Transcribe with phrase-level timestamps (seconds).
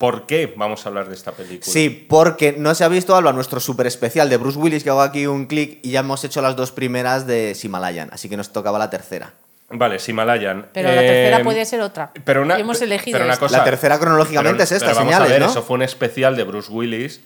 [0.00, 1.70] ¿Por qué vamos a hablar de esta película?
[1.70, 5.02] Sí, porque no se ha visto, Alba, nuestro súper especial de Bruce Willis, que hago
[5.02, 8.50] aquí un clic y ya hemos hecho las dos primeras de Simalayan, así que nos
[8.50, 9.34] tocaba la tercera.
[9.68, 10.68] Vale, Simalayan.
[10.72, 12.12] Pero la Eh, tercera puede ser otra.
[12.24, 14.96] Pero una, Y hemos elegido pero una cosa- La tercera cronológicamente pero- es esta, pero
[15.00, 15.50] vamos señales, a ver, ¿no?
[15.50, 17.20] Eso fue un especial de Bruce Willis.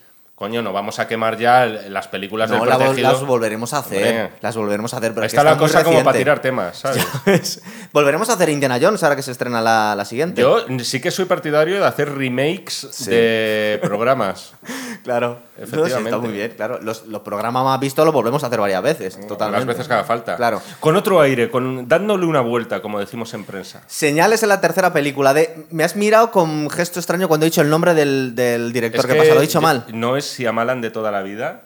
[0.45, 3.11] Coño, no vamos a quemar ya las películas No, del la protegido.
[3.11, 4.07] las volveremos a hacer.
[4.07, 4.31] Hombre.
[4.43, 7.63] Las volveremos a hacer, pero que está la cosa como para tirar temas, ¿sabes?
[7.93, 10.43] volveremos a hacer Indiana Jones ahora que se estrena la, la siguiente.
[10.43, 14.53] Yo sí que soy partidario de hacer remakes de programas.
[15.03, 15.39] Claro.
[15.59, 15.93] Efectivamente.
[15.93, 16.79] No, sí, está muy bien, claro.
[16.81, 19.67] Los, los programas más vistos los volvemos a hacer varias veces, totalmente.
[19.67, 20.37] Las veces que haga falta.
[20.37, 20.63] Claro.
[20.81, 23.83] Con otro aire, con dándole una vuelta, como decimos en prensa.
[23.87, 25.67] Señales en la tercera película de...
[25.71, 29.05] Me has mirado con gesto extraño cuando he dicho el nombre del, del director.
[29.05, 29.35] Es ¿Qué pasa?
[29.35, 29.85] ¿Lo he dicho mal?
[29.93, 31.63] No es Siamalan de toda la vida.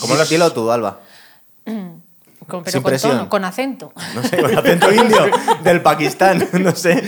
[0.00, 1.00] ¿Cómo lo Dilo tú, Alba.
[2.48, 3.92] Con, pero Sin con, tono, con acento.
[4.16, 5.26] No sé, con acento indio
[5.62, 7.00] del Pakistán, no sé.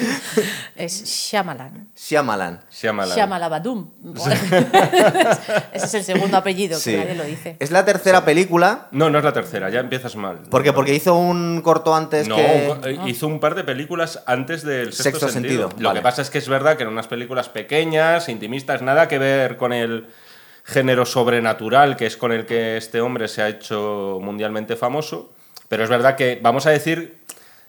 [0.77, 1.89] Es Shyamalan.
[1.97, 2.61] Shyamalan.
[2.71, 3.15] Siamalan.
[3.17, 3.91] Shyamalabadum.
[5.73, 6.93] Ese es el segundo apellido, Sí.
[6.93, 7.57] que nadie lo dice.
[7.59, 8.87] Es la tercera película.
[8.93, 10.39] No, no es la tercera, ya empiezas mal.
[10.51, 10.73] ¿Por qué?
[10.73, 12.77] Porque hizo un corto antes No, que...
[12.85, 15.63] eh, hizo un par de películas antes del sexto, Sexto sentido.
[15.69, 15.99] sentido, Lo vale.
[16.01, 19.57] que pasa es que es verdad que eran unas películas pequeñas, intimistas, nada que ver
[19.57, 20.07] con el
[20.65, 25.33] género sobrenatural, que es con el que este hombre se ha hecho mundialmente famoso.
[25.69, 27.19] Pero es verdad que, vamos a decir,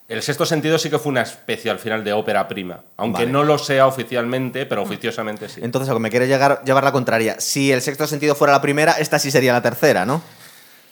[0.08, 2.82] el sexto sentido sí que fue una especie al final de ópera prima.
[2.98, 3.32] Aunque Vale.
[3.32, 5.62] no lo sea oficialmente, pero oficiosamente sí.
[5.64, 7.40] Entonces, a lo que me quiere llegar, llevar la contraria.
[7.40, 10.22] Si el sexto sentido fuera la primera, esta sí sería la tercera, ¿no?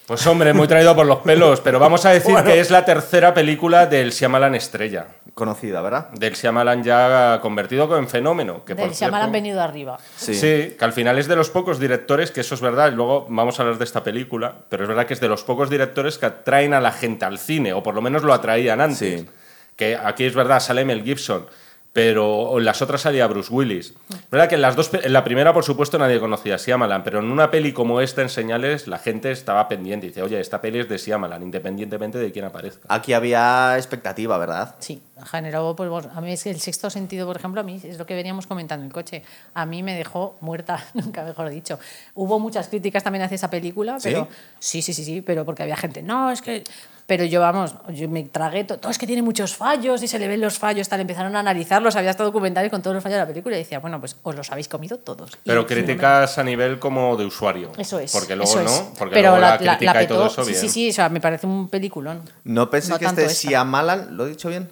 [0.05, 3.33] Pues hombre, muy traído por los pelos, pero vamos a decir que es la tercera
[3.33, 5.07] película del Shyamalan estrella.
[5.33, 6.09] Conocida, ¿verdad?
[6.09, 8.63] Del Shyamalan ya convertido en fenómeno.
[8.65, 9.97] Que Del por Shyamalan cierto- venido arriba.
[10.17, 10.35] Sí.
[10.35, 10.75] Sí.
[10.77, 13.57] que al final es de los pocos directores, que eso es verdad, y luego vamos
[13.59, 16.25] a hablar de esta película, pero es verdad que es de los pocos directores que
[16.27, 19.21] atraen a la gente al cine, o por lo menos lo atraían antes.
[19.21, 19.29] Sí.
[19.75, 21.47] Que aquí es verdad, sale Mel Gibson,
[21.93, 23.93] pero en las otras salía Bruce Willis.
[24.31, 27.19] Verdad que en, las dos, en la primera, por supuesto, nadie conocía a Shyamalan, pero
[27.19, 30.59] en una peli como esta, en Señales, la gente estaba pendiente y dice, oye, esta
[30.59, 32.87] peli es de Shyamalan, independientemente de quién aparezca.
[32.89, 34.75] Aquí había expectativa, ¿verdad?
[34.79, 37.79] Sí, generó, pues bueno, a mí es que el sexto sentido, por ejemplo, a mí
[37.83, 39.23] es lo que veníamos comentando en el coche.
[39.53, 41.79] A mí me dejó muerta, nunca mejor dicho.
[42.15, 44.09] Hubo muchas críticas también hacia esa película, ¿Sí?
[44.09, 44.27] pero
[44.59, 46.63] sí, sí, sí, sí, pero porque había gente, no, es que.
[47.05, 50.17] Pero yo, vamos, yo me tragué todo, todo es que tiene muchos fallos y se
[50.19, 51.01] le ven los fallos, tal.
[51.01, 53.79] Empezaron a analizarlos, había hasta documentales con todos los fallos de la película y decía,
[53.79, 55.31] bueno, pues os los habéis comido todos.
[55.43, 57.71] Pero críticas a nivel como de usuario.
[57.77, 58.09] Eso es.
[58.09, 58.81] Porque luego eso no, es.
[58.97, 60.31] porque pero luego la, la, crítica la y todo petó.
[60.31, 60.61] eso sí, bien.
[60.61, 62.21] sí, sí, o sea, me parece un peliculón.
[62.45, 63.49] No pensé No que este esta.
[63.49, 64.69] Shyamalan, ¿lo he dicho bien?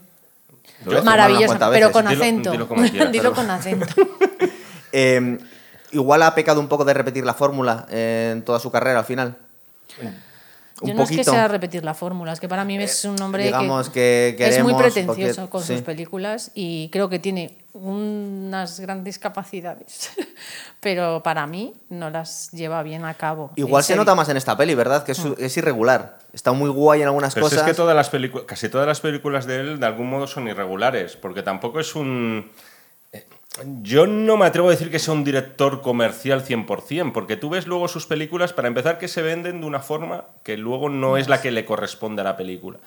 [0.86, 2.52] Cuantas pero con acento.
[2.52, 3.86] dilo como quieras, Dilo pero- con acento.
[4.94, 5.38] Eh,
[5.94, 9.38] igual ha pecado un poco de repetir la fórmula en toda su carrera al final.
[10.81, 13.22] Un Yo no es que sea repetir la fórmula, es que para mí es un
[13.22, 15.74] hombre digamos que, que es muy pretencioso porque- con sí.
[15.75, 20.11] sus películas y creo que tiene unas grandes capacidades,
[20.79, 23.51] pero para mí no las lleva bien a cabo.
[23.55, 24.01] Igual se serio.
[24.01, 25.03] nota más en esta peli, ¿verdad?
[25.03, 26.17] Que es, es irregular.
[26.33, 27.59] Está muy guay en algunas Pero cosas.
[27.59, 30.47] es que todas las películas, casi todas las películas de él de algún modo son
[30.47, 32.49] irregulares, porque tampoco es un...
[33.11, 33.25] eh,
[33.81, 37.67] Yo no me atrevo a decir que sea un director comercial 100%, porque tú ves
[37.67, 41.27] luego sus películas, para empezar, que se venden de una forma que luego no es
[41.27, 42.77] la que le corresponde a la película.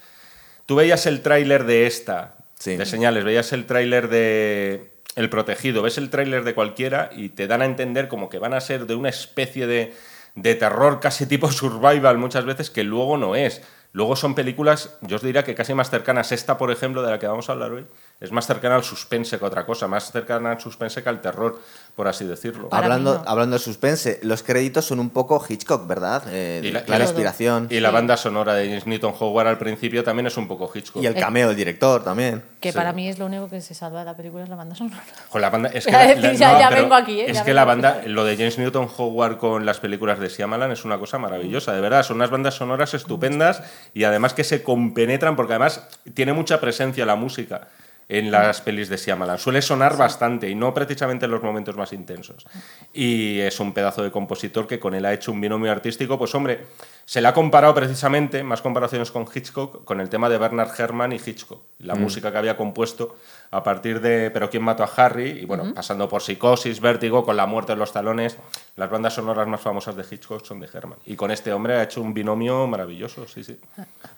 [0.67, 2.77] Tú veías el tráiler de esta, Sí.
[2.77, 7.47] de señales, veías el tráiler de El Protegido, ves el tráiler de cualquiera y te
[7.47, 9.93] dan a entender como que van a ser de una especie de,
[10.35, 13.61] de terror casi tipo survival muchas veces que luego no es.
[13.93, 16.33] Luego son películas, yo os diría que casi más cercanas.
[16.33, 17.87] Esta, por ejemplo, de la que vamos a hablar hoy,
[18.25, 21.61] es más cercana al suspense que otra cosa, más cercana al suspense que al terror,
[21.95, 22.69] por así decirlo.
[22.73, 26.23] Hablando, hablando de suspense, los créditos son un poco Hitchcock, ¿verdad?
[26.31, 27.69] Eh, Y la- clara inspiración.
[27.71, 27.95] Y la Sí.
[27.95, 31.03] banda sonora de James Newton Howard al principio también es un poco Hitchcock.
[31.03, 32.43] Y el cameo del director también.
[32.61, 32.77] Que Sí.
[32.77, 35.03] para mí es lo único que se salva de la película es la banda sonora.
[35.29, 37.27] Con la banda, es que la- ya- no, ya pero vengo aquí, ¿eh?
[37.31, 40.73] Es Ya que la banda, lo de James Newton Howard con las películas de Shyamalan
[40.73, 42.03] es una cosa maravillosa, de verdad.
[42.03, 47.05] Son unas bandas sonoras estupendas y además que se compenetran porque además tiene mucha presencia
[47.07, 47.69] la música
[48.09, 49.39] en las pelis de Shyamalan.
[49.39, 52.47] Suele sonar bastante y no precisamente en los momentos más intensos.
[52.93, 56.35] Y es un pedazo de compositor que con él ha hecho un binomio artístico, pues
[56.35, 56.67] hombre,
[57.05, 61.13] se le ha comparado precisamente, más comparaciones con Hitchcock, con el tema de Bernard Herrmann
[61.13, 63.17] y Hitchcock, la música que había compuesto
[63.51, 67.37] a partir de Pero quién mató a Harry, y bueno, pasando por Psicosis, Vértigo, con
[67.37, 68.37] La muerte en los talones,
[68.77, 70.99] las bandas sonoras más famosas de Hitchcock son de Herrmann.
[71.07, 73.59] Y con este hombre ha hecho un binomio maravilloso, sí, sí.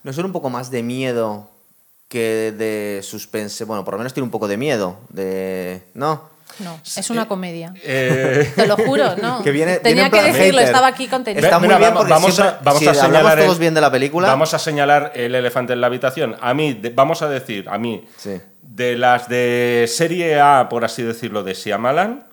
[0.03, 1.49] ¿No son un poco más de miedo
[2.07, 3.63] que de suspense?
[3.65, 4.97] Bueno, por lo menos tiene un poco de miedo.
[5.09, 5.83] De...
[5.93, 6.35] ¿No?
[6.59, 7.73] No, es una comedia.
[7.83, 9.43] Eh, Te lo juro, no.
[9.43, 10.65] Que viene- Tenía viene que decirlo, hater.
[10.65, 11.39] estaba aquí contento.
[11.43, 13.59] Está muy Mira, bien vamos- porque vamos siempre- a, vamos si a señalar todos el-
[13.59, 16.35] bien de la película- Vamos a señalar el elefante en la habitación.
[16.41, 18.39] A mí, de- vamos a decir, a mí, Sí.
[18.63, 22.25] de las de serie A, por así decirlo, de Shyamalan,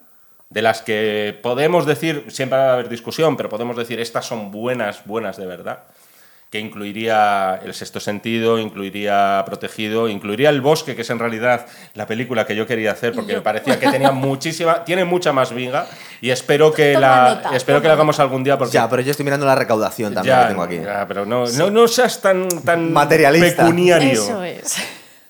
[0.49, 4.51] de las que podemos decir, siempre va a haber discusión, pero podemos decir estas son
[4.53, 5.81] buenas, buenas de verdad,
[6.55, 12.07] que incluiría El sexto sentido, incluiría Protegido, incluiría El bosque, que es en realidad la
[12.07, 15.53] película que yo quería hacer, porque Yo- me parecía que tenía muchísima, tiene mucha más
[15.53, 15.89] viga,
[16.21, 19.03] y espero que Toma la nota, espero que la hagamos algún día, porque Ya, pero
[19.03, 20.79] yo estoy mirando la recaudación también ya, que tengo aquí.
[20.81, 23.65] ya, pero no, no, no seas tan, tan Materialista.
[23.65, 24.13] pecuniario.
[24.13, 24.77] Eso es.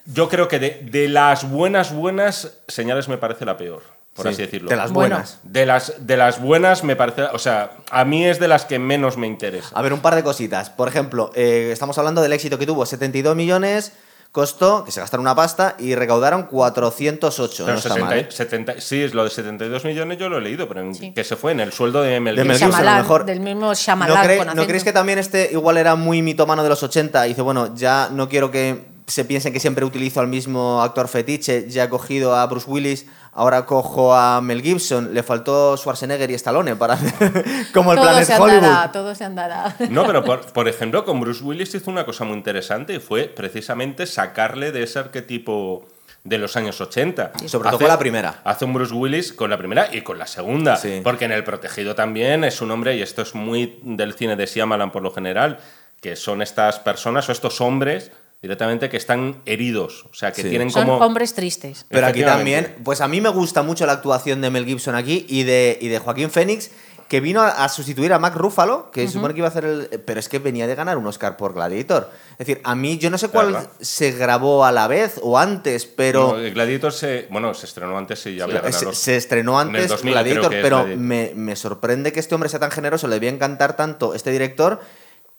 [0.05, 3.83] Yo creo que de, de las buenas, buenas, Señales me parece la peor,
[4.15, 4.71] por Sí, así decirlo.
[4.71, 5.17] De las Bueno.
[5.17, 5.41] buenas.
[5.43, 8.79] De las, de las buenas me parece, o sea, a mí es de las que
[8.79, 9.69] menos me interesa.
[9.75, 10.71] A ver, un par de cositas.
[10.71, 12.87] Por ejemplo, eh, estamos hablando del éxito que tuvo.
[12.87, 13.93] 72 millones
[14.33, 17.65] costó, que se gastaron una pasta, y recaudaron 408.
[17.65, 18.27] Pero no está 70 mal, ¿eh?
[18.31, 21.13] 70 sí, es lo de 72 millones yo lo he leído, pero en- Sí.
[21.13, 22.49] que se fue en el sueldo de Mel De Gibson.
[22.49, 23.25] Mel Gibson, a lo Shyamalan, mejor.
[23.27, 26.63] del mismo ¿No, Shyamalan cree- con ¿No creéis que también este igual era muy mitomano
[26.63, 27.27] de los 80?
[27.27, 31.07] Y dice, bueno, ya no quiero que se piensen que siempre utilizo al mismo actor
[31.09, 31.69] fetiche.
[31.69, 35.13] Ya he cogido a Bruce Willis, ahora cojo a Mel Gibson.
[35.13, 37.35] Le faltó Schwarzenegger y Stallone para hacer
[37.75, 38.65] como el todo Planet se Hollywood.
[38.65, 39.77] andará, todo se andará.
[39.91, 43.25] No, pero por, por ejemplo, con Bruce Willis hizo una cosa muy interesante y fue
[43.25, 45.87] precisamente sacarle de ese arquetipo
[46.25, 47.33] de los años 80.
[47.47, 48.41] Sobre todo con la primera.
[48.45, 50.77] Hace un Bruce Willis con la primera y con la segunda.
[50.77, 51.01] Sí.
[51.05, 54.47] Porque en El Protegido también es un hombre, y esto es muy del cine de
[54.47, 55.59] Shyamalan por lo general,
[56.01, 58.11] que son estas personas o estos hombres
[58.45, 60.05] directamente que están heridos.
[60.11, 60.51] O sea, que Sí.
[60.51, 61.05] tienen Son como...
[61.05, 61.87] hombres tristes.
[61.89, 65.25] Pero aquí también, pues a mí me gusta mucho la actuación de Mel Gibson aquí
[65.29, 66.71] y de, y de Joaquín Phoenix,
[67.09, 69.89] que vino a, a sustituir a Mac Ruffalo, que supone que iba a hacer el.
[70.07, 72.11] Pero es que venía de ganar un Oscar por Gladiator.
[72.33, 73.71] Es decir, a mí, yo no sé cuál Claro.
[73.81, 76.37] se grabó a la vez o antes, pero.
[76.39, 77.27] No, Gladiator se...
[77.31, 78.93] Bueno, se estrenó antes y ya había ganado.
[78.95, 81.03] se estrenó En el antes 2000 Gladiator, creo que es pero Gladiator.
[81.05, 84.81] me, me sorprende que este hombre sea tan generoso, le debía encantar tanto este director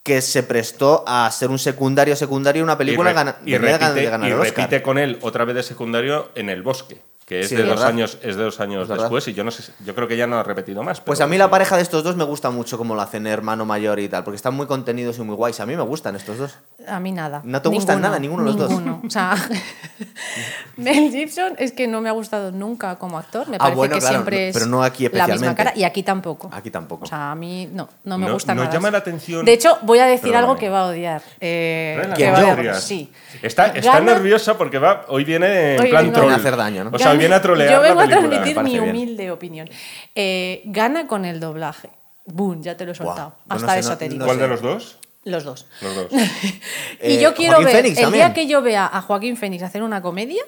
[0.06, 3.10] que se prestó a ser un secundario secundario en una película
[3.44, 6.50] y, re- y repite, de ganar y repite con él otra vez de secundario en
[6.52, 7.90] El Bosque, que es Sí, de es dos verdad.
[7.90, 9.06] años, es de dos años Es verdad.
[9.06, 11.02] después y yo no sé, yo creo que ya no ha repetido más.
[11.02, 13.66] Pues a mí la pareja de estos dos me gusta mucho como lo hacen hermano
[13.66, 15.60] mayor y tal, porque están muy contenidos y muy guays.
[15.60, 16.58] A mí me gustan estos dos.
[16.88, 17.42] A mí nada.
[17.44, 18.70] ¿No te gustan nada, ninguno de los dos?
[18.70, 19.02] Ninguno.
[19.06, 19.36] O sea,
[20.78, 23.48] Mel Gibson es que no me ha gustado nunca como actor.
[23.48, 25.64] Me Ah, parece bueno, que claro, siempre no- es pero no aquí la misma especialmente.
[25.64, 26.50] cara y aquí tampoco.
[26.54, 27.06] Aquí tampoco.
[27.06, 28.74] O sea, a mí no, no me No- gusta nos nada.
[28.76, 31.22] llama la atención- De hecho, voy a decir algo que va a odiar.
[31.40, 32.76] Eh, ¿Quién, va a odiar.
[32.76, 33.12] Sí.
[33.42, 36.26] Está, está Gana- nerviosa porque va, hoy viene en Hoy plan troll.
[36.26, 36.92] Viene a hacer daño, ¿no?
[36.94, 38.84] O sea, Gana- viene a trolear Yo vengo la a transmitir mi bien.
[38.90, 39.70] humilde opinión.
[40.16, 41.90] Eh, gana con el doblaje.
[42.26, 43.36] Boom, ya te lo he soltado.
[43.48, 44.26] Pues no Hasta sé, eso no- te digo.
[44.26, 44.98] ¿Cuál de los dos?
[45.24, 45.66] Los dos.
[45.82, 46.08] Los dos.
[46.12, 48.14] Y Eh, yo quiero Joaquín ver, el también.
[48.14, 50.44] día que yo vea a Joaquín Phoenix hacer una comedia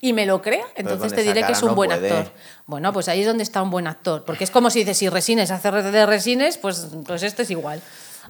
[0.00, 2.10] y me lo crea, entonces con te diré que es un no buen puede.
[2.10, 2.32] actor.
[2.66, 4.24] Bueno, pues ahí es donde está un buen actor.
[4.24, 7.80] Porque es como si dices, si Resines hace de Resines, pues, pues este es igual.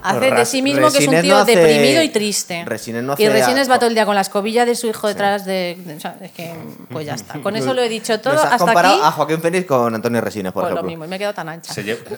[0.03, 2.65] Hace de sí mismo que es un Resines tío no hace- deprimido y triste.
[2.65, 4.87] Resines no y hace Resines a- va todo el día con la escobilla de su
[4.89, 5.77] hijo detrás de...
[5.85, 6.53] de- o sea, es que,
[6.91, 7.41] pues ya está.
[7.41, 8.33] Con eso lo he dicho todo.
[8.35, 10.89] Nos has Hasta comparado aquí, a Joaquín Phoenix con Antonio Resines, por pues lo ejemplo.
[10.91, 11.05] mismo.
[11.05, 11.75] Y me he quedado tan ancha.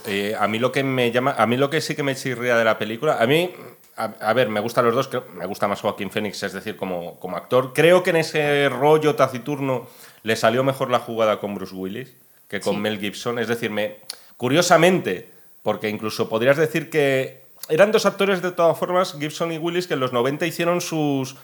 [0.06, 2.56] Eh, a mí lo que me llama, a mí lo que sí que me chirría
[2.56, 3.50] de la película, a mí,
[3.96, 6.76] a, a ver, me gustan los dos, creo- me gusta más Joaquín Phoenix, es decir,
[6.76, 7.72] como, como actor.
[7.74, 9.88] Creo que en ese rollo taciturno
[10.22, 12.08] le salió mejor la jugada con Bruce Willis
[12.48, 12.80] que con Sí.
[12.80, 13.38] Mel Gibson.
[13.38, 13.96] Es decir, me,
[14.36, 15.28] curiosamente,
[15.62, 19.94] porque incluso podrías decir que eran dos actores de todas formas, Gibson y Willis, que
[19.94, 21.36] en los 90 hicieron sus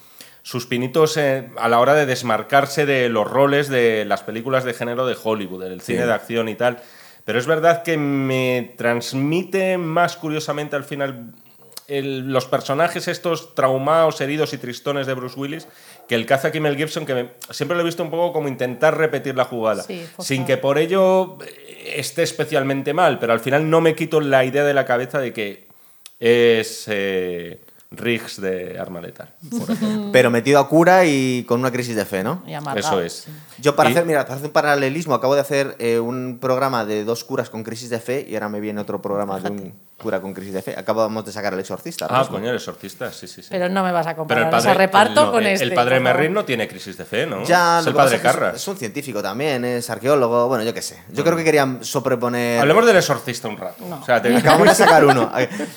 [0.43, 4.73] sus pinitos eh, a la hora de desmarcarse de los roles de las películas de
[4.73, 6.79] género de Hollywood, del cine de acción y tal.
[7.27, 11.35] Pero es verdad que me transmite más curiosamente al final
[11.89, 15.69] el- los personajes estos traumados, heridos y tristones de Bruce Willis
[16.09, 18.33] que el que hace aquí Mel Gibson, que me- siempre lo he visto un poco
[18.33, 23.35] como intentar repetir la jugada, Sí, sin que por ello eh, esté especialmente mal, pero
[23.35, 25.69] al final no me quito la idea de la cabeza de que
[26.21, 27.61] es eh,
[27.91, 29.31] Riggs de Arma Letal.
[29.50, 30.11] por ejemplo.
[30.12, 32.43] Pero metido a cura y con una crisis de fe, ¿no?
[32.47, 33.00] Y amargado.
[33.00, 33.27] Eso es.
[33.59, 36.85] Yo para Y- hacer, mira, para hacer un paralelismo, acabo de hacer eh, un programa
[36.85, 39.73] de dos curas con crisis de fe y ahora me viene otro programa de un
[40.00, 40.75] cura con crisis de fe.
[40.76, 42.07] Acabamos de sacar el exorcista.
[42.11, 42.37] Ah, mismo.
[42.37, 43.49] coño, el exorcista, sí, sí, sí.
[43.50, 45.64] Pero no me vas a Pero comparar ese reparto no, con el- este.
[45.66, 46.16] El padre por favor.
[46.19, 47.45] Merrin no tiene crisis de fe, ¿no?
[47.45, 48.57] Ya, es el padre es- Carras.
[48.57, 50.99] Es un científico también, es arqueólogo, bueno, yo qué sé.
[51.12, 52.61] Yo creo que querían sobreponer...
[52.61, 53.85] Hablemos del exorcista un rato.
[53.85, 55.30] O sea, te- Acabamos de sacar uno.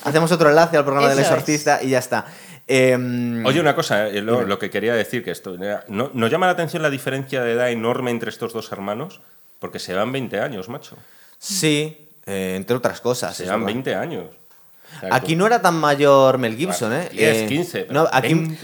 [0.03, 1.25] Hacemos otro enlace al programa del es.
[1.27, 2.25] exorcista y ya está.
[2.65, 6.32] Em, Oye, una cosa, eh, lo, lo que quería decir, que esto, eh, ¿no, ¿nos
[6.32, 9.20] llama la atención la diferencia de edad enorme entre estos dos hermanos?
[9.60, 10.96] Porque se van 20 años, macho.
[11.39, 13.36] Sí, eh, entre otras cosas.
[13.36, 13.74] Se es van verdad.
[13.74, 14.25] 20 años.
[14.98, 17.10] O sea, Aquí no era tan mayor Mel Gibson, ¿eh?
[17.12, 18.58] 10, Eh, 15, pero No, aquí, 20.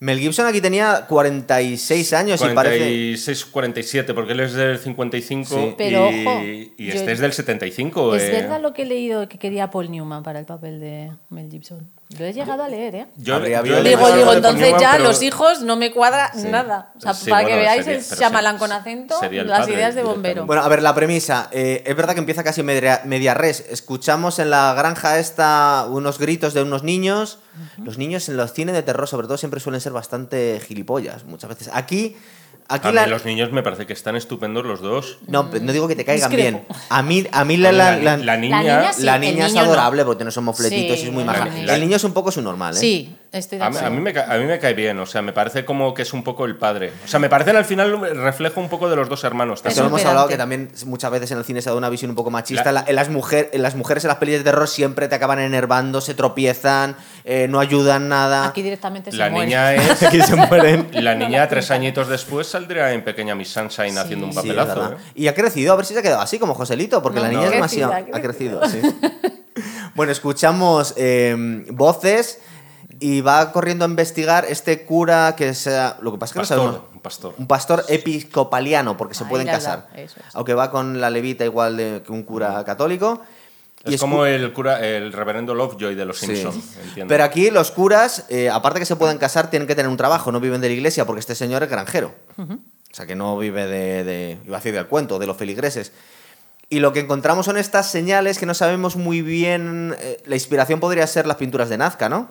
[0.00, 2.78] Mel Gibson aquí tenía 46 años y parece...
[2.78, 5.74] 46, 47, porque él es del 55 Sí.
[5.78, 8.14] Pero, y, ojo, y yo- este es del 75.
[8.16, 8.30] ¿Es eh.
[8.32, 11.88] verdad lo que he leído que quería Paul Newman para el papel de Mel Gibson?
[12.18, 13.06] Lo he llegado a leer, ¿eh?
[13.16, 16.92] Yo, Digo, digo, entonces Newman, ya pero- los hijos no me cuadra nada.
[16.96, 19.94] O sea, Sí, para bueno, que veáis sería- el Shyamalan sí, con acento, las ideas
[19.94, 20.46] de bombero.
[20.46, 21.48] Bueno, a ver, la premisa.
[21.52, 23.64] eh, es verdad que empieza casi media, media res.
[23.70, 27.38] Escuchamos en la granja esta unos gritos de unos niños.
[27.78, 31.48] Los niños en los cines de terror, sobre todo, siempre suelen ser bastante gilipollas, muchas
[31.50, 31.70] veces.
[31.72, 32.16] Aquí.
[32.66, 35.18] Aquí A mí la- los niños me parece que están estupendos los dos.
[35.26, 36.64] No, no digo que te caigan Discrepo.
[36.66, 36.78] bien.
[36.88, 39.02] A mí, a mí la, la- la- la niña, niña sí.
[39.02, 39.60] la niña es no.
[39.60, 41.48] adorable porque tiene esos mofletitos Sí, y es muy maja.
[41.54, 42.80] El niño es un poco su normal, ¿eh?
[42.80, 43.94] Sí, estoy de A mí, acuerdo.
[43.94, 46.12] a mí me, a mí me cae bien, o sea, me parece como que es
[46.12, 46.92] un poco el padre.
[47.04, 49.58] O sea, me parece al final reflejo un poco de los dos hermanos.
[49.58, 51.76] Esto Es lo un hemos hablado que también muchas veces en el cine se da
[51.76, 52.72] una visión un poco machista.
[52.72, 55.14] La- La- en, las mujer, en las mujeres en las pelis de terror siempre te
[55.14, 58.46] acaban enervando, se tropiezan, eh, no ayudan nada.
[58.48, 59.46] Aquí directamente se La muere.
[59.46, 60.02] niña es.
[60.02, 60.88] Aquí se mueren.
[60.92, 64.92] La niña, tres añitos después, saldría en Pequeña Miss Sunshine haciendo un papelazo.
[64.92, 64.96] ¿eh?
[65.14, 67.28] Y ha crecido, a ver si se ha quedado así como Joselito, porque No, la
[67.30, 67.92] niña ha es demasiado.
[67.92, 68.80] crecido, Ha crecido, sí.
[69.94, 71.34] bueno, escuchamos eh,
[71.70, 72.40] voces
[73.00, 75.96] y va corriendo a investigar este cura que sea.
[76.00, 76.88] Lo que pasa es que Pastor, no sabemos.
[76.94, 77.34] un pastor.
[77.38, 79.88] Un pastor episcopaliano, porque se Ahí pueden casar.
[79.96, 80.16] eso.
[80.34, 83.22] Aunque va con la levita igual de, que un cura católico.
[83.84, 86.26] Es escu- como el cura, el reverendo Lovejoy de los Sí.
[86.26, 86.64] Simpsons.
[87.06, 90.32] Pero aquí los curas, eh, aparte que se pueden casar, tienen que tener un trabajo,
[90.32, 92.14] no viven de la iglesia porque este señor es granjero.
[92.38, 92.46] O
[92.96, 95.92] sea, que no vive de, de- iba a decir del cuento, de los feligreses.
[96.70, 99.94] Y lo que encontramos son estas señales que no sabemos muy bien.
[100.00, 102.30] eh, la inspiración podría ser las pinturas de Nazca, ¿no?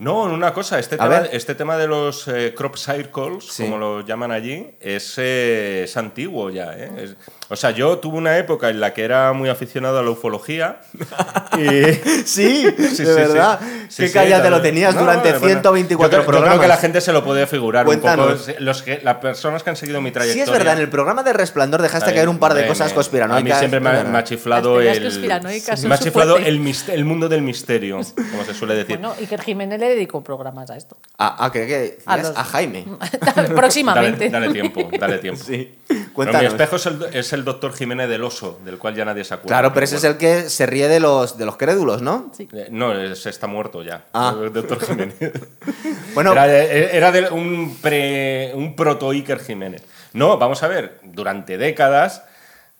[0.00, 3.64] No, una cosa, este, tema, este tema de los eh, crop circles, Sí.
[3.64, 6.72] como lo llaman allí, es, eh, es antiguo ya.
[6.76, 6.90] ¿eh?
[6.96, 7.16] Es-
[7.50, 10.80] o sea, yo tuve una época en la que era muy aficionado a la ufología.
[11.58, 13.60] y, Sí, Sí, de sí, verdad.
[13.88, 14.02] sí.
[14.02, 16.48] Qué Sí, calla sí, te lo tenías No, durante bueno, 124 yo creo, yo programas.
[16.50, 18.46] creo que la gente se lo puede figurar Cuéntanos.
[18.48, 18.58] un poco.
[18.60, 20.44] Los que, las personas que han seguido mi Sí, trayectoria.
[20.44, 22.92] es verdad, en el programa de Resplandor dejaste Ay, caer un par de me- cosas
[22.92, 23.50] conspiranoicas.
[23.52, 24.10] A mí siempre me ha, verdad.
[24.12, 25.02] me ha chiflado el.
[25.02, 26.48] conspiranoicas son Me ha su chiflado fuerte.
[26.48, 28.98] el, mis- el mundo del misterio, como se suele decir.
[28.98, 30.96] Bueno, Iker Jiménez le dedicó programas a esto.
[31.18, 32.84] Ah, ah, que- A los- a Jaime.
[33.54, 34.30] Próximamente.
[34.30, 35.42] Dale, dale tiempo, dale tiempo.
[35.44, 35.74] Sí.
[35.88, 36.52] Pero mi Cuéntanos.
[36.52, 39.48] espejo es el, es el doctor Jiménez del Oso, del cual ya nadie se acuerda.
[39.58, 42.30] Claro, pero ese es el que se ríe de los, de los crédulos, ¿no?
[42.36, 42.48] Sí.
[42.52, 44.04] Eh, No, ese está muerto ya.
[44.12, 44.34] Ah.
[44.40, 45.14] El doctor Jiménez.
[46.14, 49.82] Bueno, Era, de- era de un, pre, un proto Iker Jiménez.
[50.12, 52.24] No, vamos a ver, durante décadas,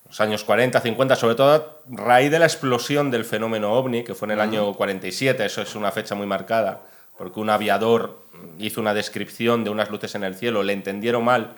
[0.08, 4.14] los años 40, 50, sobre todo a raíz de la explosión del fenómeno ovni, que
[4.16, 6.80] fue en el año 47, eso es una fecha muy marcada,
[7.16, 8.18] porque un aviador
[8.58, 11.52] hizo una descripción de unas luces en el cielo, le entendieron mal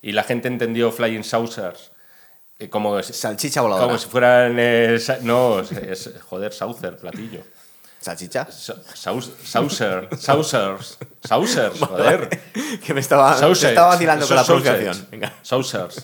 [0.00, 1.91] y la gente entendió Flying Saucers eh,
[2.68, 3.86] como, salchicha voladora.
[3.86, 4.56] como si fueran...
[4.58, 7.40] eh, sa- no, es, joder, Saucer, platillo.
[8.00, 8.48] ¿Salchicha?
[8.50, 12.40] Saucer, Saucers, Saucers, joder.
[12.84, 13.68] que me estaba, me Sausage.
[13.68, 15.06] estaba vacilando con la pronunciación.
[15.10, 15.32] Venga.
[15.42, 16.00] Sausage.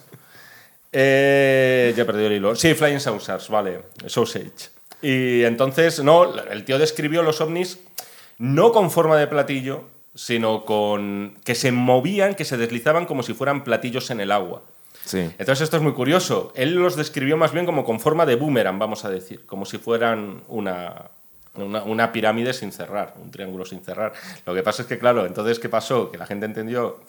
[0.92, 2.54] Eh, ya he perdido el hilo.
[2.56, 3.82] Sí, Flying Saucers, vale.
[4.06, 4.70] Sausage.
[5.02, 7.78] Y entonces, no, el tío describió los ovnis
[8.38, 9.84] no con forma de platillo,
[10.14, 14.62] sino con que se movían, que se deslizaban como si fueran platillos en el agua.
[15.08, 15.20] Sí.
[15.38, 16.52] Entonces esto es muy curioso.
[16.54, 19.78] Él los describió más bien como con forma de boomerang, vamos a decir, como si
[19.78, 21.10] fueran una,
[21.54, 24.12] una, una pirámide sin cerrar, un triángulo sin cerrar.
[24.44, 26.10] Lo que pasa es que, claro, entonces, ¿qué pasó?
[26.10, 27.00] Que la gente entendió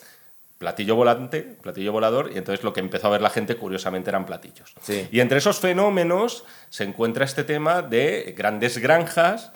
[0.58, 4.26] platillo volante, platillo volador, y entonces lo que empezó a ver la gente, curiosamente, eran
[4.26, 4.74] platillos.
[4.82, 5.08] Sí.
[5.12, 9.52] Y entre esos fenómenos se encuentra este tema de grandes granjas.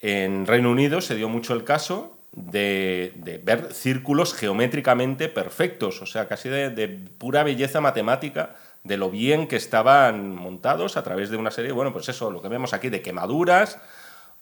[0.00, 6.28] En Reino Unido se dio mucho el caso de, ver círculos geométricamente perfectos, o sea,
[6.28, 11.38] casi de, de pura belleza matemática, de lo bien que estaban montados a través de
[11.38, 13.78] una serie, bueno, pues eso, lo que vemos aquí, de quemaduras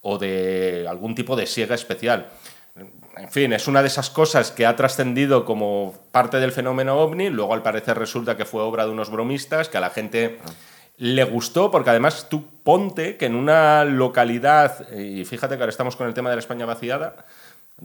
[0.03, 2.27] o de algún tipo de siega especial.
[3.17, 7.31] En fin, es una de esas cosas que ha trascendido como parte del fenómeno ovni,
[7.31, 10.41] luego al parecer resulta que fue obra de unos bromistas, que a la gente
[10.97, 15.97] le gustó, porque además tú ponte que en una localidad, y fíjate que ahora estamos
[15.97, 17.25] con el tema de la España vaciada,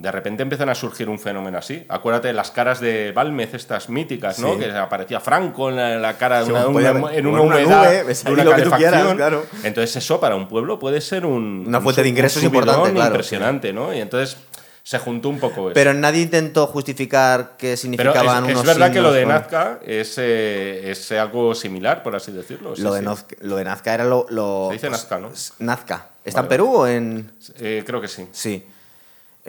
[0.02, 1.86] de repente empiezan a surgir un fenómeno así.
[1.90, 4.54] Acuérdate de las caras de Balmez, estas míticas, ¿no?
[4.54, 4.60] Sí.
[4.60, 8.04] Que aparecía Franco en la, la cara de una, una- en una en una humedad,
[8.04, 9.18] nube, de una quieras, calefacción.
[9.18, 9.46] claro.
[9.64, 11.66] Entonces eso para un pueblo puede ser un...
[11.68, 13.94] Una un fuente de ingresos importante, claro, impresionante, ¿no?
[13.94, 14.38] Y entonces
[14.84, 15.74] se juntó un poco eso.
[15.74, 19.80] Pero nadie intentó justificar qué Pero es, significaban es unos verdad que lo de Nazca
[19.86, 22.74] es, eh, es algo similar, por así decirlo.
[22.76, 23.06] sí, Lo de, sí.
[23.06, 24.26] Nazca, lo de Nazca era lo...
[24.30, 25.30] lo- Se dice Nazca, ¿no?
[25.60, 26.08] Nazca.
[26.24, 27.32] ¿Está en Perú o en...?
[27.60, 28.28] Eh, creo que sí.
[28.32, 28.66] Sí.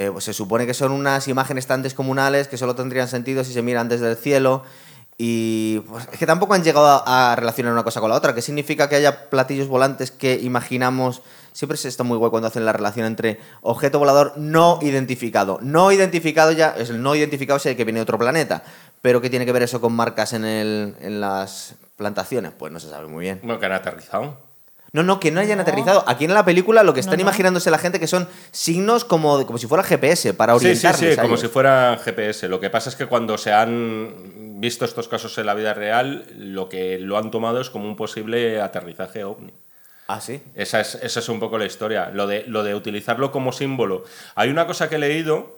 [0.00, 3.52] Eh, pues se supone que son unas imágenes tan descomunales que solo tendrían sentido si
[3.52, 4.62] se miran desde el cielo.
[5.18, 8.34] Y pues, es que tampoco han llegado a, relacionar una cosa con la otra.
[8.34, 11.20] ¿Qué significa que haya platillos volantes que imaginamos?
[11.52, 15.58] Siempre se está muy guay cuando hacen la relación entre objeto volador no identificado.
[15.60, 18.62] No identificado ya, es el no identificado es el que viene de otro planeta.
[19.02, 22.52] Pero ¿qué tiene que ver eso con marcas en, el, en las plantaciones?
[22.58, 23.40] Pues no se sabe muy bien.
[23.42, 24.49] Bueno, que.
[24.92, 26.02] No, no, que no hayan aterrizado.
[26.08, 27.22] Aquí en la película lo que están no.
[27.22, 31.14] imaginándose la gente que son signos como, como si fuera GPS para Sí, sí, orientarles.
[31.14, 32.48] sí, a como si fuera GPS.
[32.48, 36.26] Lo que pasa es que cuando se han visto estos casos en la vida real,
[36.36, 39.52] lo que lo han tomado es como un posible aterrizaje ovni.
[40.08, 40.42] Ah, sí.
[40.56, 44.04] Esa es, esa es un poco la historia, lo de, lo de utilizarlo como símbolo.
[44.34, 45.56] Hay una cosa que he leído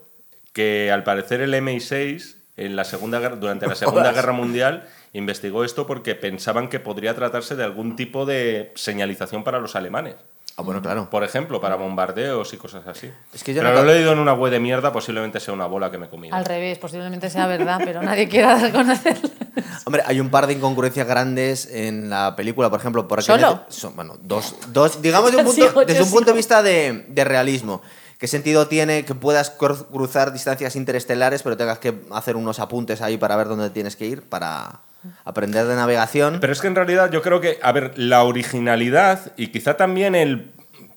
[0.53, 4.11] que al parecer el MI6 en la segunda, Guerra- durante la Segunda.
[4.11, 4.83] Guerra Mundial
[5.13, 10.15] investigó esto porque pensaban que podría tratarse de algún tipo de señalización para los alemanes.
[10.55, 11.09] Ah, bueno, claro.
[11.09, 13.11] Por ejemplo, para bombardeos y cosas así.
[13.33, 15.51] Es que yo pero no lo he leído en una web de mierda, posiblemente sea
[15.53, 16.35] una bola que me he comido.
[16.35, 19.29] Al revés, posiblemente sea verdad, pero nadie quiera reconocerlo.
[19.85, 23.63] Hombre, hay un par de incongruencias grandes en la película, por ejemplo, por ¿Solo?
[23.69, 26.17] son, bueno, dos, dos, digamos de un Sigo, punto, yo desde un sigo.
[26.17, 27.81] punto de vista de, de realismo.
[28.19, 33.17] ¿Qué sentido tiene que puedas cruzar distancias interestelares, pero tengas que hacer unos apuntes ahí
[33.17, 34.79] para ver dónde tienes que ir, para
[35.25, 36.39] aprender de navegación?
[36.39, 40.15] Pero es que en realidad yo creo que, a ver, la originalidad y quizá también
[40.15, 40.51] el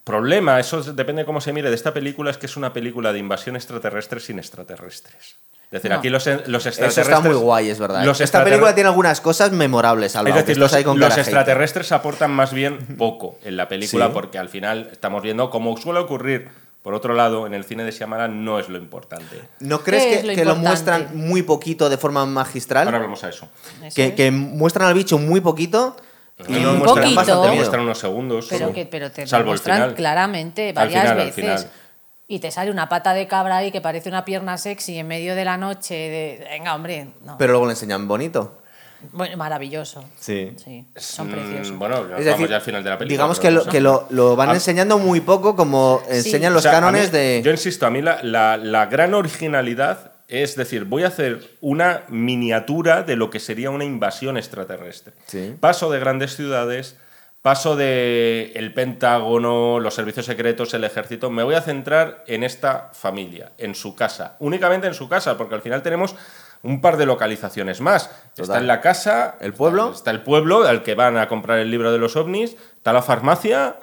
[0.05, 2.73] problema, eso es- depende de cómo se mire, de esta película es que es una
[2.73, 5.37] película de invasión extraterrestre sin extraterrestres.
[5.65, 5.97] Es decir, No.
[5.99, 7.09] aquí los, los Eso extraterrestres...
[7.09, 8.05] está muy guay, es verdad.
[8.05, 12.31] los Esta película tiene algunas cosas memorables, Alba, Es decir, los, con los extraterrestres aportan
[12.31, 14.11] más bien poco en la película Sí.
[14.15, 16.49] porque al final estamos viendo cómo suele ocurrir.
[16.87, 19.43] Por otro lado, en el cine de Shyamalan no es lo importante.
[19.59, 22.87] ¿No crees ¿Qué que, lo que lo muestran muy poquito de forma magistral?
[22.87, 23.49] Ahora hablamos a eso.
[23.83, 24.13] Eso que, es.
[24.15, 25.97] que muestran al bicho muy poquito
[26.47, 27.43] y No Un muestran, poquito.
[27.43, 28.47] te muestran unos segundos.
[28.49, 29.95] Pero, que, pero te Salvo el muestran final.
[29.97, 31.35] claramente Al varias final, al veces.
[31.35, 31.71] final.
[32.29, 35.35] Y te sale una pata de cabra ahí que parece una pierna sexy en medio
[35.35, 35.95] de la noche.
[35.95, 36.47] De...
[36.51, 37.09] Venga, hombre.
[37.25, 37.37] No.
[37.37, 38.59] Pero luego le enseñan bonito.
[39.13, 40.05] Bueno, maravilloso.
[40.19, 40.53] Sí.
[40.63, 41.77] Sí, son Mm, preciosos.
[41.79, 43.13] Bueno, Es vamos decir, ya al final de la película.
[43.15, 44.55] Digamos que lo, que lo, lo van Ah.
[44.55, 47.43] enseñando muy poco, como enseñan los O sea, a cánones mí- de.
[47.45, 52.03] Yo insisto, a mí la, la- la gran originalidad es decir, voy a hacer una
[52.09, 55.13] miniatura de lo que sería una invasión extraterrestre.
[55.27, 55.55] Sí.
[55.61, 56.97] Paso de grandes ciudades,
[57.43, 61.31] paso de el Pentágono, los servicios secretos, el ejército.
[61.31, 65.55] Me voy a centrar en esta familia, en su casa, únicamente en su casa, porque
[65.55, 66.17] al final tenemos
[66.63, 68.11] un par de localizaciones más.
[68.37, 69.87] Está en la casa, ¿El pueblo?
[69.87, 72.93] Está, está el pueblo al que van a comprar el libro de los ovnis, está
[72.93, 73.77] la farmacia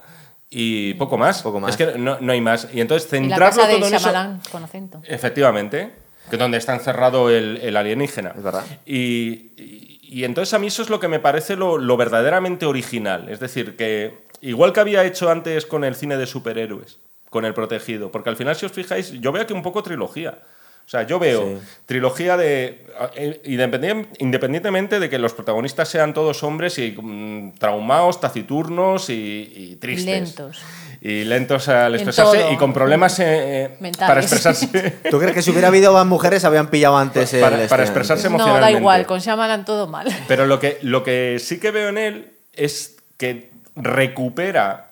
[0.49, 1.41] y poco más.
[1.41, 1.71] Poco más.
[1.71, 2.67] Es que no, no hay más.
[2.73, 4.11] Y entonces y la centrarlo de todo en eso.
[4.51, 5.01] Con acento.
[5.05, 5.91] Efectivamente,
[6.29, 8.33] que es donde está encerrado el, el alienígena.
[8.35, 8.63] Es verdad.
[8.85, 12.67] Y, y- y entonces a mí eso es lo que me parece lo, lo verdaderamente
[12.67, 13.29] original.
[13.29, 16.99] Es decir, que igual que había hecho antes con el cine de superhéroes,
[17.31, 20.37] con El Protegido, porque al final, si os fijáis, yo veo aquí un poco trilogía.
[20.85, 21.65] O sea, yo veo Sí.
[21.85, 22.85] trilogía de.
[23.15, 29.51] eh, independien- Independientemente de que los protagonistas sean todos hombres y mm, traumados, taciturnos y,
[29.55, 30.05] y tristes.
[30.05, 30.61] lentos.
[31.01, 34.07] Y lentos al expresarse y con problemas eh, eh, Mentales.
[34.07, 34.67] para expresarse.
[35.09, 38.27] ¿Tú crees que si hubiera habido más mujeres habían pillado antes Para- para este expresarse
[38.27, 38.31] antes?
[38.31, 38.79] No, da emocionalmente.
[38.79, 40.07] igual, con Shyamalan todo mal.
[40.27, 44.91] Pero lo que, lo que sí que veo en él es que recupera,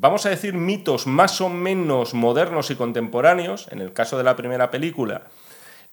[0.00, 3.66] vamos a decir, mitos más o menos modernos y contemporáneos.
[3.70, 5.22] En el caso de la primera película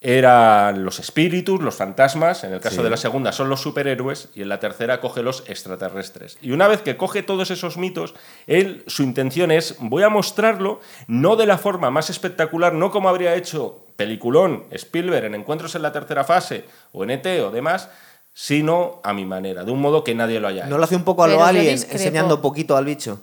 [0.00, 2.44] eran los espíritus, los fantasmas.
[2.44, 2.82] En el caso Sí.
[2.82, 4.28] de la segunda son los superhéroes.
[4.34, 6.38] Y en la tercera coge los extraterrestres.
[6.42, 8.14] Y una vez que coge todos esos mitos,
[8.46, 13.08] él, su intención es, voy a mostrarlo no de la forma más espectacular, no como
[13.08, 17.88] habría hecho peliculón Spielberg en Encuentros en la tercera fase o en ET o demás,
[18.34, 20.70] sino a mi manera, de un modo que nadie lo haya hecho.
[20.70, 23.18] ¿No lo hace un poco a lo Pero alien, enseñando poquito al bicho?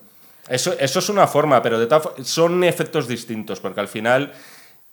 [0.48, 1.80] Eso, eso es una forma, pero
[2.24, 4.34] son efectos distintos, porque al final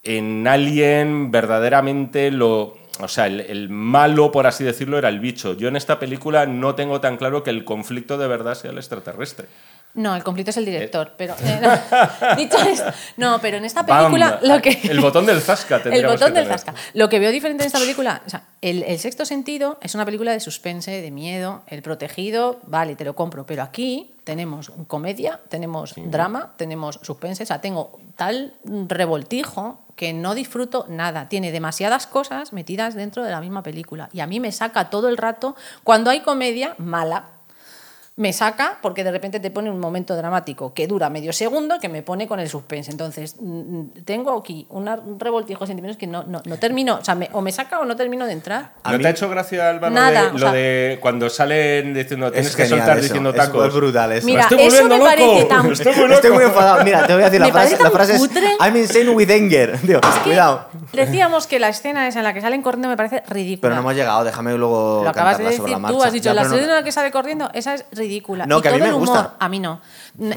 [0.02, 2.78] en Alien verdaderamente lo...
[3.00, 5.54] O sea, el, el malo, por así decirlo, era el bicho.
[5.54, 8.76] Yo en esta película no tengo tan claro que el conflicto de verdad sea el
[8.76, 9.46] extraterrestre.
[9.94, 12.37] No, el conflicto es el director, pero eh, no.
[12.37, 14.48] dicho esto, no, pero en esta película ¡Bam!
[14.48, 16.74] lo que El botón del zasca el botón que del zasca.
[16.94, 20.05] Lo que veo diferente en esta película, o sea, el, el sexto sentido es una
[20.05, 25.40] película de suspense, de miedo, el protegido, vale, te lo compro, pero aquí tenemos comedia,
[25.48, 31.29] tenemos drama, tenemos suspense, o sea, tengo tal revoltijo que no disfruto nada.
[31.29, 35.09] Tiene demasiadas cosas metidas dentro de la misma película y a mí me saca todo
[35.09, 37.39] el rato cuando hay comedia mala
[38.20, 41.88] me saca porque de repente te pone un momento dramático que dura medio segundo que
[41.88, 42.90] me pone con el suspense.
[42.90, 47.04] Entonces, mm, tengo aquí una- un revoltijo de sentimientos que no, no, no termino, o
[47.04, 48.72] sea, me- o me saca o no termino de entrar.
[48.85, 51.94] ¿No te ha hecho gracia, Álvaro, Nada, lo, de, o lo sea- de cuando salen
[51.94, 53.68] diciendo tienes Es que soltar eso, diciendo es- tacos?
[53.68, 54.26] Es brutal eso.
[54.26, 56.12] Mira, estoy eso me parece loco, tan- estoy muy.
[56.12, 56.85] Estoy muy enfadado.
[56.85, 58.30] Mira, te voy a decir, la frase, parece la frase es.
[58.61, 59.78] I'm insane with anger.
[59.87, 60.66] Tío, cuidado.
[60.92, 63.62] Decíamos que la escena esa en la que salen corriendo me parece ridícula.
[63.62, 66.06] Pero no hemos llegado, déjame luego Lo acabas de cantarla sobre decir la tú, marcha.
[66.09, 68.10] has dicho, Ya, la escena en la que sale corriendo, esa es ridícula.
[68.11, 68.46] Ridícula.
[68.46, 69.37] No, y que a mí todo me el humor, gusta.
[69.38, 69.81] a mí no.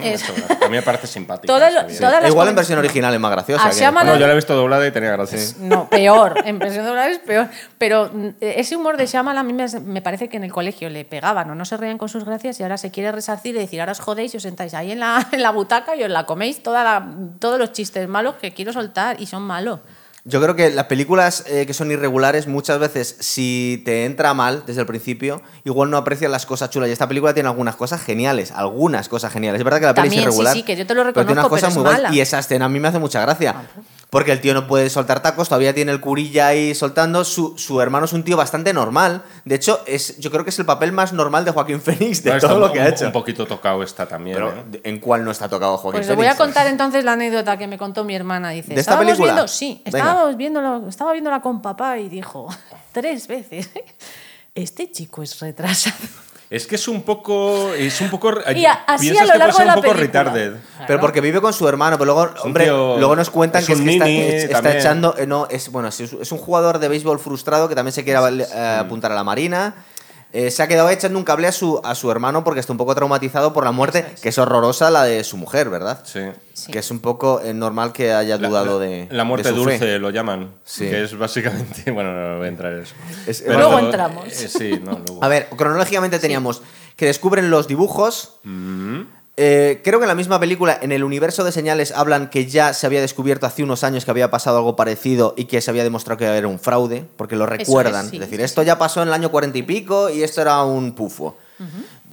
[0.02, 0.24] Es-.
[0.62, 1.48] A mí me parece simpática.
[1.52, 1.98] Todo bien.
[2.00, 3.66] todas las Igual en comen- versión original es más graciosa.
[3.68, 5.40] A que- Shyamalan- Bueno, yo la he visto doblada y tenía gracia.
[5.60, 6.36] No, peor.
[6.46, 7.48] En versión doblada es peor.
[7.78, 10.90] Pero mm, ese humor de Shyamalan a mí me, me parece que en el colegio
[10.90, 13.60] le pegaban o no se reían con sus gracias y ahora se quiere resarcir y
[13.60, 16.10] decir, ahora os jodéis y os sentáis ahí en la, en la butaca y os
[16.10, 17.06] la coméis toda la-
[17.40, 19.80] todos los chistes malos que quiero soltar y son malos.
[20.26, 24.64] Yo creo que las películas eh, que son irregulares muchas veces, si te entra mal
[24.66, 26.88] desde el principio, igual no aprecias las cosas chulas.
[26.88, 29.60] Y esta película tiene algunas cosas geniales, algunas cosas geniales.
[29.60, 30.54] Es verdad que la peli También, es sí, irregular.
[30.54, 32.14] sí, que yo te lo pero tiene unas reconozco, cosas muy es.
[32.14, 33.54] Y esa escena a mí me hace mucha gracia.
[34.13, 37.26] Porque el tío no puede soltar tacos, todavía tiene el curilla ahí soltando.
[37.26, 39.23] Su, su hermano es un tío bastante normal.
[39.43, 42.32] De hecho, es, yo creo que es el papel más normal de Joaquín Phoenix de
[42.36, 43.08] No, todo un- lo que ha hecho.
[43.08, 44.36] Un poquito tocado está también.
[44.36, 44.82] Pero, ¿eh?
[44.84, 46.45] ¿en cuál no está tocado Joaquín Pues le voy a Phoenix?
[46.45, 48.52] contar entonces la anécdota que me contó mi hermana.
[48.52, 49.34] Dice, ¿De esta "Estábamos película?
[49.34, 52.47] Viendo, sí, estábamos viéndolo, estaba viéndola con papá y dijo
[52.91, 53.69] tres veces,
[54.54, 55.95] este chico es retrasado.
[56.56, 57.74] Es que es un poco.
[57.74, 59.74] Es un poco Y a- así piensas a lo que puede largo ser de la
[59.76, 60.24] un poco película.
[60.24, 60.54] retarded.
[60.86, 63.74] Pero porque vive con su hermano, pero luego, hombre, tío- luego nos cuentan es que,
[63.74, 65.16] es que está, echando.
[65.18, 68.20] eh, no, es bueno, es, es un jugador de béisbol frustrado que también se quiere
[68.20, 69.74] eh, apuntar a la marina.
[70.36, 72.78] Eh, se ha quedado echando un cable a su, a su hermano porque está un
[72.80, 76.02] poco traumatizado por la muerte, que es horrorosa la de su mujer, ¿verdad?
[76.06, 76.22] Sí.
[76.54, 76.72] Sí.
[76.72, 79.08] Que es un poco eh, normal que haya dudado la, de.
[79.12, 79.72] La muerte de su fe.
[79.72, 80.52] dulce lo llaman.
[80.63, 80.89] Sí.
[80.89, 81.91] Que es básicamente.
[81.91, 82.96] Bueno, no voy a entrar en eso.
[83.28, 84.26] Es- Pero- Luego entramos.
[84.28, 85.24] eh, sí, no, luego.
[85.24, 86.63] A ver, cronológicamente teníamos
[86.96, 88.39] que descubren los dibujos.
[88.43, 89.02] Mm.
[89.36, 92.72] Eh, creo que en la misma película, en el universo de señales, hablan que ya
[92.74, 95.84] se había descubierto hace unos años que había pasado algo parecido y que se había
[95.84, 98.08] demostrado que era un fraude, porque lo es, recuerdan.
[98.10, 100.41] sí, es decir, sí, esto ya pasó en el año cuarenta y pico y esto
[100.41, 101.36] era un pufo.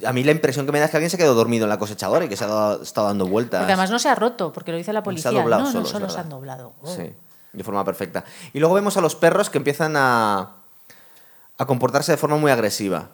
[0.06, 1.78] A mí la impresión que me da es que alguien se quedó dormido en la
[1.78, 3.60] cosechadora y que se ha dado- estado dando vueltas.
[3.60, 5.30] Porque además no se ha roto, porque lo dice la Se policía.
[5.30, 6.72] ha doblado no, solo, no, solo se han doblado.
[6.80, 6.94] Oh.
[6.96, 7.12] Sí,
[7.52, 8.24] de forma perfecta.
[8.54, 10.52] Y luego vemos a los perros que empiezan a,
[11.58, 13.08] a comportarse de forma muy agresiva.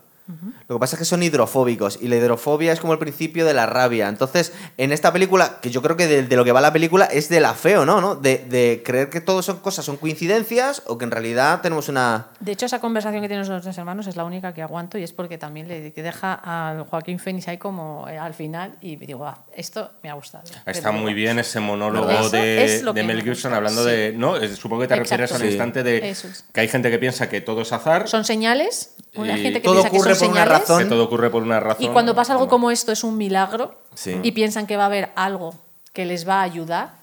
[0.69, 3.55] Lo que pasa es que son hidrofóbicos y la hidrofobia es como el principio de
[3.55, 4.09] la rabia.
[4.09, 7.05] Entonces, en esta película, que yo creo que de, de lo que va la película
[7.05, 8.01] es de la feo, ¿no?
[8.01, 8.17] ¿no?
[8.17, 12.27] De, de creer que todo son cosas, son coincidencias o que en realidad tenemos una...
[12.41, 15.03] De hecho, esa conversación que tienen los dos hermanos es la única que aguanto y
[15.05, 19.25] es porque también le deja al Joaquín Phoenix ahí como eh, al final y digo,
[19.27, 20.45] ah, esto me ha gustado.
[20.67, 23.91] Está muy bien ese monólogo de, Mel me Gibson hablando sí.
[23.91, 24.13] de.
[24.13, 25.23] No, Eh, supongo que te Exacto.
[25.23, 25.47] refieres al Sí.
[25.49, 26.45] instante de es.
[26.53, 29.65] que hay gente que piensa que todo es azar, Son señales, una Y gente que
[29.65, 30.79] todo piensa que ocurre son por una razón.
[30.83, 31.85] que todo ocurre por una razón.
[31.85, 34.19] Y cuando pasa algo como esto es un milagro Sí.
[34.23, 35.55] y piensan que va a haber algo
[35.93, 36.95] que les va a ayudar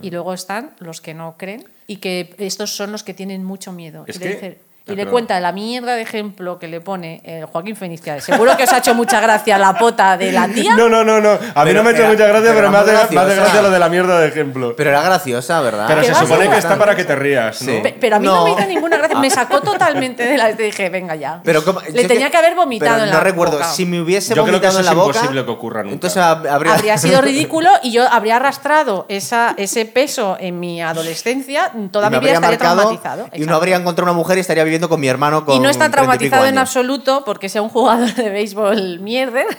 [0.00, 3.72] y luego están los que no creen y que estos son los que tienen mucho
[3.72, 4.04] miedo.
[4.06, 7.44] Es y que- dice- y le cuenta la mierda de ejemplo que le pone eh,
[7.50, 10.74] Joaquín que seguro que os ha hecho mucha gracia la pota de la tía.
[10.82, 11.30] No, no, no, no.
[11.32, 13.34] A mí Pero no me ha hecho mucha gracia, pero pero, me hace, me hace
[13.36, 14.74] gracia lo de la mierda de ejemplo.
[14.76, 15.84] Pero era graciosa, ¿verdad?
[15.86, 17.72] Pero ¿Qué se supone que está para que te rías, ¿no?
[17.72, 17.78] Sí.
[17.82, 18.34] Pe- Pero a mí no.
[18.36, 18.44] No.
[18.44, 19.18] me hizo ninguna gracia.
[19.22, 20.54] Me sacó totalmente de la.
[20.56, 21.40] Te dije, venga ya.
[21.44, 21.80] Pero ¿cómo?
[21.80, 23.52] Le tenía que- que haber vomitado pero en no la recuerdo.
[23.58, 23.68] boca.
[23.68, 25.18] Si me hubiese Yo creo que vomitado eso en la es boca.
[25.18, 25.94] imposible que ocurra nunca.
[25.94, 30.80] Entonces hab- habría, Habría sido ridículo y yo habría arrastrado esa, ese peso en mi
[30.82, 31.70] adolescencia.
[31.90, 33.28] Toda y mi vida estaría traumatizado.
[33.34, 35.68] Y no habría encontrado una mujer y estaría viviendo con mi hermano con Y no
[35.68, 39.46] está 30 y pico traumatizado en absoluto porque sea un jugador de béisbol mierder.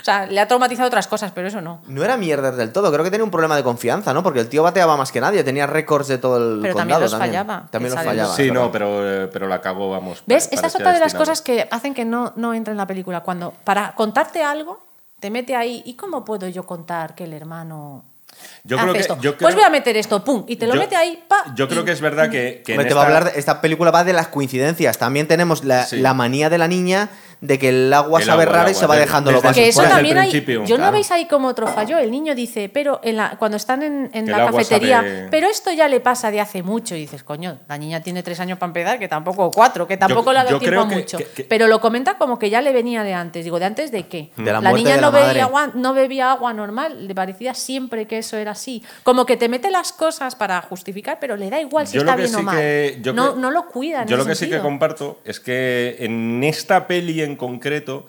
[0.00, 1.80] O sea, le ha traumatizado otras cosas, pero eso no.
[1.86, 4.22] No era mierda del todo, creo que tenía un problema de confianza, ¿no?
[4.22, 7.18] Porque el tío bateaba más que nadie, tenía récords de todo el Pero también condado.
[7.18, 8.34] los fallaba, También los fallaba.
[8.34, 10.22] Sí, no, pero, eh, pero la cagó, vamos.
[10.26, 10.48] ¿Ves?
[10.52, 13.20] Esta es otra de las cosas que hacen que no, no entre en la película.
[13.20, 14.80] Cuando para contarte algo,
[15.20, 15.82] te mete ahí.
[15.84, 18.04] ¿Y cómo puedo yo contar que el hermano
[18.66, 19.18] Yo hace creo que- esto?
[19.20, 21.54] yo Pues voy a meter esto, pum, y te lo Yo- mete ahí, pa.
[21.54, 23.38] Yo creo que es verdad que, que en Hombre, te va a esta- hablar de-
[23.40, 24.98] esta película va de las coincidencias.
[24.98, 25.96] También tenemos la, Sí.
[25.98, 27.08] la manía de la niña
[27.40, 29.42] de que el agua El sabe agua, el rara y se va de- dejando los
[29.42, 30.30] vasos Que eso también hay.
[30.66, 31.98] Yo no veis ahí como otro fallo.
[31.98, 35.88] El niño dice, pero en la, cuando están en, la cafetería, sabe- pero esto ya
[35.88, 36.94] le pasa de hace mucho.
[36.94, 40.32] Y dices, coño, la niña tiene tres años para empezar, que tampoco cuatro, que tampoco
[40.32, 41.18] le ha dado yo tiempo a creo que- mucho.
[41.18, 43.44] que- que- Pero lo comenta como que ya le venía de antes.
[43.44, 44.30] Digo, ¿de antes de qué?
[44.36, 47.54] De la muerte niña de no, la bebía agua, no bebía agua normal, le parecía
[47.54, 48.82] siempre que eso era así.
[49.02, 52.16] Como que te mete las cosas para justificar, pero le da igual si Yo está
[52.16, 52.56] bien o mal.
[52.56, 54.04] que- yo no, que- no lo cuida.
[54.06, 58.06] Yo lo que sí que comparto es que en esta peli en concreto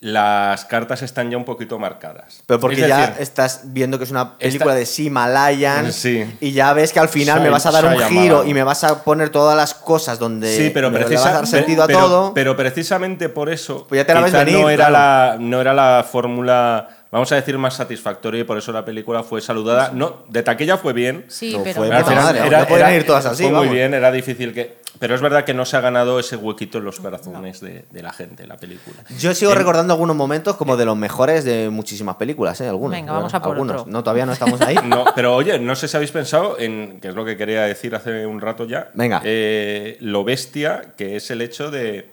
[0.00, 2.42] las cartas están ya un poquito marcadas.
[2.46, 6.24] Pero porque Es ya decir, estás viendo que es una película Esta- de Himalayan Sí.
[6.40, 8.82] y ya ves que al final me vas a dar un giro y me vas
[8.82, 11.86] a poner todas las cosas donde Sí, pero, me le vas a dar sentido a
[11.86, 12.34] todo.
[12.34, 14.92] pero precisamente por eso Pues ya te la ves venir, no, era claro.
[14.92, 19.22] la, no era la fórmula, vamos a decir, más satisfactoria y por eso la película
[19.22, 19.92] fue saludada.
[19.94, 21.26] No, de taquilla fue bien.
[21.28, 21.76] Sí, No pero.
[21.76, 24.81] fue final madre, no podían ir todas así, Fue muy bien, era difícil que...
[25.02, 28.02] Pero es verdad que no se ha ganado ese huequito en los corazones de, de
[28.04, 28.94] la gente, la película.
[29.18, 32.68] Yo sigo recordando algunos momentos como de los mejores de muchísimas películas, ¿eh?
[32.68, 32.92] Algunos.
[32.92, 33.80] Venga, vamos a por algunos.
[33.80, 33.92] otro.
[33.92, 34.76] No, todavía no estamos ahí.
[34.84, 37.96] No, pero oye, no sé si habéis pensado en, que es lo que quería decir
[37.96, 39.20] hace un rato ya, Venga.
[39.24, 42.08] eh, lo bestia que es el hecho de,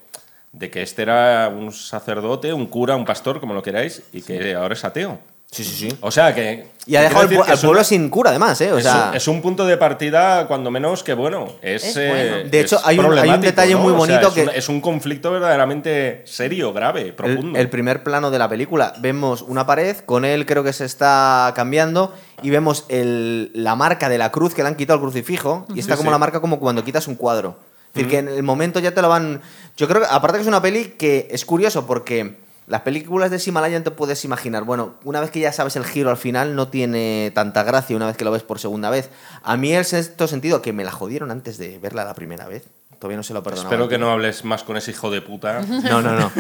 [0.52, 4.56] de que este era un sacerdote, un cura, un pastor, como lo queráis, y que
[4.56, 5.20] ahora es ateo.
[5.52, 5.98] Sí, sí, sí.
[6.02, 6.68] O sea que.
[6.86, 8.72] Y ha dejado al, un- pueblo sin cura, además, ¿eh?
[8.72, 11.48] O es, sea, un, es un punto de partida, cuando menos que bueno.
[11.64, 12.50] Es, Es eh, bueno.
[12.52, 13.80] De hecho, es hay un- hay un problemático, detalle ¿no?
[13.80, 17.58] muy O sea, bonito es un- que- es un conflicto verdaderamente serio, grave, profundo.
[17.60, 21.52] el primer plano de la película, vemos una pared, con él creo que se está
[21.56, 25.66] cambiando, y vemos el- la marca de la cruz que le han quitado al crucifijo,
[25.74, 26.14] y está Sí, como sí.
[26.14, 27.58] la marca como cuando quitas un cuadro.
[27.90, 29.42] Es decir, que en el momento ya te lo van...
[29.76, 32.38] Yo creo que, aparte que es una peli que es curioso porque...
[32.70, 36.10] Las películas de Himalayan te puedes imaginar, bueno, una vez que ya sabes el giro
[36.12, 39.10] al final no tiene tanta gracia una vez que lo ves por segunda vez.
[39.44, 42.64] A mí el sexto sentido, que me la jodieron antes de verla la primera vez,
[43.00, 43.70] todavía no se lo perdonaba.
[43.74, 45.62] Espero que no hables más con ese hijo de puta.
[45.62, 46.32] No, no, no.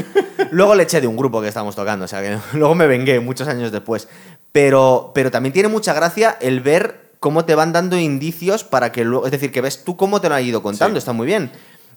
[0.51, 3.19] Luego le eché de un grupo que estábamos tocando, o sea que luego me vengué
[3.19, 4.07] muchos años después.
[4.51, 9.03] Pero, pero también tiene mucha gracia el ver cómo te van dando indicios para que
[9.03, 9.25] luego.
[9.25, 10.99] Es decir, que ves tú cómo te lo han ido contando, Sí.
[10.99, 11.51] está muy bien.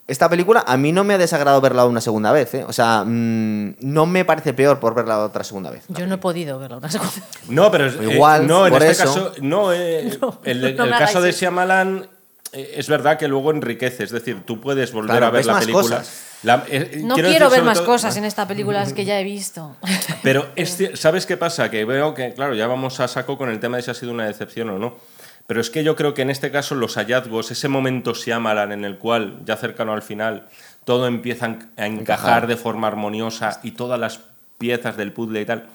[0.08, 2.64] Esta película a mí no me ha desagradado verla una segunda vez, ¿eh?
[2.66, 5.84] O sea, mm, no me parece peor por verla otra segunda vez.
[5.88, 7.24] Yo no he podido verlo una segunda vez.
[7.48, 9.14] No, pero es- eh, Igual, no, en por este eso.
[9.14, 11.38] caso, no, eh, No, el, no el me caso de eso.
[11.40, 12.08] Shyamalan
[12.52, 15.58] eh, es verdad que luego enriquece, es decir, tú puedes volver Claro, a ver la
[15.60, 15.98] película.
[15.98, 16.22] cosas.
[16.42, 19.76] La- eh, No quiero ver más todo- cosas en esta película que ya he visto.
[20.24, 21.70] Pero es ci- ¿sabes qué pasa?
[21.70, 24.10] Que veo que, claro, ya vamos a saco con el tema de si ha sido
[24.10, 24.96] una decepción o no.
[25.46, 28.84] Pero es que yo creo que en este caso los hallazgos, ese momento Shyamalan en
[28.84, 30.48] el cual, ya cercano al final,
[30.84, 34.20] todo empieza a en- a encajar de forma armoniosa y todas las
[34.58, 35.66] piezas del puzzle y tal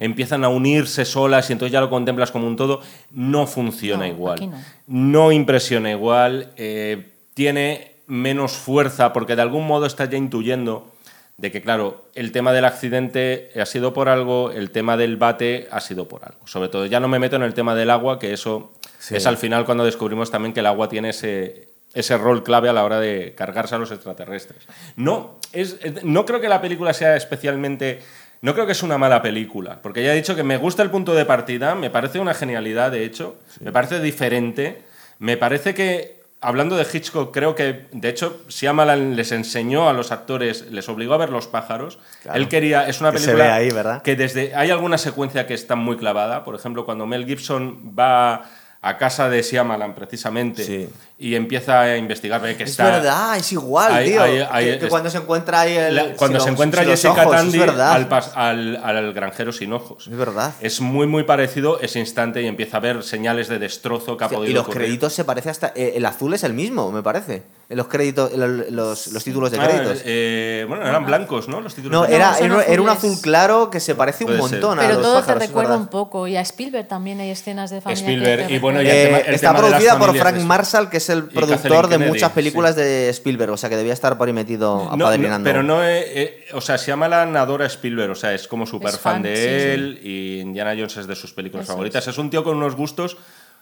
[0.00, 2.82] empiezan a unirse solas y entonces ya lo contemplas como un todo,
[3.12, 4.50] no funciona No, igual.
[4.88, 10.92] No impresiona igual, eh, tiene menos fuerza porque de algún modo estás ya intuyendo
[11.36, 15.66] de que, claro, el tema del accidente ha sido por algo, el tema del bate
[15.70, 16.46] ha sido por algo.
[16.46, 19.16] Sobre todo, ya no me meto en el tema del agua, que eso Sí.
[19.16, 22.72] es al final cuando descubrimos también que el agua tiene ese, ese rol clave a
[22.72, 24.66] la hora de cargarse a los extraterrestres.
[24.96, 28.00] No, es, es- no creo que la película sea especialmente...
[28.40, 30.90] No creo que es una mala película, porque ya he dicho que me gusta el
[30.90, 34.82] punto de partida, me parece una genialidad, de hecho, me parece diferente,
[35.18, 40.12] me parece que, hablando de Hitchcock, creo que, de hecho, Shyamalan les enseñó a los
[40.12, 42.38] actores, les obligó a ver Los pájaros, Claro.
[42.38, 44.02] él quería, es una Que se película ve ahí, ¿verdad?
[44.02, 48.44] que desde, hay alguna secuencia que está muy clavada, por ejemplo, cuando Mel Gibson va
[48.86, 50.88] a casa de Shyamalan, precisamente, Sí.
[51.18, 52.84] y empieza a investigar, ve que Es está...
[52.90, 54.22] verdad, es igual, tío.
[54.22, 54.46] que,
[54.78, 55.94] que es- cuando se encuentra ahí el.
[55.94, 57.92] La- cuando si se los- encuentra si los Jessica ojos, Tandy es verdad.
[57.92, 60.06] al, pas- al- al granjero sin ojos.
[60.06, 60.52] Es verdad.
[60.60, 64.28] Es muy, muy parecido ese instante y empieza a ver señales de destrozo que ha
[64.28, 64.82] podido y los ocurrir.
[64.82, 65.72] créditos se parece hasta.
[65.74, 67.42] eh, el azul es el mismo, me parece.
[67.70, 70.02] Los créditos, los, los- los títulos de Ah, créditos.
[70.04, 71.62] eh, bueno, eran blancos, ¿no?
[71.62, 74.42] Los títulos no, de- era, era, era un azul claro que se parece un Puede
[74.42, 74.60] ser.
[74.60, 76.28] montón a Pero los todo te pájaros, recuerda un poco.
[76.28, 78.04] Y a Spielberg también hay escenas de familia.
[78.06, 78.96] Spielberg, y bueno, y recuerdan.
[78.96, 81.24] el tema- Eh, el está tema de las producida por Frank Marshall, que es el
[81.24, 82.34] productor de muchas sí.
[82.34, 85.44] películas de Spielberg, o sea que debía estar por ahí metido No, no, apadrinando.
[85.48, 88.90] pero no, eh, eh, o sea, Shyamalan adora a Spielberg, o sea, es como súper
[88.92, 89.48] fan fan, de sí, sí.
[89.48, 92.06] él y Indiana Jones es de sus películas Eso favoritas.
[92.08, 92.18] Es.
[92.18, 93.16] un tío con unos gustos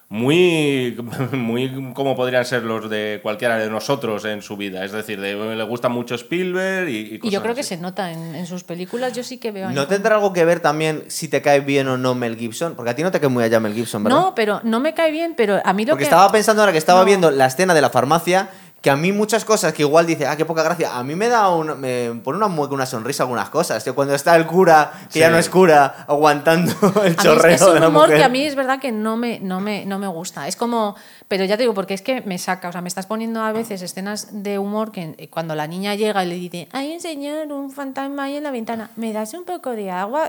[0.09, 0.97] muy,
[1.33, 4.85] muy como podrían ser los de cualquiera de nosotros en su vida.
[4.85, 7.77] Es decir, de- le gusta mucho Spielberg y, y Y cosas yo creo que se
[7.79, 9.13] nota en, en sus películas.
[9.15, 9.69] Yo sí que veo.
[9.69, 12.75] ahí ¿No tendrá algo que ver también si te cae bien o no Mel Gibson?
[12.75, 14.19] Porque a ti no te cae muy allá Mel Gibson, ¿verdad?
[14.19, 15.35] No, pero no me cae bien.
[15.37, 16.11] Pero a mí lo Porque que.
[16.11, 17.07] estaba pensando ahora que estaba No.
[17.07, 18.51] viendo la escena de la farmacia,
[18.83, 21.29] que a mí muchas cosas que igual dice, ah, qué poca gracia, a mí me
[21.29, 23.83] da un, me pone una mueca, una sonrisa algunas cosas.
[23.85, 26.73] Tío, cuando está el cura, que ya no es cura, aguantando
[27.05, 29.17] el A es- chorreo es, de un humor que a mí es verdad que no
[29.17, 30.49] me, no, me, no me gusta.
[30.49, 30.97] Es como.
[31.29, 32.69] Pero ya te digo, porque es que me saca.
[32.69, 36.25] O sea, me estás poniendo a veces escenas de humor que cuando la niña llega
[36.25, 39.45] y le dice: Hay un señor, un fantasma ahí en la ventana, ¿me das un
[39.45, 40.29] poco de agua?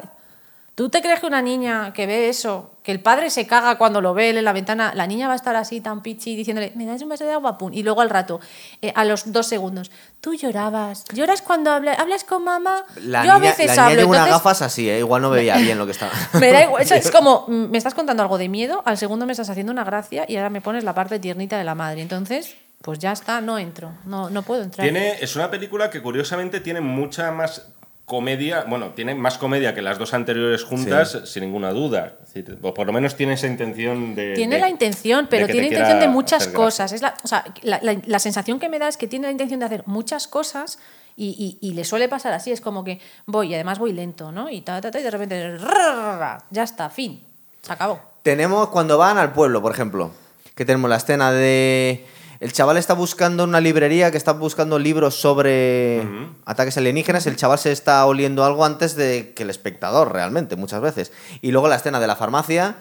[0.76, 4.02] ¿Tú te crees que una niña que ve eso, que el padre se caga cuando
[4.02, 6.72] lo ve él en la ventana, la niña va a estar así tan pichi diciéndole,
[6.76, 7.60] ¿me das un vaso de agua?
[7.60, 7.72] Pum.
[7.72, 8.40] Y luego al rato,
[8.82, 11.06] eh, a los dos segundos, tú llorabas.
[11.14, 12.86] ¿Lloras cuando hablas, hablas con mamá?
[13.04, 13.98] La Yo a niña, veces la niña hablo.
[13.98, 14.98] lleva unas gafas así, ¿eh?
[14.98, 16.12] igual no veía bien lo que estaba.
[16.40, 16.82] me da igual.
[16.82, 19.72] Eso es como, mm, me estás contando algo de miedo, al segundo me estás haciendo
[19.72, 22.02] una gracia y ahora me pones la parte tiernita de la madre.
[22.02, 23.92] Entonces, pues ya está, no entro.
[24.06, 24.86] No, no puedo entrar.
[24.86, 27.68] Tiene, es una película que curiosamente tiene mucha más
[28.06, 32.14] comedia, bueno, tiene más comedia que las dos anteriores juntas, sin ninguna duda.
[32.24, 34.34] Es decir, o por lo menos tiene esa intención de...
[34.34, 36.92] Tiene de- la intención, pero tiene te intención de muchas cosas.
[36.92, 39.32] Es la, o sea, la, la- la sensación que me da es que tiene la
[39.32, 40.80] intención de hacer muchas cosas
[41.16, 42.52] y, y- y le suele pasar así.
[42.52, 44.50] Es como que voy, y además voy lento, ¿no?
[44.50, 47.24] Y, ta, ta, ta, y de repente, rrrra, ya está, fin.
[47.62, 48.02] Se acabó.
[48.22, 50.12] Tenemos cuando van al pueblo, por ejemplo,
[50.56, 52.06] que tenemos la escena de...
[52.44, 56.06] El chaval está buscando una librería que está buscando libros sobre
[56.46, 57.26] ataques alienígenas.
[57.26, 61.14] El chaval se está oliendo algo antes de que el espectador, realmente, muchas veces.
[61.42, 62.76] Y luego la escena de la farmacia,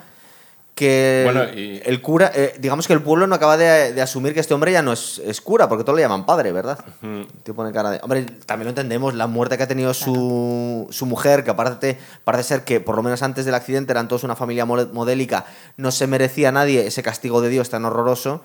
[0.75, 4.03] que el, Bueno, y- el cura, eh, digamos que el pueblo no acaba de, de
[4.03, 6.79] asumir que este hombre ya no es, es cura, porque todos le llaman padre, ¿verdad?
[7.01, 8.01] El tío pone cara de...
[8.03, 12.43] Hombre, también lo entendemos, la muerte que ha tenido su, su mujer, que aparte parece
[12.45, 15.45] ser que por lo menos antes del accidente eran todos una familia modélica,
[15.77, 18.43] no se merecía a nadie ese castigo de Dios tan horroroso,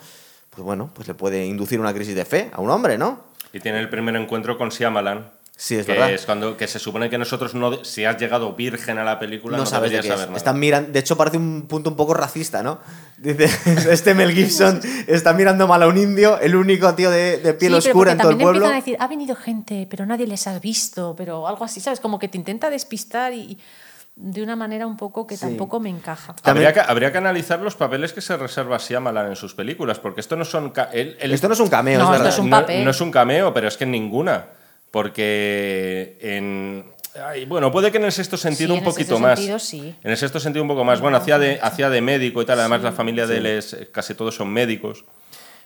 [0.58, 3.22] pues bueno, pues le puede inducir una crisis de fe a un hombre, ¿no?
[3.54, 5.30] Y tiene el primer encuentro con Shyamalan.
[5.56, 6.12] Sí, es que verdad.
[6.12, 9.56] es cuando que se supone que nosotros no si has llegado virgen a la película
[9.58, 10.14] no, no sabes de qué es.
[10.14, 10.38] saber nada.
[10.38, 12.80] Están miran- de hecho, parece un punto un poco racista, ¿no?
[13.18, 13.46] Dice,
[13.92, 17.72] este Mel Gibson está mirando mal a un indio, el único tío de, de piel
[17.82, 18.52] Sí, oscura en todo el pueblo.
[18.66, 22.00] empiezan a decir, ha venido gente, pero nadie les ha visto, pero algo así, ¿sabes?
[22.00, 23.58] Como que te intenta despistar y
[24.20, 25.42] de una manera un poco que Sí.
[25.42, 26.34] tampoco me encaja.
[26.42, 30.00] También- Habría que, habría que analizar los papeles que se reserva Shyamalan en sus películas,
[30.00, 30.74] porque esto no son...
[30.92, 32.34] él- Esto no es un cameo, No, es esto verdad.
[32.34, 32.84] es un no, papel.
[32.84, 34.48] no es un cameo, pero es que en ninguna.
[34.92, 36.86] Porque en.
[37.24, 39.38] ay, bueno, puede que en el sexto sentido Sí, un en el poquito sexto más.
[39.40, 39.96] sentido, sí.
[40.04, 41.00] En el sexto sentido un poco más.
[41.02, 42.60] Bueno, hacía de, hacía de médico y tal.
[42.60, 43.78] Además, la familia de él es.
[43.92, 45.06] Casi todos son médicos.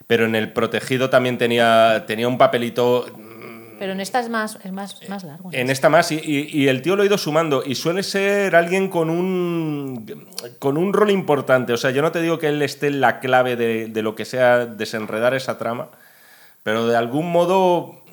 [0.06, 3.06] Pero en el protegido también tenía, tenía un papelito.
[3.82, 5.50] Pero en esta es más, es más, más largo.
[5.52, 7.64] En esta más, y, y- y el tío lo ha ido sumando.
[7.66, 10.24] Y suele ser alguien con un,
[10.60, 11.72] con un rol importante.
[11.72, 14.14] O sea, yo no te digo que él esté en la clave de, de lo
[14.14, 15.88] que sea desenredar esa trama,
[16.62, 18.04] pero de algún modo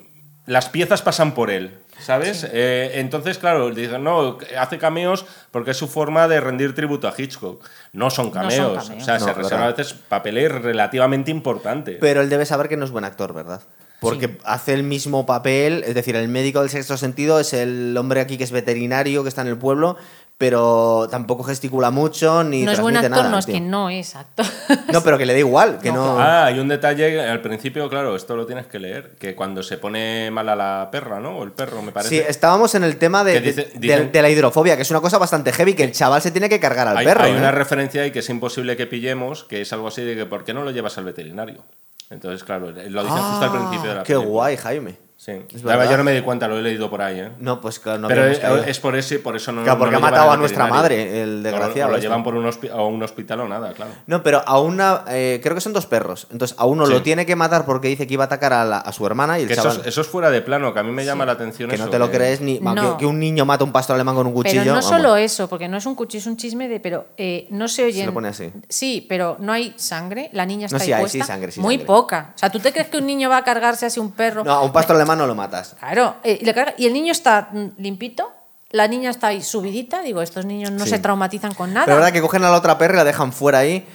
[0.48, 1.78] las piezas pasan por él.
[2.00, 2.48] ¿Sabes?
[2.52, 7.14] Eh, entonces, claro, dicen, no, hace cameos porque es su forma de rendir tributo a
[7.16, 7.64] Hitchcock.
[7.94, 8.84] No son No son cameos.
[8.86, 9.04] cameos.
[9.04, 11.98] O sea, No, se es reserva a veces papeles relativamente importantes.
[12.02, 13.62] Pero él debe saber que no es buen actor, ¿verdad?
[14.00, 18.22] Porque hace el mismo papel, es decir, el médico del sexto sentido es el hombre
[18.22, 19.98] aquí que es veterinario, que está en el pueblo,
[20.38, 23.56] pero tampoco gesticula mucho ni no es buen actor, nada, no, es tío.
[23.56, 24.46] que no es actor.
[24.94, 26.18] No, pero que le da igual, que no...
[26.18, 29.78] Ah, hay un detalle al principio, claro, esto lo tienes que leer, que cuando se
[29.78, 31.38] pone mala la perra, ¿no?
[31.40, 32.22] O el perro, me parece.
[32.22, 35.02] Sí, estábamos en el tema de, dice- de- dicen- de la hidrofobia, que es una
[35.02, 37.24] cosa bastante heavy, que el chaval se tiene que cargar al hay, perro.
[37.26, 37.38] hay ¿eh?
[37.38, 40.46] una referencia ahí que es imposible que pillemos, que es algo así de que ¿por
[40.46, 41.66] qué no lo llevas al veterinario?
[42.10, 42.92] Entonces, claro, lo dicen
[43.22, 44.30] justo al Ah, principio de la Qué película.
[44.32, 44.98] guay, Jaime.
[45.22, 45.34] Sí.
[45.54, 45.92] Es verdad.
[45.92, 47.32] yo no me di cuenta, lo he leído por ahí, ¿eh?
[47.40, 50.00] No, pues claro, no Pero es, por eso, por eso no Claro, no porque ha
[50.00, 52.08] matado a nuestra madre, el O lo- desgraciado O lo este.
[52.08, 53.92] llevan por un, a un hospital o nada, claro.
[54.08, 55.04] No, pero a una.
[55.10, 56.26] eh, creo que son dos perros.
[56.32, 56.94] Entonces, a uno Sí.
[56.94, 59.38] lo tiene que matar porque dice que iba a atacar a, la- a su hermana
[59.38, 61.26] y el Que eso, es- eso es fuera de plano, que a mí me llama
[61.26, 61.84] la atención que eso.
[61.84, 62.60] no te lo crees ni.
[62.62, 62.94] No.
[62.94, 64.62] Que, que un niño mata a un pastor alemán con un cuchillo.
[64.62, 64.90] Pero no vamos.
[64.90, 66.80] solo eso, porque no es un cuchillo, es un chisme de.
[66.80, 68.06] Pero eh, no se oyen.
[68.06, 68.54] lo pone así.
[68.70, 70.30] Sí, pero no hay sangre.
[70.32, 71.86] La niña No, está sí ahí hay, sí, sangre, sí, Muy sangre.
[71.88, 72.32] poca.
[72.36, 74.46] O sea, ¿tú te crees que un niño va a cargarse así un perro?
[74.46, 75.76] No, a un pastor alemán no lo matas.
[75.80, 78.32] Claro, eh, y, le carga- y el niño está limpito,
[78.72, 80.02] la niña está ahí subidita.
[80.02, 80.92] Digo, estos niños no Sí.
[80.92, 81.86] se traumatizan con nada.
[81.86, 83.86] Pero es verdad que cogen a la otra perra y la dejan fuera ahí.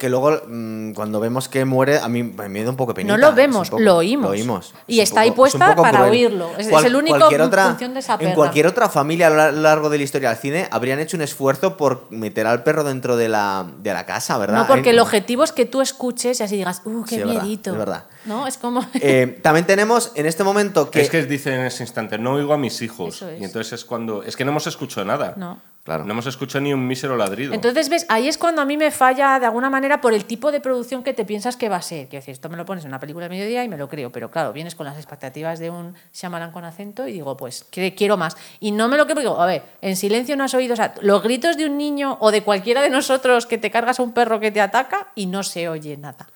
[0.00, 3.14] Que luego, mm, cuando vemos que muere, a mí me da un poco penita.
[3.14, 4.24] No lo es vemos, poco- lo oímos.
[4.24, 4.74] Lo oímos.
[4.88, 6.10] Y Es está ahí poco- es un puesta poco para cruel.
[6.10, 6.50] oírlo.
[6.58, 8.34] Es- es el único cualquier otra, función de esa En perra.
[8.34, 11.20] cualquier otra familia a lo lar- largo de la historia del cine habrían hecho un
[11.22, 14.58] esfuerzo por meter al perro dentro de la, de la casa, ¿verdad?
[14.58, 17.20] No, porque En- el objetivo es que tú escuches y así digas, uh, qué Sí,
[17.20, 17.70] es verdad, miedito.
[17.70, 18.04] es verdad.
[18.24, 18.46] ¿No?
[18.46, 18.84] Es como.
[19.00, 21.00] Eh, también tenemos en este momento que.
[21.00, 23.16] Es que dice en ese instante, no oigo a mis hijos.
[23.16, 23.40] Eso es.
[23.40, 24.22] Y entonces es cuando.
[24.22, 25.34] Es que no hemos escuchado nada.
[25.36, 25.60] No.
[25.88, 26.04] Claro.
[26.04, 27.54] No hemos escuchado ni un mísero ladrido.
[27.54, 28.04] Entonces, ¿ves?
[28.10, 31.02] Ahí es cuando a mí me falla de alguna manera por el tipo de producción
[31.02, 32.08] que te piensas que va a ser.
[32.08, 34.12] Quiero decir, esto me lo pones en una película de mediodía y me lo creo,
[34.12, 38.18] pero claro, vienes con las expectativas de un Shyamalan con acento y digo, pues quiero
[38.18, 38.36] más.
[38.60, 40.76] Y no me lo creo porque digo, a ver, en silencio no has oído, o
[40.76, 44.02] sea, los gritos de un niño o de cualquiera de nosotros que te cargas a
[44.02, 46.28] un perro que te ataca y no se oye nada.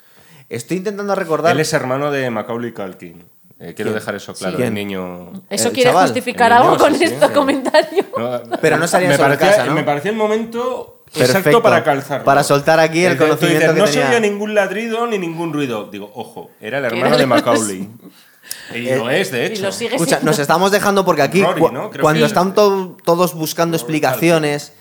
[0.55, 1.51] Estoy intentando recordar.
[1.53, 3.23] Él es hermano de Macaulay Culkin.
[3.59, 3.93] Eh, quiero ¿Quién?
[3.95, 4.55] dejar eso claro.
[4.57, 4.69] ¿Quién?
[4.69, 5.31] El niño.
[5.49, 7.33] ¿Eso El quiere chaval, justificar niño, algo con sí, este sí.
[7.33, 8.05] comentario?
[8.17, 9.73] No, Pero no salía me sobre parecía, casa, ¿no?
[9.73, 11.37] Me parecía el momento Perfecto.
[11.37, 12.25] exacto para calzarlo.
[12.25, 14.03] Para soltar aquí el conocimiento que no tenía.
[14.03, 15.85] se oía ningún ladrido ni ningún ruido.
[15.89, 17.89] Digo, ojo, era el hermano de Macaulay.
[18.75, 19.61] Y Eh, lo es, de Y hecho.
[19.63, 20.31] lo sigue Escucha, siendo.
[20.31, 21.41] nos estamos dejando porque aquí,
[21.99, 24.73] cuando que- están to- todos buscando explicaciones,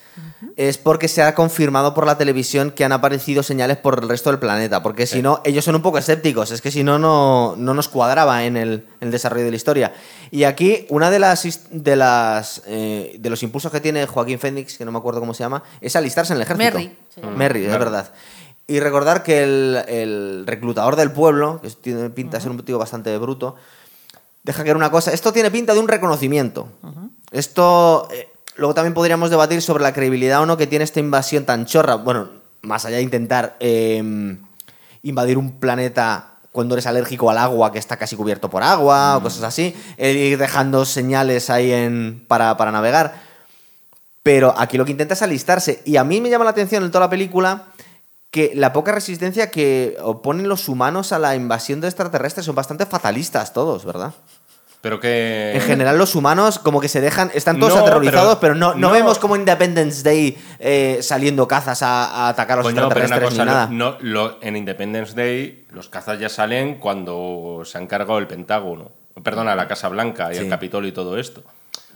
[0.57, 4.31] es porque se ha confirmado por la televisión que han aparecido señales por el resto
[4.31, 4.83] del planeta.
[4.83, 6.51] Porque si no, ellos son un poco escépticos.
[6.51, 9.57] Es que si no, no, no nos cuadraba en el, en el desarrollo de la
[9.57, 9.95] historia.
[10.31, 14.79] Y aquí, una de las de las eh, de los impulsos que tiene Joaquín Fénix,
[14.79, 16.73] que no me acuerdo cómo se llama, es alistarse en el ejército.
[16.73, 17.37] Merry, llama.
[17.37, 18.11] Merry, es verdad.
[18.67, 22.79] Y recordar que el, el reclutador del pueblo, que tiene pinta de ser un tío
[22.79, 23.57] bastante bruto,
[24.43, 25.13] deja que era una cosa.
[25.13, 26.69] Esto tiene pinta de un reconocimiento.
[27.31, 28.09] Esto.
[28.57, 31.97] Luego también podríamos debatir sobre la credibilidad o no que tiene esta invasión tan chorra.
[31.97, 32.31] Bueno,
[32.63, 34.37] más allá de intentar eh,
[35.03, 39.23] invadir un planeta cuando eres alérgico al agua que está casi cubierto por agua o
[39.23, 43.15] cosas así, el ir dejando señales ahí en, para, para navegar.
[44.23, 45.83] Pero aquí lo que intenta es alistarse.
[45.85, 47.65] Y a mí me llama la atención en toda la película
[48.31, 52.87] que la poca resistencia que oponen los humanos a la invasión de extraterrestres son bastante
[52.87, 54.15] fatalistas todos, ¿verdad?
[54.83, 55.53] Pero que...
[55.55, 58.75] En general los humanos como que se dejan, están todos No, aterrorizados, pero, pero- no,
[58.75, 58.91] no, no.
[58.91, 63.17] vemos como Independence Day eh, saliendo cazas a, a atacar a los Coño, pero una
[63.17, 63.69] extraterrestres cosa, ni nada.
[63.71, 68.91] no, lo- en Independence Day los cazas ya salen cuando se ha encargado el Pentágono.
[69.23, 70.41] Perdona, la Casa Blanca y Sí.
[70.43, 71.43] el Capitolio y todo esto.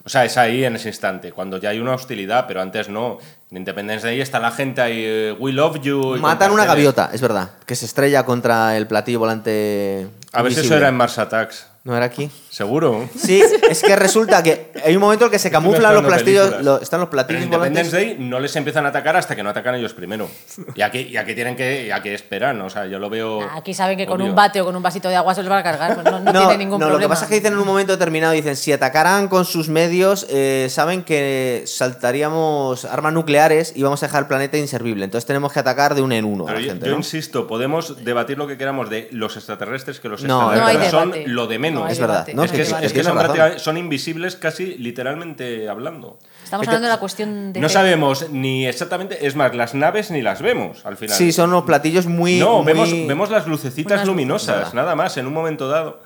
[0.04, 3.18] O sea, es ahí en ese instante, cuando ya hay una hostilidad, pero antes no.
[3.50, 6.16] En Independence Day está la gente ahí, eh, we love you.
[6.20, 10.06] Matan una gaviota, es verdad, que se estrella contra el platillo volante.
[10.32, 11.66] A ver si eso era en Mars Attacks.
[11.86, 12.28] ¿No era aquí?
[12.50, 13.08] ¿Seguro?
[13.16, 16.80] Sí, es que resulta que hay un momento en que se camuflan los platillos, lo-
[16.80, 17.84] están los Pero platillos en volantes.
[17.84, 20.28] Independence Day no les empiezan a atacar hasta que no atacan ellos primero.
[20.74, 23.40] Y aquí, y aquí tienen que, y aquí esperan, o sea, yo lo veo.
[23.52, 25.60] Aquí saben que con un bate o con un vasito de agua se los van
[25.60, 25.94] a cargar.
[25.94, 26.92] pues no, no tiene ningún no, problema.
[26.94, 29.68] lo que pasa es que dicen en un momento determinado, dicen, si atacaran con sus
[29.68, 35.04] medios, eh, saben que saltaríamos armas nucleares y vamos a dejar el planeta inservible.
[35.04, 36.98] Entonces tenemos que atacar de uno en uno a Pero la yo, gente, yo ¿no?
[36.98, 41.12] insisto, podemos debatir lo que queramos de los extraterrestres, que los No, extraterrestres No son
[41.26, 41.75] lo de menos.
[41.80, 46.18] No Es verdad, no, es que, es que son, invisibles casi literalmente hablando.
[46.44, 47.60] Estamos Es que- hablando de la cuestión de.
[47.60, 51.16] No sabemos ni exactamente, es más, las naves ni las vemos al final.
[51.16, 52.38] Sí, son unos platillos muy...
[52.38, 54.74] No, muy- vemos, vemos las lucecitas Unas luminosas, luces.
[54.74, 56.00] nada más, en un momento dado.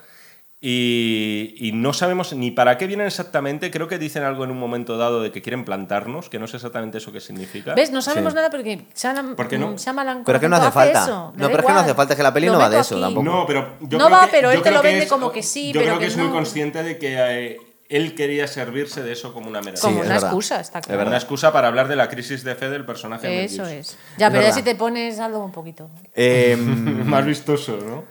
[0.62, 3.70] Y, y no sabemos ni para qué vienen exactamente.
[3.70, 6.56] Creo que dicen algo en un momento dado de que quieren plantarnos, que no sé
[6.58, 7.74] exactamente eso qué significa.
[7.74, 7.90] ¿Ves?
[7.90, 8.36] No sabemos Sí.
[8.36, 9.74] nada porque Shyamalan, ¿Por qué no?
[9.78, 11.06] Shyamalan, Pero por que no hace falta.
[11.06, 12.78] le No, pero es que no hace falta, que la peli Lo no va de
[12.78, 13.02] eso aquí.
[13.04, 13.24] tampoco.
[13.24, 15.04] No, pero yo No creo va, que- pero él yo te creo lo que vende
[15.04, 16.32] es- como que sí, Yo pero creo que, que es muy no.
[16.32, 20.04] consciente de que eh, él quería servirse de eso como una mera Como Sí, es
[20.06, 20.28] una verdad.
[20.28, 20.98] excusa, está Es claro.
[20.98, 21.10] verdad.
[21.12, 23.68] Una excusa para hablar de la crisis de fe del personaje de Eso Gibson.
[23.78, 23.96] es.
[24.18, 25.88] Ya, Es pero ya si te pones algo un poquito.
[26.14, 26.54] Eh,
[27.06, 28.04] Más vistoso, ¿no?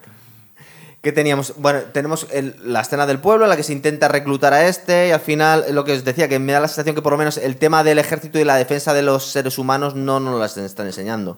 [1.02, 1.54] ¿Qué teníamos?
[1.58, 5.08] Bueno, tenemos el- la escena del pueblo en la que se intenta reclutar a este
[5.08, 7.18] y al final lo que os decía, que me da la sensación que por lo
[7.18, 10.58] menos el tema del ejército y la defensa de los seres humanos no nos las
[10.58, 11.38] están enseñando.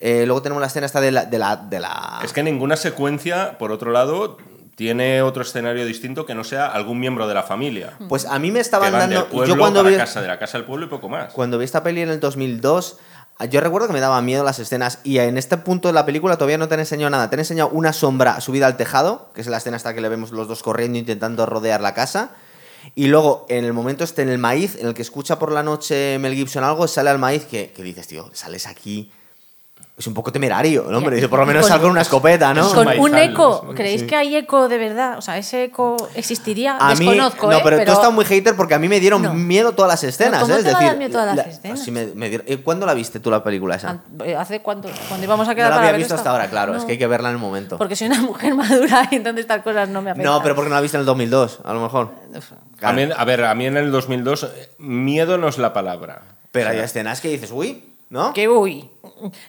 [0.00, 1.24] Eh, luego tenemos la escena esta de la...
[1.24, 4.36] De la, de la- Es que ninguna secuencia, por otro lado,
[4.76, 7.94] tiene otro escenario distinto que no sea algún miembro de la familia.
[8.08, 9.26] Pues a mí me Que estaban del dando...
[9.26, 11.32] pueblo Yo cuando para vi, casa, de la casa al pueblo y poco más.
[11.32, 12.96] cuando vi esta peli en el 2002,
[13.46, 16.36] yo recuerdo que me daba miedo las escenas y en este punto de la película
[16.36, 17.30] todavía no te han enseñado nada.
[17.30, 20.08] Te han enseñado una sombra subida al tejado, que es la escena hasta que le
[20.08, 22.32] vemos los dos corriendo intentando rodear la casa.
[22.96, 25.62] Y luego, en el momento este, en el maíz, en el que escucha por la
[25.62, 29.12] noche Mel Gibson algo, sale al maíz que, que dices, tío, sales aquí.
[29.98, 31.00] Es un poco temerario, ¿no?
[31.10, 32.68] Dice, por lo menos Con- sal con una escopeta, ¿no?
[32.68, 33.66] Es Con un eco.
[33.74, 34.06] ¿Creéis sí.
[34.06, 35.18] que hay eco de verdad?
[35.18, 36.76] O sea, ese eco existiría.
[36.76, 37.60] A mí, Desconozco, no, ¿eh?
[37.64, 39.34] pero, tú estás muy hater porque a mí me dieron No.
[39.34, 40.58] miedo todas las escenas, ¿cómo ¿eh?
[40.58, 41.82] Es te decir, dar miedo todas las la- escenas?
[41.82, 43.98] sí me- me dieron- eh, ¿Cuándo la viste tú la película esa?
[44.24, 44.88] Eh, ¿Hace cuánto?
[45.08, 46.92] Cuando íbamos a No quedar la para había visto hasta ahora, claro, es No, que
[46.92, 47.76] hay que verla en el momento.
[47.76, 50.32] Porque soy una mujer madura y entonces estas cosas no me afectan.
[50.32, 52.10] No, pero porque no la viste en el 2002, a lo mejor.
[52.82, 56.22] A, mí, a ver, a mí en el 2002, eh, miedo no es la palabra.
[56.52, 58.32] Pero O hay escenas que dices, uy, ¿no?
[58.32, 58.88] Que uy.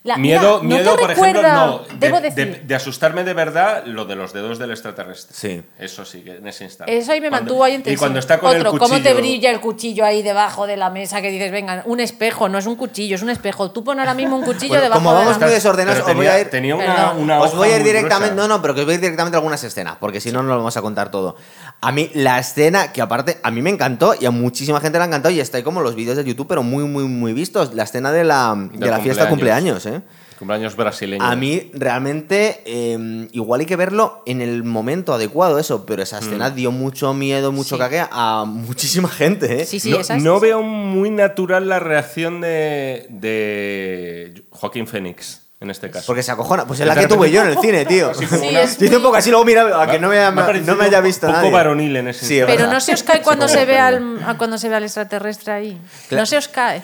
[0.04, 1.80] La- Miedo, mira, miedo ¿no por ejemplo, no.
[1.80, 2.62] De, Debo de- decir.
[2.66, 5.36] de asustarme de verdad lo de los dedos del extraterrestre.
[5.38, 5.62] Sí.
[5.78, 6.98] Eso sí, que en ese instante.
[6.98, 8.90] Eso ahí me Cuando- mantuvo ahí en Y cuando está con Otro, el cuchillo.
[8.90, 12.50] ¿cómo te brilla el cuchillo ahí debajo de la mesa que dices, venga, un espejo,
[12.50, 13.72] no es un cuchillo, es un espejo.
[13.72, 15.56] Tú pon ahora mismo un cuchillo Bueno, debajo como de vamos la muy mesa.
[15.56, 16.50] desordenados, os voy a ir...
[16.50, 18.96] tenía una, una Os voy a ir directamente, no, no, pero que os voy a
[18.96, 21.36] ir directamente a algunas escenas, porque si no, no lo vamos a contar todo.
[21.82, 25.04] A mí, la escena, que aparte, a mí me encantó y a muchísima gente le
[25.04, 27.74] ha encantado y está ahí como los vídeos de YouTube, pero muy, muy, muy vistos.
[27.74, 30.02] La escena de la, de la fiesta de cumpleaños, ¿eh?
[30.38, 31.22] Cumpleaños brasileño.
[31.22, 36.20] A mí, realmente, eh, igual hay que verlo en el momento adecuado, eso, pero esa
[36.20, 37.80] escena dio mucho miedo, mucho Sí.
[37.80, 39.66] cague a muchísima gente, ¿eh?
[39.66, 45.42] Sí, sí, no esa es- no veo muy natural la reacción de, de Joaquín Phoenix
[45.60, 46.06] en este caso.
[46.08, 46.66] Porque se acojona.
[46.66, 48.14] Pues es la que repente- tuve yo en el cine, tío.
[48.14, 50.42] Sí, una- es Dice un poco así, luego mira, a que no me, haya- Me
[50.42, 51.54] ha parecido no me haya visto un poco nadie.
[51.54, 52.72] varonil en ese Sí, Pero verdad.
[52.72, 55.78] no se os cae cuando Sí, se ve al, cuando se ve al extraterrestre ahí.
[56.08, 56.22] Claro.
[56.22, 56.82] No se os cae.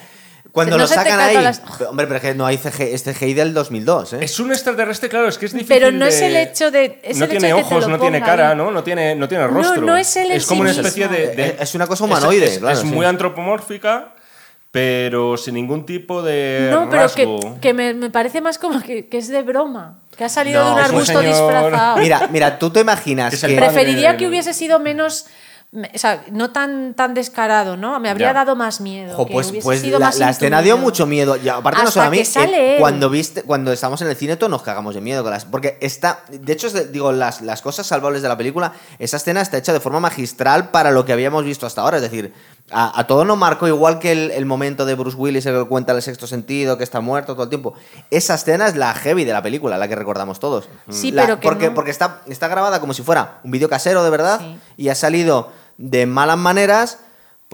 [0.56, 1.34] Cuando No lo se te sacan ahí.
[1.36, 4.18] las- Hombre, pero es que no hay CG, este CGI del 2002, ¿eh?
[4.22, 5.68] Es un extraterrestre, claro, es que es difícil.
[5.68, 7.74] Pero no es de- el hecho de- es no el hecho tiene de que te
[7.74, 8.54] ojos, lo no tiene cara.
[8.54, 8.70] ¿no?
[8.70, 9.82] No tiene, no tiene No, rostro.
[9.82, 11.14] no es él en Es como sí una especie mismo.
[11.26, 12.86] de, de- Eh, es una cosa humanoide, es- es- claro, Es sí.
[12.86, 14.14] muy antropomórfica,
[14.70, 17.58] pero sin ningún tipo de No, pero que, rasgo.
[17.60, 19.98] que me, me parece más como que, que es de broma.
[20.16, 21.96] Que ha salido No, de un es un arbusto señor- disfrazado.
[21.98, 23.56] Mira, mira, tú te imaginas Es el que.
[23.56, 25.26] padre Preferiría que hubiese sido menos.
[25.72, 27.98] O sea, no tan, tan descarado, ¿no?
[28.00, 28.32] Me habría Ya.
[28.32, 29.26] dado más miedo.
[29.26, 31.36] Que pues pues sido la, más la escena dio mucho miedo.
[31.36, 32.22] Y aparte, no solo a mí.
[32.36, 35.22] eh, cuando, viste, cuando estamos en el cine, todos nos cagamos de miedo.
[35.22, 36.20] Con las, porque está.
[36.30, 39.80] De hecho, digo, las, las cosas salvables de la película, esa escena está hecha de
[39.80, 41.96] forma magistral para lo que habíamos visto hasta ahora.
[41.96, 42.32] Es decir,
[42.72, 45.68] a, a todos nos marcó igual que el, el momento de Bruce Willis, el que
[45.68, 47.74] cuenta el sexto sentido, que está muerto todo el tiempo.
[48.10, 50.68] Esa escena es la heavy de la película, la que recordamos todos.
[50.90, 53.68] Sí, La- pero que porque, no- porque está, está grabada como si fuera un vídeo
[53.68, 54.58] casero, de verdad, Sí.
[54.76, 56.98] y ha salido de malas maneras.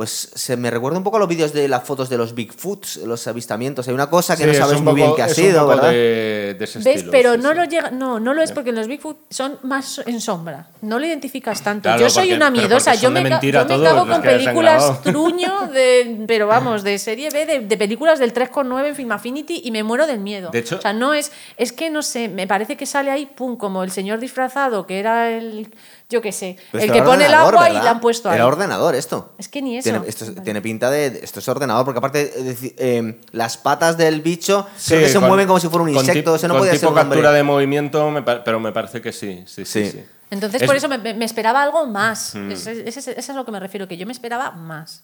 [0.02, 2.96] Pues se me recuerda un poco a los vídeos de las fotos de los Bigfoots,
[3.06, 3.86] los avistamientos.
[3.86, 5.60] Hay una cosa que Sí, no es sabes muy bien qué ha es un sido,
[5.60, 5.90] poco ¿verdad?
[5.92, 6.86] de- de ese ¿Ves?
[6.96, 7.54] estilo, Pero sí, no sí.
[7.54, 10.66] lo llega, no, no lo es porque los Bigfoot son más en sombra.
[10.80, 11.82] No lo identificas tanto.
[11.84, 12.94] Claro, yo soy porque- una miedosa.
[12.96, 17.60] Yo me, yo me cago con películas truño de, pero vamos, de serie B, de,
[17.60, 20.50] de películas del 3,9 en Film Affinity y me muero del miedo.
[20.50, 23.26] De hecho- o sea, no es, es que no sé, me parece que sale ahí,
[23.26, 25.72] pum, como el señor disfrazado que era el,
[26.12, 28.36] yo qué sé, el que pone el agua y le han puesto ahí.
[28.36, 29.32] Era ordenador esto.
[29.38, 29.90] Es que ni eso.
[29.90, 30.40] Tiene, esto Vale.
[30.42, 31.20] tiene pinta de.
[31.22, 32.32] Esto es ordenador, porque aparte,
[32.78, 35.92] eh, las patas del bicho Sí, creo que se con- mueven como si fuera un
[35.94, 36.32] con insecto.
[36.32, 39.00] tip- Eso no con podía tipo ser un captura de movimiento, me pero me parece
[39.00, 39.42] que sí.
[39.46, 39.90] Sí, sí, Sí.
[39.90, 40.04] sí.
[40.30, 42.34] Entonces, Es- por eso me, me esperaba algo más.
[42.34, 42.52] Mm.
[42.52, 45.02] Ese es a lo que me refiero, que yo me esperaba más.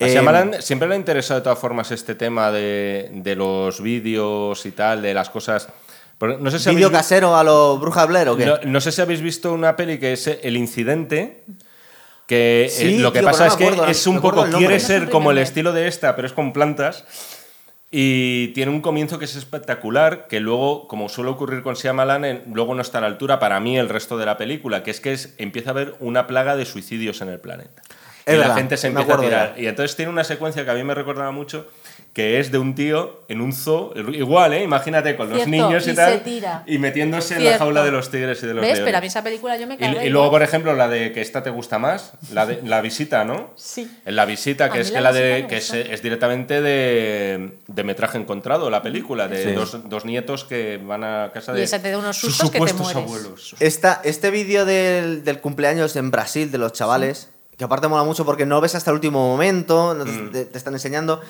[0.00, 3.80] A Eh, Shyamalan siempre le ha interesado de todas formas este tema de, de los
[3.80, 5.68] vídeos y tal, de las cosas.
[6.20, 8.46] No sé si ¿Vídeo habéis casero a lo Bruja Blair o qué?
[8.46, 11.44] no, no sé si habéis visto una peli que es El Incidente.
[12.26, 14.44] Que eh, Sí, lo que tío, pasa es no me que acuerdo, es un poco,
[14.56, 17.04] quiere ser como el estilo de esta, pero es con plantas.
[17.90, 22.42] Y tiene un comienzo que es espectacular, que luego, como suele ocurrir con Shyamalan, en-
[22.54, 25.00] luego no está a la altura para mí el resto de la película, que es
[25.00, 27.82] que es, empieza a haber una plaga de suicidios en el planeta.
[28.24, 29.54] Es y la verdad, gente se empieza a tirar.
[29.58, 31.66] Y entonces tiene una secuencia que a mí me recordaba mucho,
[32.12, 34.62] que es de un tío en un zoo, igual, ¿eh?
[34.62, 36.62] Imagínate, con los niños y, y tal, tira.
[36.66, 38.72] y metiéndose en la jaula de los tigres y de los ¿Ves?
[38.74, 38.84] leones.
[38.84, 40.06] Pero a mí esa película yo me Y, cagué.
[40.06, 43.24] y luego, por ejemplo, la de que esta te gusta más, la de la visita,
[43.24, 43.50] ¿no?
[43.56, 43.90] Sí.
[44.04, 47.84] En la visita, que es la que la de que es, es directamente de, de
[47.84, 49.52] metraje encontrado, la película, de Sí.
[49.52, 52.50] dos, dos nietos que van a casa Y de esa te da unos sus sustos
[52.50, 53.56] que te supuestos abuelos.
[53.58, 58.24] Esta, este vídeo del, del cumpleaños en Brasil de los chavales, que aparte mola mucho
[58.26, 60.30] porque no ves hasta el último momento, Mm.
[60.32, 61.20] te- te están enseñando,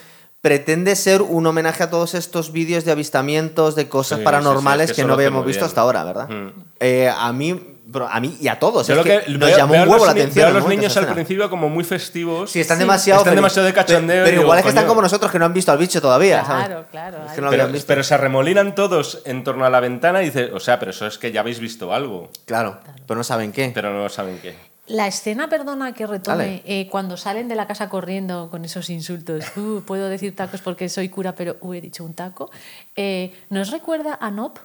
[0.42, 4.94] pretende ser un homenaje a todos estos vídeos de avistamientos, de cosas Sí, paranormales sí,
[4.96, 5.68] sí, es que no habíamos visto bien.
[5.68, 6.28] hasta ahora, ¿verdad?
[6.28, 6.48] Mm.
[6.80, 7.78] Eh, a mí,
[8.10, 8.88] a mí y a todos.
[8.88, 10.46] Yo es lo que, que nos veo- llamó veo un huevo la atención.
[10.46, 12.50] veo a los niños al principio como muy festivos.
[12.50, 12.82] Sí, están Sí.
[12.82, 15.54] demasiado Están demasiado de cachondeo, Pero igual es que están como nosotros que no han
[15.54, 16.44] visto al bicho todavía.
[16.44, 16.66] ¿sabes?
[16.66, 17.16] Claro, claro.
[17.18, 17.34] Es ahí.
[17.36, 17.86] que no lo Pero, habían visto.
[17.86, 21.06] pero se arremolinan todos en torno a la ventana y dices, o sea, pero eso
[21.06, 23.70] es que ya habéis visto algo, Claro, pero no saben qué.
[23.72, 24.56] pero no saben qué.
[24.88, 29.44] La escena, perdona que retome, eh, cuando salen de la casa corriendo con esos insultos,
[29.56, 32.50] uh, puedo decir tacos porque soy cura, pero uh, he dicho un taco,
[32.96, 34.58] eh, ¿nos recuerda a Nop?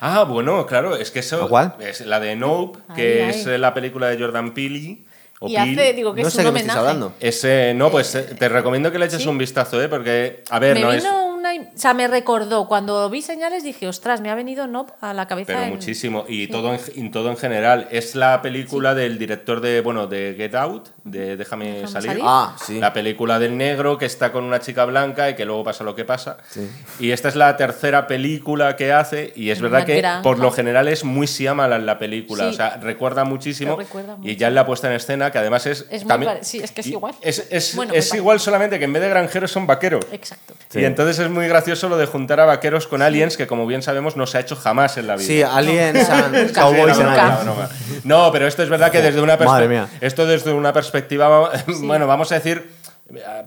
[0.00, 1.74] Ah, bueno, claro, es que eso ¿A cuál?
[1.80, 4.98] es la de Nope, que Ahí, es la película de Jordan Peele.
[5.38, 5.82] O Y Peele.
[5.82, 7.12] hace, digo que no es sé un qué me hablando.
[7.20, 9.28] Ese, no, pues eh, te recomiendo que le eches ¿Sí?
[9.28, 9.88] un vistazo, ¿eh?
[9.88, 11.04] Porque, a ver, me no vino es.
[11.54, 15.12] Una, o sea, me recordó, cuando vi señales dije, ostras, me ha venido Nop a
[15.14, 15.46] la cabeza.
[15.48, 16.24] Pero en- muchísimo.
[16.28, 17.88] Y todo, en, y todo en general.
[17.90, 22.10] Es la película del director de, bueno, de Get Out, de Déjame, Déjame salir.
[22.10, 22.24] salir.
[22.26, 22.78] Ah, sí.
[22.80, 25.94] La película del negro que está con una chica blanca y que luego pasa lo
[25.94, 26.38] que pasa.
[26.98, 30.22] Y esta es la tercera película que hace y es En verdad una que granja.
[30.22, 32.44] por lo general es muy Shyamalan la película.
[32.44, 32.50] Sí.
[32.50, 33.76] O sea, recuerda muchísimo.
[33.76, 35.86] Recuerda Y ya en la puesta en escena, que además es...
[35.90, 37.14] Es muy también- pare- sí, es que es igual.
[37.22, 40.04] Es, es- Bueno, es igual solamente que en vez de granjeros son vaqueros.
[40.12, 40.54] Exacto.
[40.68, 40.80] Sí.
[40.80, 43.82] Y entonces es muy gracioso lo de juntar a vaqueros con aliens, que como bien
[43.82, 45.26] sabemos no se ha hecho jamás en la vida.
[45.28, 47.44] Sí, aliens, and cowboys Sí, and
[48.04, 48.32] no, aliens.
[48.32, 49.88] pero esto es verdad que desde una Madre perspe- mía.
[50.00, 52.74] esto desde una perspectiva, bueno, vamos a decir,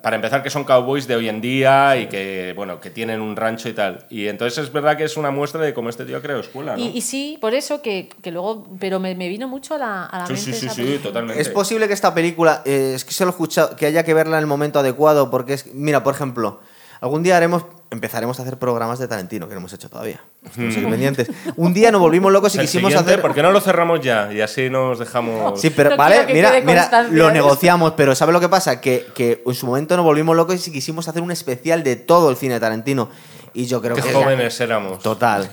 [0.02, 3.36] para empezar que son cowboys de hoy en día y que, bueno, que tienen un
[3.36, 4.06] rancho y tal.
[4.10, 6.82] Y entonces es verdad que es una muestra de cómo este tío creado escuela, ¿no?
[6.82, 10.06] Y, y sí, por eso que, que luego, pero me, me vino mucho a la,
[10.06, 11.04] a la sí, mente sí, sí, esa sí, película.
[11.10, 11.42] totalmente.
[11.42, 14.14] Es posible que esta película, eh, es que se lo he escuchado, que haya que
[14.14, 16.62] verla en el momento adecuado, porque es, mira, por ejemplo,
[17.02, 20.20] algún día haremos, empezaremos a hacer programas de Tarantino, que no hemos hecho todavía.
[20.45, 21.30] Estamos ahí pendientes.
[21.56, 23.22] Un día nos volvimos locos y El quisimos hacer...
[23.22, 24.32] ¿Por qué no lo cerramos ya?
[24.32, 25.60] Y así nos dejamos...
[25.60, 28.80] Sí, pero No vale, mira, mira, lo negociamos, pero ¿sabes lo que pasa?
[28.82, 32.30] Que, que en su momento nos volvimos locos y quisimos hacer un especial de todo
[32.30, 33.10] el cine de Tarantino.
[33.54, 34.14] Y yo creo Qué que...
[34.14, 35.02] jóvenes éramos.
[35.02, 35.50] Total.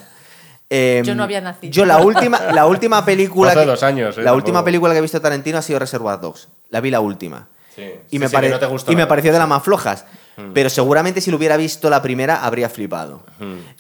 [0.69, 1.73] Em, Yo no había nacido.
[1.73, 3.53] Yo la última, la última película.
[3.53, 5.79] Hace que- dos años, eh, La última película que he visto de Tarantino ha sido
[5.79, 6.49] Reservoir Dogs.
[6.71, 7.47] La vi la última.
[7.75, 7.83] Sí.
[7.83, 9.63] Y, Sí, me, sí, pare- que no te gustó y me pareció de las más
[9.63, 10.05] flojas.
[10.53, 13.23] Pero seguramente si lo hubiera visto la primera, habría flipado.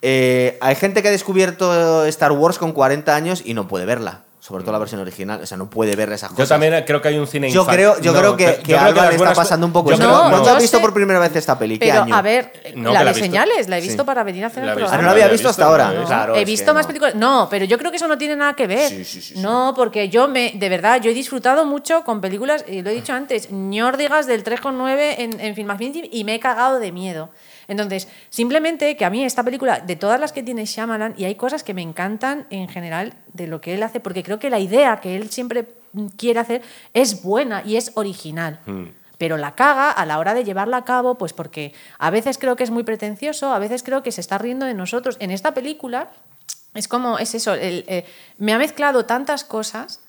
[0.02, 4.25] Eh, hay gente que ha descubierto Star Wars con 40 años y no puede verla.
[4.46, 5.40] Sobre todo la versión original.
[5.42, 6.50] O sea, no puede ver esas Yo cosas.
[6.50, 8.72] también creo que hay un cine Yo infan- creo, yo No, creo que, pero- que
[8.72, 10.54] yo creo a Alba las le está pasando un poco yo creo- No, ¿Cuándo yo
[10.54, 11.80] has visto por primera vez esta peli?
[11.80, 12.14] ¿Qué Pero, año?
[12.14, 13.24] a ver, No, la que la de he visto.
[13.26, 14.06] señales, la he visto Sí.
[14.06, 14.88] para venir a hacer La el visto.
[14.88, 15.06] Ah, no programa.
[15.18, 15.84] la había visto hasta ahora.
[15.88, 16.06] la he visto.
[16.06, 16.86] Claro, he visto que más no.
[16.86, 17.14] películas.
[17.16, 18.88] No, pero yo creo que eso no tiene nada que ver.
[18.88, 19.40] Sí, sí, sí, sí.
[19.40, 22.94] No, porque yo me, de verdad, yo he disfrutado mucho con películas, y lo he
[22.94, 27.30] dicho antes, ñórdigas del 3,9 en, en Film Affinity y me he cagado de miedo.
[27.68, 31.34] Entonces, simplemente que a mí esta película, de todas las que tiene Shyamalan, y hay
[31.34, 34.60] cosas que me encantan en general de lo que él hace, porque creo que la
[34.60, 35.66] idea que él siempre
[36.16, 36.62] quiere hacer
[36.94, 38.60] es buena y es original.
[39.18, 42.56] Pero la caga a la hora de llevarla a cabo, pues porque a veces creo
[42.56, 45.16] que es muy pretencioso, a veces creo que se está riendo de nosotros.
[45.20, 46.10] En esta película
[46.74, 48.04] es como, es eso, el, eh,
[48.38, 50.00] me ha mezclado tantas cosas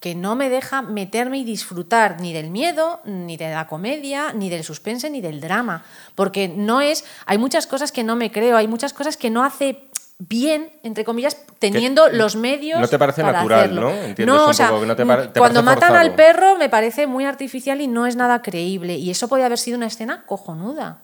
[0.00, 4.48] que no me deja meterme y disfrutar ni del miedo, ni de la comedia, ni
[4.48, 5.84] del suspense, ni del drama.
[6.14, 7.04] Porque no es.
[7.26, 9.88] Hay muchas cosas que no me creo, hay muchas cosas que no hace
[10.18, 12.80] bien, entre comillas, teniendo los medios.
[12.80, 13.80] no te parece para natural, hacerlo.
[13.82, 13.90] ¿no?
[13.90, 17.06] Entiendes No, un o sea, poco que no te cuando matan al perro me parece
[17.06, 18.96] muy artificial y no es nada creíble.
[18.96, 20.98] Y eso podría haber sido una escena cojonuda.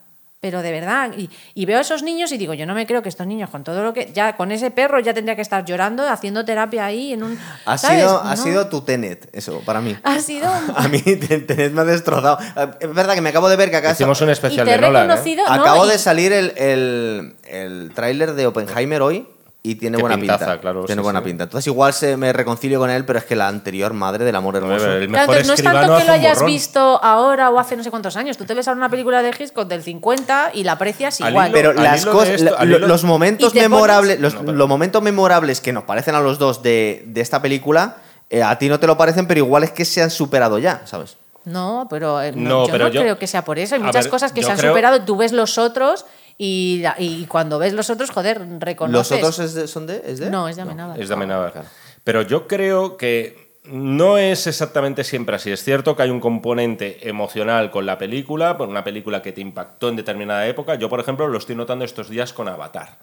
[0.45, 3.01] Pero de verdad, y, y veo a esos niños y digo, yo no me creo
[3.03, 4.12] que estos niños con todo lo que.
[4.12, 7.38] Ya con ese perro ya tendría que estar llorando, haciendo terapia ahí en un.
[7.64, 8.01] Ha ¿sabes?
[8.01, 8.42] sido, ha No.
[8.42, 9.97] sido tu Tenet, eso, para mí.
[10.03, 10.47] Ha sido.
[10.76, 12.36] A mí Tenet me ha destrozado.
[12.78, 14.76] Es verdad que me acabo de ver que acá Hicimos un Y especial te he
[14.76, 15.11] de Nolan.
[15.11, 15.36] ¿eh?
[15.36, 19.26] no, Acabo y- de salir el, el, el tráiler de Oppenheimer hoy
[19.66, 20.60] y tiene Qué buena pintaza, pinta.
[20.60, 21.24] claro, tiene sí, buena sí.
[21.24, 21.44] pinta.
[21.44, 24.56] Entonces igual se me reconcilio con él, pero es que la anterior, madre del amor
[24.56, 24.74] hermoso.
[24.92, 26.50] El Claro, mejor entonces no es tanto que lo hayas borrón.
[26.52, 28.36] visto ahora o hace no sé cuántos años.
[28.36, 31.48] Tú te ves ahora una película de Hitchcock del 50 y la aprecias Al igual.
[31.48, 34.52] hilo- Pero las cosas, esto- la- al lo- hilo- los momentos memorables, los, No, pero-
[34.52, 37.96] los momentos memorables que nos parecen a los dos de, de esta película,
[38.28, 40.82] eh, a ti no te lo parecen, pero igual es que se han superado ya,
[40.84, 41.16] ¿sabes?
[41.46, 43.74] No, pero, eh, no, yo pero no yo- creo que sea por eso.
[43.76, 45.00] Hay A muchas ver, cosas que se han creo- superado.
[45.02, 46.04] Tú ves los otros
[46.39, 49.18] y, y cuando ves los otros, joder, ¿Los reconoces.
[49.18, 50.03] otros es de- son de?
[50.07, 50.30] ¿Es de?
[50.30, 51.01] No, es de Amenábar.
[51.01, 51.53] Es de Amenábar.
[51.53, 51.68] claro.
[52.03, 55.51] Pero yo creo que no es exactamente siempre así.
[55.51, 59.41] Es cierto que hay un componente emocional con la película, por una película que te
[59.41, 60.74] impactó en determinada época.
[60.74, 62.99] Yo, por ejemplo, lo estoy notando estos días con Avatar.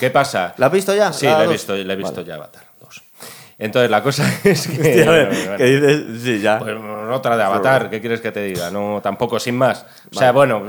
[0.00, 0.54] ¿Qué pasa?
[0.58, 1.12] ¿La has visto ya?
[1.12, 2.26] Sí, ¿La la he visto, la he visto Vale.
[2.26, 3.02] ya Avatar 2.
[3.58, 4.76] Entonces, la cosa es que...
[4.78, 5.56] Hostia, a ver, bueno, bueno.
[5.56, 6.22] ¿qué dices?
[6.22, 6.58] Sí, ya.
[6.58, 6.74] Pues
[7.12, 8.70] otra de Avatar, ¿qué quieres que te diga?
[8.70, 9.86] No, tampoco, sin más.
[10.14, 10.62] O sea, bueno,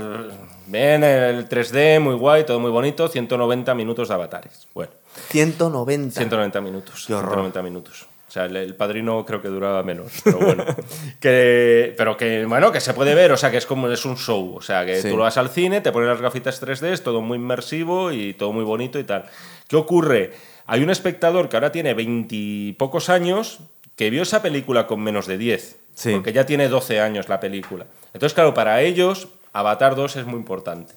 [0.66, 4.66] ven el 3D, muy guay, todo muy bonito, 190 minutos de avatares.
[4.74, 4.92] Bueno,
[5.30, 6.14] 190.
[6.18, 7.04] 190 minutos.
[7.06, 7.30] Qué horror.
[7.34, 8.06] 190 minutos.
[8.28, 10.64] O sea, el, el padrino creo que duraba menos, pero bueno.
[11.20, 14.16] que, pero que, bueno, que se puede ver, o sea, que es como es un
[14.16, 14.56] show.
[14.56, 15.08] O sea, que Sí.
[15.10, 18.34] tú lo vas al cine, te pones las gafitas 3D, es todo muy inmersivo y
[18.34, 19.24] todo muy bonito y tal.
[19.68, 20.32] ¿Qué ocurre?
[20.66, 23.60] Hay un espectador que ahora tiene veintipocos años
[23.94, 25.76] que vio esa película con menos de 10.
[25.94, 26.12] Sí.
[26.12, 27.86] Porque ya tiene 12 años la película.
[28.12, 29.28] Entonces, claro, para ellos,
[29.58, 30.92] Avatar 2 es muy importante.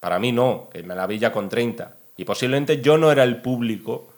[0.00, 1.94] Para mí no, que me la vi ya con 30.
[2.16, 4.11] Y posiblemente yo no era el público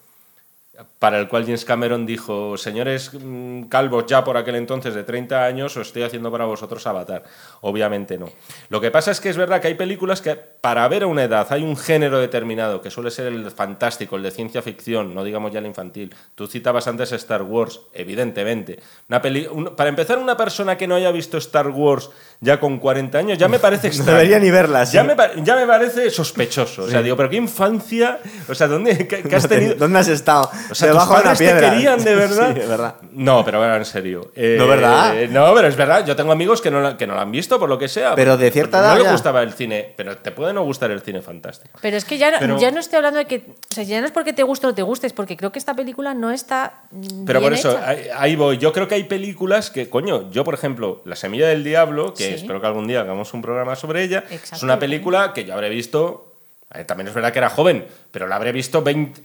[0.99, 5.45] para el cual James Cameron dijo, señores mm, calvos ya por aquel entonces de 30
[5.45, 7.23] años, os estoy haciendo para vosotros Avatar.
[7.61, 8.29] Obviamente no.
[8.71, 11.25] Lo que pasa es que es verdad que hay películas que para ver a una
[11.25, 15.23] edad hay un género determinado, que suele ser el fantástico, el de ciencia ficción, no
[15.23, 16.15] digamos ya el infantil.
[16.35, 18.81] Tú citabas antes Star Wars, evidentemente.
[19.09, 19.47] Una peli
[19.77, 22.11] para empezar, una persona que no haya visto Star Wars
[22.41, 24.13] ya con 40 años, ya me parece extraño.
[24.13, 24.95] debería ni verla, sí.
[24.95, 26.85] Ya me, pa- ya me parece sospechoso.
[26.85, 28.19] O sea, digo, pero qué infancia,
[28.49, 29.75] o sea, ¿dónde qué- qué has tenido?
[29.77, 30.51] ¿Dónde has estado?
[30.71, 31.71] O sea, Debajo ¿tus de una padres te piedra.
[31.75, 32.51] querían de verdad?
[32.55, 32.95] Sí, es verdad.
[33.13, 34.31] No, pero bueno, en serio.
[34.35, 35.15] Eh, ¿No, verdad?
[35.31, 36.05] No, pero es verdad.
[36.07, 38.15] Yo tengo amigos que no, la- que no lo han visto, por lo que sea.
[38.15, 39.13] Pero de cierta no edad les ya.
[39.13, 41.79] gustaba el cine, pero te puede no gustar el cine fantástico.
[41.83, 43.37] Pero es que ya no, Pero- ya no estoy hablando de que.
[43.71, 45.53] O sea, ya no es porque te guste o no te guste, es porque creo
[45.53, 46.83] que esta película no está.
[47.27, 47.89] Pero por eso, hecha.
[47.89, 48.59] ahí, ahí voy.
[48.59, 52.29] Yo creo que hay películas que, coño, yo por ejemplo, La Semilla del Diablo, que
[52.29, 52.35] Sí.
[52.35, 55.69] espero que algún día hagamos un programa sobre ella, es una película que yo habré
[55.69, 56.33] visto,
[56.75, 59.21] eh, también es verdad que era joven, pero la habré visto 20,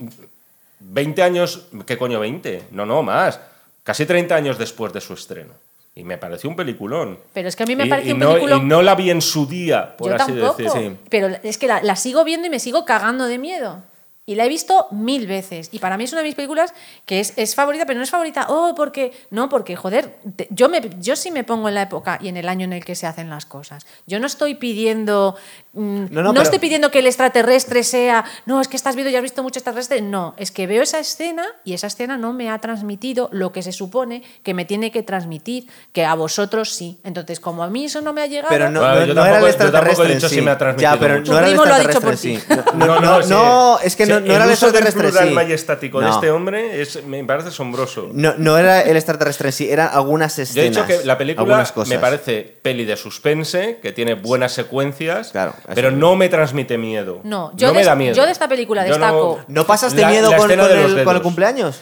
[0.80, 2.64] 20 años, ¿qué coño 20?
[2.72, 3.40] No, no, más.
[3.84, 5.54] Casi 30 años después de su estreno.
[5.96, 7.20] Y me pareció un peliculón.
[7.34, 9.10] Pero es que a mí me Y- y un no, peliculón- Y no la vi
[9.10, 10.58] en su día, por Yo así tampoco.
[10.62, 10.98] decir.
[11.10, 13.84] Pero es que la, la sigo viendo y me sigo cagando de miedo.
[14.30, 15.70] Y la he visto mil veces.
[15.72, 16.72] Y para mí es una de mis películas
[17.08, 19.12] que es, es favorita, pero no es favorita, oh, porque.
[19.32, 22.38] No, porque, joder, te- yo, me, yo sí me pongo en la época y en
[22.38, 23.88] el año en el que se hacen las cosas.
[24.06, 25.36] Yo no estoy pidiendo.
[25.74, 25.80] mm,
[26.12, 28.24] No, no, no pero- estoy pidiendo que el extraterrestre sea.
[28.46, 30.02] No, es que estás viendo y has visto mucho extraterrestre.
[30.02, 33.64] No, es que veo esa escena y esa escena no me ha transmitido lo que
[33.64, 37.00] se supone que me tiene que transmitir, que a vosotros sí.
[37.04, 38.50] Entonces, como a mí eso no me ha llegado.
[38.50, 40.14] Pero no, Bueno, no- yo no era el tampoco- yo tampoco he extraterrestre.
[40.16, 40.42] dicho en si sí.
[40.44, 41.32] me ha transmitido Ya, pero mucho.
[41.32, 42.78] no era el primo lo ha dicho por extraterrestre en sí.
[42.78, 43.30] No, no, no, sí.
[43.30, 45.36] no, es que no, No era el extraterrestre plural en sí.
[45.36, 46.14] majestático de No.
[46.16, 48.10] este hombre es, me parece asombroso.
[48.14, 50.70] No, no era el extraterrestre en sí, eran algunas Yo he escenas.
[50.70, 51.90] dicho que la película algunas cosas.
[51.90, 57.22] me parece peli de suspense, que tiene buenas secuencias, Claro, pero no me transmite miedo.
[57.24, 58.16] No, yo no de- me da miedo.
[58.16, 61.16] yo de esta película destaco- ¿No pasaste La- miedo la con, con de el, con
[61.16, 61.80] el cumpleaños?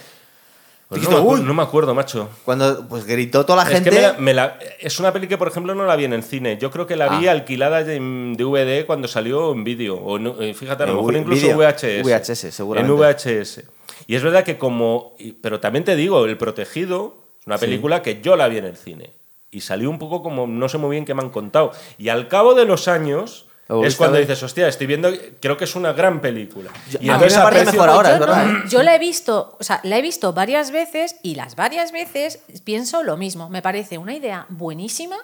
[0.89, 2.29] Pues no, me no acuerdo, macho.
[2.45, 3.89] Cuando pues gritó toda la Es gente.
[3.89, 6.13] que me la- me la- es una peli que, por ejemplo, no la vi en
[6.13, 6.57] el cine.
[6.57, 7.31] Yo creo que la vi Ah.
[7.33, 9.95] alquilada de en DVD cuando salió en vídeo.
[9.97, 11.57] O en- eh, fíjate, a lo En mejor incluso vídeo.
[11.57, 12.03] VHS.
[12.03, 12.93] VHS, seguramente.
[12.93, 13.65] En VHS.
[14.07, 15.15] Y es verdad que como...
[15.41, 17.65] Pero también te digo, El Protegido es una Sí.
[17.65, 19.09] película que yo la vi en el cine.
[19.51, 20.47] Y salió un poco como...
[20.47, 21.73] No sé muy bien qué me han contado.
[21.97, 23.46] Y al cabo de los años...
[23.69, 25.11] ¿Lo Es cuando dices, hostia, estoy viendo,
[25.41, 26.71] creo que es una gran película.
[26.89, 28.63] Yo- y a mí me parece mejor ahora, yo es verdad, no, ¿eh?
[28.69, 32.39] Yo la he visto, o sea, la he visto varias veces y las varias veces
[32.63, 33.49] pienso lo mismo.
[33.49, 35.17] Me parece una idea buenísima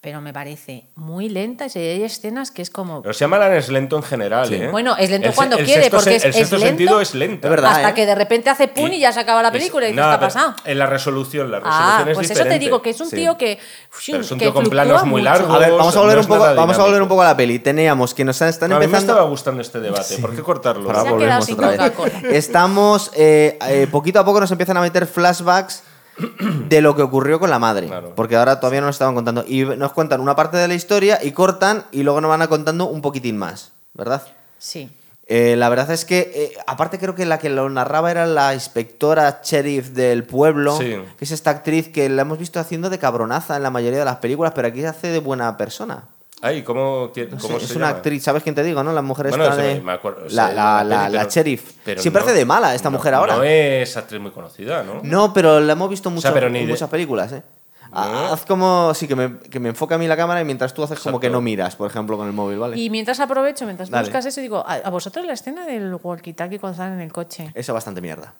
[0.00, 3.02] pero me parece muy lenta y hay escenas que es como...
[3.02, 4.68] Pero Shyamalan es lento en general, ¿eh?
[4.70, 6.68] Bueno, es lento El cuando el quiere, sexto porque se- es, el es sexto lento
[6.68, 7.48] sentido es lento.
[7.48, 7.94] Es verdad, hasta ¿eh?
[7.94, 10.20] que de repente hace pun y, ya se acaba la película y dices, ¿qué ha
[10.20, 10.54] pasado?
[10.64, 12.64] En la resolución, la resolución Ah, es pues eso te diferente.
[12.64, 13.16] digo, que es un Sí.
[13.16, 13.58] tío que...
[14.06, 15.52] Pero es un que tío con planos muy largos.
[15.52, 17.26] A ver, vamos a no volver es un poco, vamos a volver un poco a
[17.26, 17.58] la peli.
[17.58, 19.14] Teníamos que nos están No, a mí me empezando.
[19.14, 20.16] estaba gustando este debate.
[20.18, 20.88] ¿Por qué cortarlo?
[20.90, 21.92] Ahora volvemos otra vez.
[22.30, 25.82] Estamos, eh, eh, poquito a poco nos empiezan a meter flashbacks
[26.68, 27.86] de lo que ocurrió con la madre.
[27.86, 28.12] Claro.
[28.14, 29.44] Porque ahora todavía no nos estaban contando.
[29.46, 32.48] Y nos cuentan una parte de la historia y cortan y luego nos van a
[32.48, 34.22] contando un poquitín más, ¿verdad?
[34.58, 34.90] Sí.
[35.30, 38.54] Eh, la verdad es que, eh, aparte creo que la que lo narraba era la
[38.54, 40.96] inspectora sheriff del pueblo, Sí.
[41.18, 44.04] que es esta actriz que la hemos visto haciendo de cabronaza en la mayoría de
[44.06, 46.04] las películas, pero aquí hace de buena persona.
[46.40, 47.96] Ay, ¿cómo, quién- No sé, cómo es se una llama?
[47.96, 48.92] actriz, ¿sabes quién te digo, no?
[48.92, 49.80] La mujer Bueno, esta se me- de...
[49.80, 51.72] me acuerdo, la, la, la la- peli, la pero- sheriff.
[51.84, 53.36] pero Siempre no- hace de mala esta no- mujer ahora.
[53.36, 55.00] No es actriz muy conocida, ¿no?
[55.02, 57.42] No, pero la hemos visto mucho, sea, pero ni en de- muchas películas, ¿eh?
[57.90, 57.98] No.
[58.34, 58.92] Haz como...
[58.94, 61.18] Sí, que me, que me enfoca a mí la cámara y mientras tú haces como
[61.18, 62.76] que no miras, por ejemplo, con el móvil, ¿vale?
[62.78, 64.04] Y mientras aprovecho, mientras Dale.
[64.04, 67.50] buscas eso, digo, ¿a, a vosotros la escena del walkie-talkie cuando están en el coche?
[67.54, 68.34] Eso bastante mierda.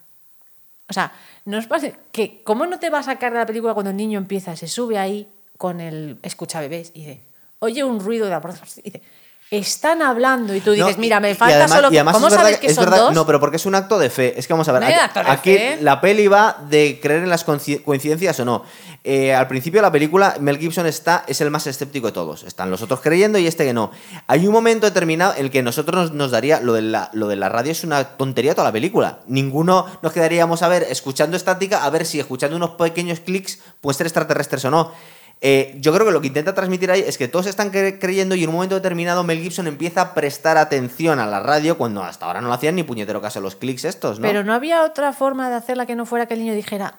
[0.88, 1.12] O sea,
[1.46, 3.96] ¿no os parece que cómo no te va a sacar de la película cuando el
[3.96, 5.26] niño empieza, se sube ahí
[5.56, 7.20] con el escucha bebés y dice,
[7.60, 8.32] oye un ruido de
[8.76, 9.02] y dice,
[9.50, 12.58] están hablando y tú dices, No, mira, me falta además- solo ¿Cómo es verdad sabes
[12.58, 13.14] que es son verdad- dos?
[13.14, 14.38] No, pero porque es un acto de fe.
[14.38, 15.78] Es que vamos a ver, No aquí, fe.
[15.80, 18.62] la peli va de creer en las coinci- coincidencias o no.
[19.04, 22.42] Eh, al principio de la película, Mel Gibson está, es el más escéptico de todos.
[22.42, 23.90] Están los otros creyendo y este que no.
[24.26, 27.26] Hay un momento determinado en el que nosotros nos, nos daría, lo de, la, lo
[27.28, 29.20] de la radio es una tontería toda la película.
[29.28, 33.96] Ninguno nos quedaríamos a ver, escuchando estática, a ver si escuchando unos pequeños clics pueden
[33.96, 34.92] ser extraterrestres o no.
[35.40, 38.34] Eh, yo creo que lo que intenta transmitir ahí es que todos están cre- creyendo
[38.34, 42.02] y en un momento determinado Mel Gibson empieza a prestar atención a la radio cuando
[42.02, 44.26] hasta ahora no lo hacían ni puñetero caso a los clics estos, ¿no?
[44.26, 46.94] Pero no había otra forma de hacerla que no fuera que el niño dijera,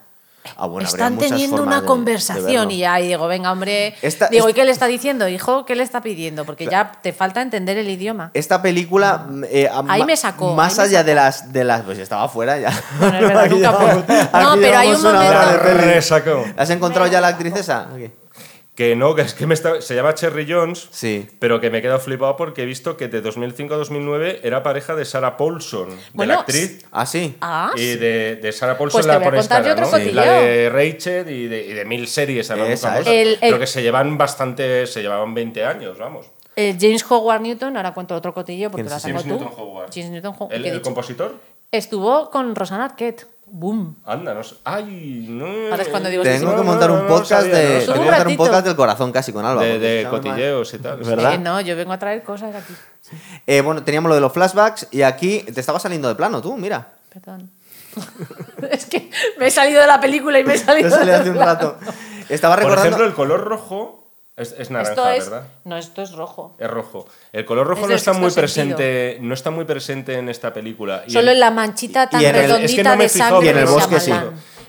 [0.55, 4.47] Ah, bueno, están teniendo una de- conversación y ya y digo, venga, hombre, Esta- digo,
[4.49, 5.65] ¿y qué le está diciendo, hijo?
[5.65, 6.45] ¿Qué le está pidiendo?
[6.45, 8.31] Porque ya te falta entender el idioma.
[8.33, 11.81] Esta película eh, a- Ahí ma- me sacó, Más ahí allá de las de las
[11.81, 12.71] pues estaba fuera ya.
[12.99, 14.19] Bueno, es verdad, Aquí nunca llevamos- puedo.
[14.21, 16.45] aquí No, pero hay un una hora momento-.
[16.57, 17.87] ¿Has encontrado ya la actriz esa?
[18.79, 21.27] Que no, que es que me está- se llama Cherry Jones, Sí.
[21.39, 24.63] pero que me he quedado flipado porque he visto que de 2005 a 2009 era
[24.63, 26.85] pareja de Sarah Paulson, de la actriz.
[26.89, 27.35] Ah, sí.
[27.41, 27.95] Ah, Y sí.
[27.97, 29.91] de, de Sarah Paulson Pues te la voy a contar pornestara, yo otro ¿no?
[29.91, 30.13] cotilleo.
[30.15, 32.63] La de Rachel y de, y de mil series, ¿no?
[32.67, 32.99] Esa.
[32.99, 36.27] El- el- pero que se llevan bastante, se llevaban 20 años, vamos.
[36.55, 39.27] El James Howard Newton, ahora cuento otro cotillo porque ¿Quién lo has James tú.
[39.27, 39.89] Newton Howard.
[39.93, 40.53] James Newton Howard.
[40.55, 41.35] ¿El, ¿qué he el compositor?
[41.73, 43.27] Estuvo con Rosanna Arquette.
[43.51, 43.95] Boom.
[44.05, 44.55] Anda, no sé.
[44.63, 45.25] ¡Ay!
[45.29, 45.45] No.
[45.71, 48.27] Ahora es cuando digo, Tengo que montar no, un no podcast de tengo que montar
[48.27, 49.63] un podcast del corazón casi con Alba.
[49.63, 50.97] De, de cotilleos y tal.
[50.99, 51.33] ¿Verdad?
[51.33, 52.73] Eh, no, yo vengo a traer cosas aquí.
[53.47, 56.55] Eh, bueno, teníamos lo de los flashbacks y aquí te estaba saliendo de plano tú,
[56.57, 56.89] mira.
[57.11, 57.49] Perdón.
[58.71, 61.21] es que me he salido de la película y me he Te salido salió del
[61.21, 61.51] hace un plano.
[61.51, 61.77] rato.
[62.29, 63.98] Estaba Por recordando ejemplo, el color rojo
[64.39, 65.29] es, es naranja, Esto es.
[65.29, 65.47] ¿verdad?
[65.65, 66.55] No, esto es rojo.
[66.57, 67.07] Es rojo.
[67.33, 68.77] El color rojo Es no está muy sexto sentido.
[68.77, 71.03] presente, no está muy presente en esta película.
[71.07, 72.83] Y Solo el- en la manchita tan y en el- es que redondita es que
[72.83, 74.13] no de sangre Y en el de bosque sí.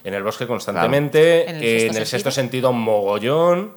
[0.03, 2.73] En el bosque constantemente, En el en sexto el sexto sentido.
[2.73, 3.73] mogollón.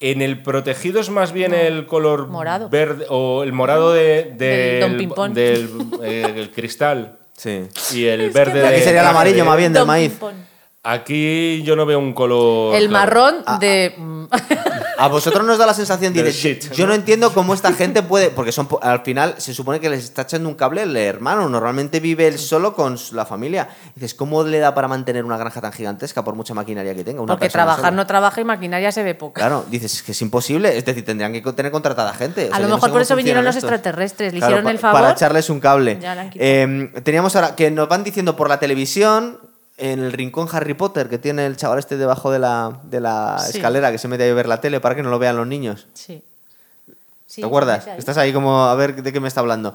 [0.00, 2.68] En el protegido es más bien el color Morado.
[2.68, 5.34] verde o el morado de, Del Don del, Pimpón.
[5.34, 5.70] del,
[6.02, 7.66] eh, el cristal Sí.
[7.92, 10.10] y el Es verde Aquí de- sería el amarillo de- más bien del maíz.
[10.10, 10.34] Pimpón.
[10.82, 12.74] Aquí yo no veo un color.
[12.74, 12.92] El claro.
[13.06, 13.94] marrón Ah, de.
[13.96, 14.24] mm,
[14.98, 16.90] A vosotros nos da la sensación de shit, yo ¿no?
[16.90, 20.22] no entiendo cómo esta gente puede, porque son al final se supone que les está
[20.22, 23.68] echando un cable el hermano, normalmente vive él solo con su- la familia.
[23.94, 27.20] Dices, ¿cómo le da para mantener una granja tan gigantesca por mucha maquinaria que tenga?
[27.22, 27.90] Una Porque trabajar sola?
[27.92, 29.40] no trabaja y maquinaria se ve poca.
[29.40, 32.44] Claro, dices, es que es imposible, es decir, tendrían que tener contratada gente.
[32.44, 34.32] o sea, a lo no sé mejor por eso vinieron los extraterrestres.
[34.32, 35.00] Le Claro, hicieron pa- el favor.
[35.00, 35.98] Para echarles un cable.
[36.00, 36.30] Ya.
[36.34, 39.38] Eh, teníamos ahora que nos van diciendo por la televisión,
[39.76, 43.38] en el rincón Harry Potter, que tiene el chaval este debajo de la, de la
[43.40, 43.56] Sí.
[43.58, 45.86] escalera que se mete a ver la tele para que no lo vean los niños.
[45.94, 46.22] Sí.
[47.26, 47.86] Sí, ¿Te acuerdas?
[47.88, 47.98] ahí.
[47.98, 49.74] Estás ahí como a ver de qué me está hablando.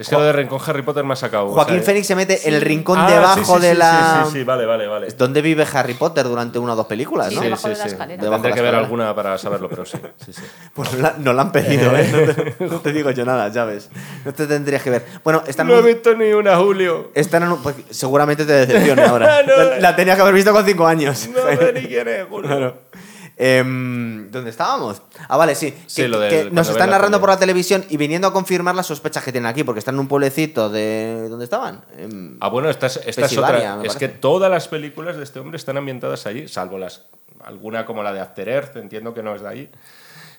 [0.00, 1.48] Es que lo de Rincón Harry Potter me ha sacado.
[1.50, 3.78] Joaquín o sea, Fénix se mete en el rincón Ah, debajo sí, sí, de sí,
[3.78, 4.20] la.
[4.24, 5.08] Sí, sí, sí, vale, vale, vale.
[5.16, 7.42] ¿Dónde vive Harry Potter durante una o dos películas, Sí, no?
[7.42, 8.22] debajo de la escalera.
[8.22, 9.98] Debajo Tendré de que ver alguna para saberlo, pero sí.
[10.24, 10.42] sí, sí.
[10.74, 12.08] Pues no la, no la han pedido, ¿eh?
[12.10, 13.90] No te, no te digo yo nada, ¿sabes?
[14.24, 15.04] No te tendrías que ver.
[15.22, 15.66] Bueno, están.
[15.68, 17.10] No he visto ni una, Julio.
[17.14, 19.42] están en un- pues, seguramente te decepcione ahora.
[19.42, 19.56] No.
[19.64, 21.28] la, la tenías que haber visto con cinco años.
[21.28, 22.48] No sé ni quién es, Julio.
[22.48, 22.76] Claro.
[23.42, 25.00] Em, ¿Dónde estábamos?
[25.26, 25.74] Ah, vale, sí.
[25.86, 28.74] Sí, que, lo del- que nos están narrando por la televisión y viniendo a confirmar
[28.74, 31.26] las sospechas que tienen aquí, porque están en un pueblecito de.
[31.30, 31.80] ¿Dónde estaban?
[31.96, 33.80] Em, Ah, bueno, esta es, esta es otra.
[33.82, 37.06] Es que todas las películas de este hombre están ambientadas allí, salvo las
[37.42, 39.68] alguna como la de After Earth, entiendo que no es de allí.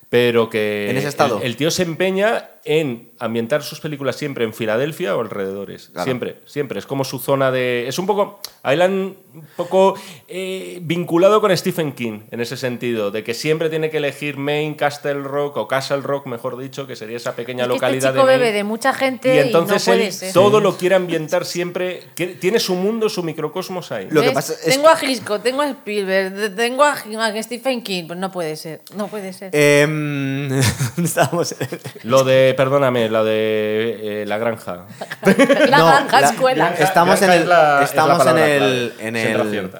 [0.09, 1.37] pero que En ese estado.
[1.37, 5.89] El, el tío se empeña en ambientar sus películas siempre en Filadelfia o alrededores.
[5.89, 6.05] Claro.
[6.05, 6.79] Siempre, siempre.
[6.79, 7.87] Es como su zona de...
[7.87, 8.39] Es un poco...
[8.63, 9.95] Ahí la han un poco
[10.27, 14.75] eh, vinculado con Stephen King, en ese sentido, de que siempre tiene que elegir Maine,
[14.75, 18.19] Castle Rock, o Castle Rock, mejor dicho, que sería esa pequeña Es que localidad este
[18.19, 18.57] chico de bebe Maine.
[18.57, 20.33] de mucha gente Y y, entonces no puede él ser.
[20.33, 22.03] todo lo quiere ambientar siempre...
[22.15, 24.07] que Tiene su mundo, su microcosmos ahí.
[24.09, 28.05] Lo que pasa es tengo a Hitchcock, tengo a Spielberg, tengo a, Stephen King.
[28.07, 29.49] Pues no puede ser, no puede ser.
[29.53, 30.49] Em,
[30.95, 31.55] ¿dónde estábamos?
[32.03, 34.85] Lo de, perdóname, lo de eh, la granja.
[35.69, 36.75] la no, granja la- escuela.
[36.77, 39.71] Estamos en el- es la- es estamos la palabra en el- en el-.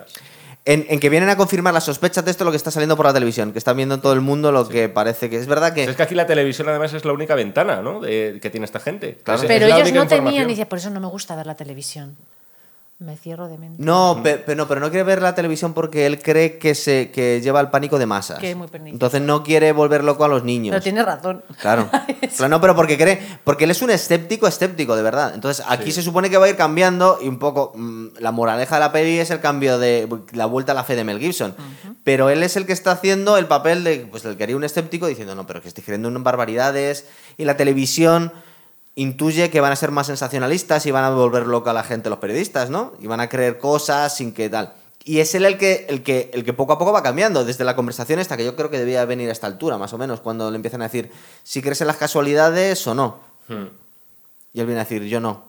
[0.64, 3.08] En, en que vienen a confirmar las sospechas de esto lo que está saliendo por
[3.08, 5.86] la televisión, que está viendo todo el mundo lo que parece que es verdad que...
[5.86, 8.00] Es que aquí la televisión además es la única ventana ¿no?
[8.00, 9.18] de, que tiene esta gente.
[9.24, 9.42] Claro.
[9.42, 11.48] Es- Pero es la ellos no tenían, y dice, por eso no me gusta ver
[11.48, 12.16] la televisión.
[13.02, 13.82] Me cierro de mente.
[13.84, 17.10] No, pe- pe- no, pero no quiere ver la televisión porque él cree que se
[17.10, 18.38] que lleva el pánico de masas.
[18.38, 18.94] Que es muy pernicioso.
[18.96, 20.72] Entonces no quiere volver loco a los niños.
[20.74, 21.44] Pero tiene razón.
[21.60, 21.90] Claro.
[22.38, 25.34] Claro, no, pero porque cree, porque él es un escéptico escéptico, de verdad.
[25.36, 28.76] Entonces aquí se supone que va a ir cambiando y un poco mm, la moraleja
[28.76, 31.54] de la peli es el cambio de la vuelta a la fe de Mel Gibson.
[32.06, 34.64] Pero él es el que está haciendo el papel de, pues el que haría un
[34.64, 37.06] escéptico diciendo, no, pero que estoy creyendo en barbaridades
[37.38, 38.32] y la televisión
[38.96, 42.10] intuye que van a ser más sensacionalistas y van a volver loca a la gente
[42.10, 42.94] los periodistas, ¿no?
[43.00, 44.74] Y van a creer cosas sin que tal.
[45.04, 47.64] Y es él el que, el, que, el que poco a poco va cambiando, desde
[47.64, 50.22] la conversación esta, que yo creo que debía venir a esta altura, más o menos,
[50.22, 51.12] cuando le empiezan a decir
[51.44, 53.20] si crees en las casualidades o no.
[53.48, 53.66] Hmm.
[54.54, 55.44] Y él viene a decir, yo no.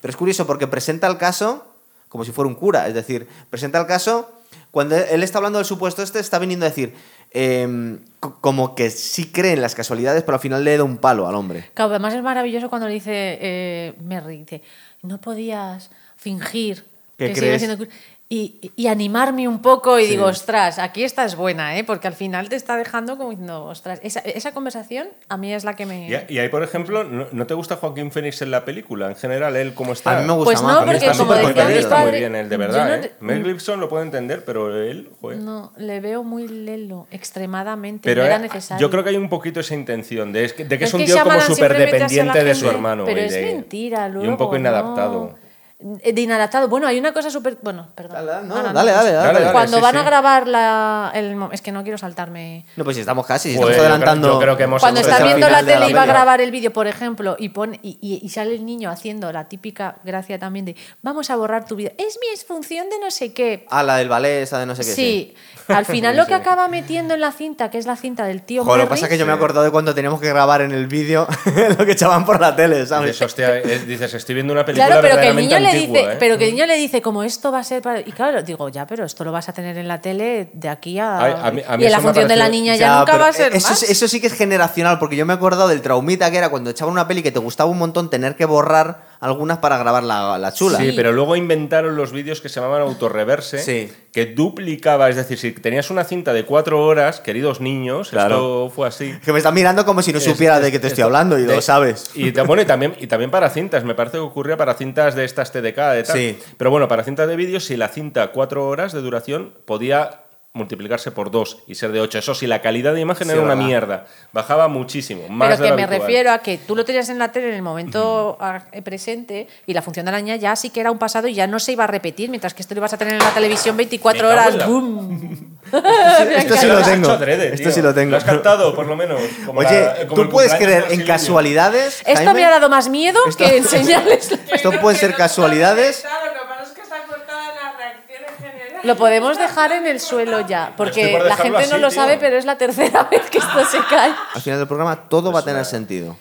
[0.00, 1.64] Pero es curioso porque presenta el caso
[2.08, 4.30] como si fuera un cura, es decir, presenta el caso
[4.70, 6.94] cuando él está hablando del supuesto este, está viniendo a decir
[7.38, 10.96] em, co- como que sí cree en las casualidades, pero al final le da un
[10.96, 11.70] palo al hombre.
[11.74, 13.10] Claro, además es maravilloso cuando le dice
[13.40, 14.62] eh, Merry, dice,
[15.02, 16.84] no podías fingir
[17.18, 17.62] ¿Qué que crees?
[17.62, 17.90] siendo cu-".
[18.28, 20.10] Y, y animarme un poco y Sí.
[20.10, 21.84] digo, ostras, aquí esta es buena, ¿eh?
[21.84, 25.62] porque al final te está dejando como diciendo, ostras, esa, esa conversación a mí es
[25.62, 26.08] la que me...
[26.10, 29.06] Y, y ahí, por ejemplo, ¿no, no te gusta Joaquín Phoenix en la película?
[29.10, 30.18] En general, él cómo está.
[30.18, 30.74] A mí me gusta Pues más.
[30.74, 31.78] no, porque está como súper decía mi contenido.
[31.80, 32.88] está muy padre, bien él, de verdad.
[32.88, 33.12] no ¿eh?
[33.20, 35.38] Mel Gibson lo puedo entender, pero él, joder.
[35.38, 38.80] No, le veo muy lelo, extremadamente, Pero no era eh, necesario.
[38.84, 41.06] yo creo que hay un poquito esa intención de, de que Es es un que
[41.06, 43.04] tío como súper dependiente de su hermano.
[43.04, 44.26] Pero y es de- mentira, luego.
[44.26, 44.58] Y un poco no.
[44.60, 45.45] inadaptado.
[45.78, 46.68] De inadaptado.
[46.68, 47.58] Bueno, hay una cosa súper.
[47.60, 48.24] Bueno, perdón.
[48.26, 49.12] Dale, no, Ah, dale, dale, dale.
[49.12, 49.52] Dale, dale.
[49.52, 49.98] Cuando sí, van sí.
[49.98, 51.12] a grabar la.
[51.14, 52.64] El, es que no quiero saltarme.
[52.76, 54.32] No, pues si estamos casi, si Joder, estamos yo creo- adelantando.
[54.32, 56.72] yo creo que hemos- Cuando está viendo la tele y va a grabar el vídeo,
[56.72, 60.64] por ejemplo, y, pone, y, y- y sale el niño haciendo la típica gracia también
[60.64, 61.92] de vamos a borrar tu vídeo.
[61.98, 63.66] Es mi exfunción de no sé qué.
[63.70, 64.92] Ah, la del ballet, esa de no sé qué.
[64.94, 65.34] Sí,
[65.68, 68.64] al final lo que acaba metiendo en la cinta, que es la cinta del tío
[68.64, 70.62] Joder, lo que pasa es que yo me he acordado de cuando teníamos que grabar
[70.62, 71.26] en el vídeo
[71.78, 73.08] lo que echaban por la tele, ¿sabes?
[73.10, 76.16] Dices, hostia, eh, dices, estoy viendo una película Claro, pero que el niño dice, ¿eh?
[76.18, 78.68] pero que el niño le dice como esto va a ser para y claro, digo,
[78.68, 81.50] ya, pero esto lo vas a tener en la tele de aquí a, Ay, a
[81.50, 83.32] mí- a mí y en la función de la niña ya, Ya, nunca va a
[83.32, 83.82] ser eso, más.
[83.82, 86.48] es- eso sí que es generacional, porque yo me he acordado del traumita que era
[86.48, 90.02] cuando echaban una peli que te gustaba un montón tener que borrar algunas para grabar
[90.02, 90.78] la, la chula.
[90.78, 93.92] Sí, pero luego inventaron los vídeos que se llamaban autorreverse, Sí.
[94.12, 98.34] que duplicaba, es decir, si tenías una cinta de cuatro horas, queridos niños, Claro.
[98.36, 99.14] esto fue así.
[99.24, 101.38] Que me están mirando como si no supiera Es- de qué te es- estoy hablando
[101.38, 102.10] y de- lo sabes.
[102.14, 105.24] Y, bueno, y, también, y también para cintas, me parece que ocurría para cintas de
[105.24, 106.16] estas TDK, de tal.
[106.16, 106.38] Sí.
[106.56, 110.22] Pero bueno, para cintas de vídeo, si la cinta cuatro horas de duración podía
[110.56, 112.18] multiplicarse por dos y ser de ocho.
[112.18, 113.64] Eso sí, la calidad de imagen Sí, era una verdad.
[113.66, 114.06] mierda.
[114.32, 116.00] Bajaba muchísimo, más pero de que me habitual.
[116.08, 118.38] refiero a que tú lo tenías en la tele en el momento
[118.72, 121.34] eh, presente y la función de la niña ya sí que era un pasado y
[121.34, 123.30] ya no se iba a repetir, mientras que esto lo ibas a tener en la
[123.30, 124.54] televisión 24 Me cago horas.
[124.56, 125.56] la- ¡Boom!
[126.36, 127.10] Esto sí lo tengo.
[127.10, 128.12] adrede, Esto sí lo tengo.
[128.12, 129.20] Lo has cantado, por lo menos.
[129.44, 132.00] como Oye, la- como el ¿tú puedes creer en casualidades?
[132.06, 132.34] Esto Jaime?
[132.34, 134.30] me ha dado más miedo Esto- que enseñarles.
[134.30, 136.04] la- Esto pueden ser casualidades.
[136.04, 138.75] Lo que pasa es que está cortada en las reacciones generales.
[138.86, 141.96] Lo podemos dejar en el suelo ya, porque por la gente no lo tío.
[142.00, 144.12] sabe, pero es la tercera vez que esto se cae.
[144.34, 146.16] Al final del programa todo va a tener sentido.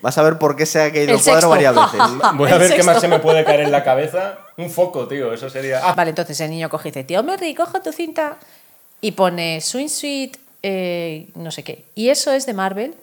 [0.00, 2.00] Vas a ver por qué se ha caído El el cuadro varias veces.
[2.34, 4.38] Voy a El ver qué más se me puede caer en la cabeza.
[4.56, 5.80] Un foco, tío, eso sería.
[5.82, 8.36] Ah, Vale, entonces el niño coge y dice, tío Merry, cojo tu cinta
[9.00, 11.84] y pone Swing Sweet, eh, no sé qué.
[11.94, 12.94] Y eso es de Marvel.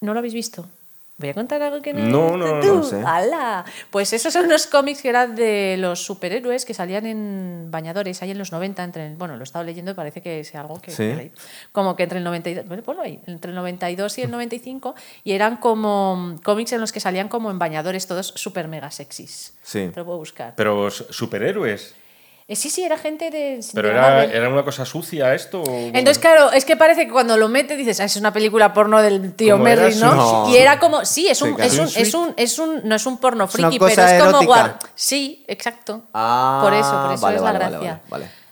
[0.00, 0.66] ¿No lo habéis visto?
[1.22, 2.82] Voy a contar algo que no, No, no, no tú.
[2.84, 3.00] sé.
[3.06, 3.64] ¡Hala!
[3.90, 8.30] Pues esos son unos cómics que eran de los superhéroes que salían en bañadores ahí
[8.32, 8.84] en los 90.
[8.84, 10.90] Entre el- bueno, lo he estado leyendo y parece que es algo que...
[10.90, 10.96] Sí.
[11.04, 11.32] que.
[11.72, 12.66] Como que entre el 92...
[12.66, 13.20] Bueno, ponlo ahí.
[13.26, 14.94] Entre el 92 y el 95.
[15.24, 19.54] Y eran como cómics en los que salían como en bañadores todos super mega sexys.
[19.62, 19.88] Sí.
[19.92, 20.54] Te lo puedo buscar.
[20.56, 21.94] pero superhéroes.
[22.48, 23.60] Eh, sí, sí, era gente de.
[23.72, 25.62] Pero de era, era una cosa sucia esto.
[25.62, 28.72] o- Entonces, claro, es que parece que cuando lo mete dices, ah, es una película
[28.74, 29.58] porno del tío.
[29.58, 30.14] Merry, ¿no?
[30.14, 30.50] No.
[30.50, 33.18] Y era como, sí, es un, es un, es un, es un, no es un
[33.18, 34.44] porno friki, pero es como erótica.
[34.46, 34.78] guar.
[34.94, 36.02] Sí, exacto.
[36.12, 38.00] Ah, por eso, por eso vale, es la vale, gracia.
[38.08, 38.42] vale.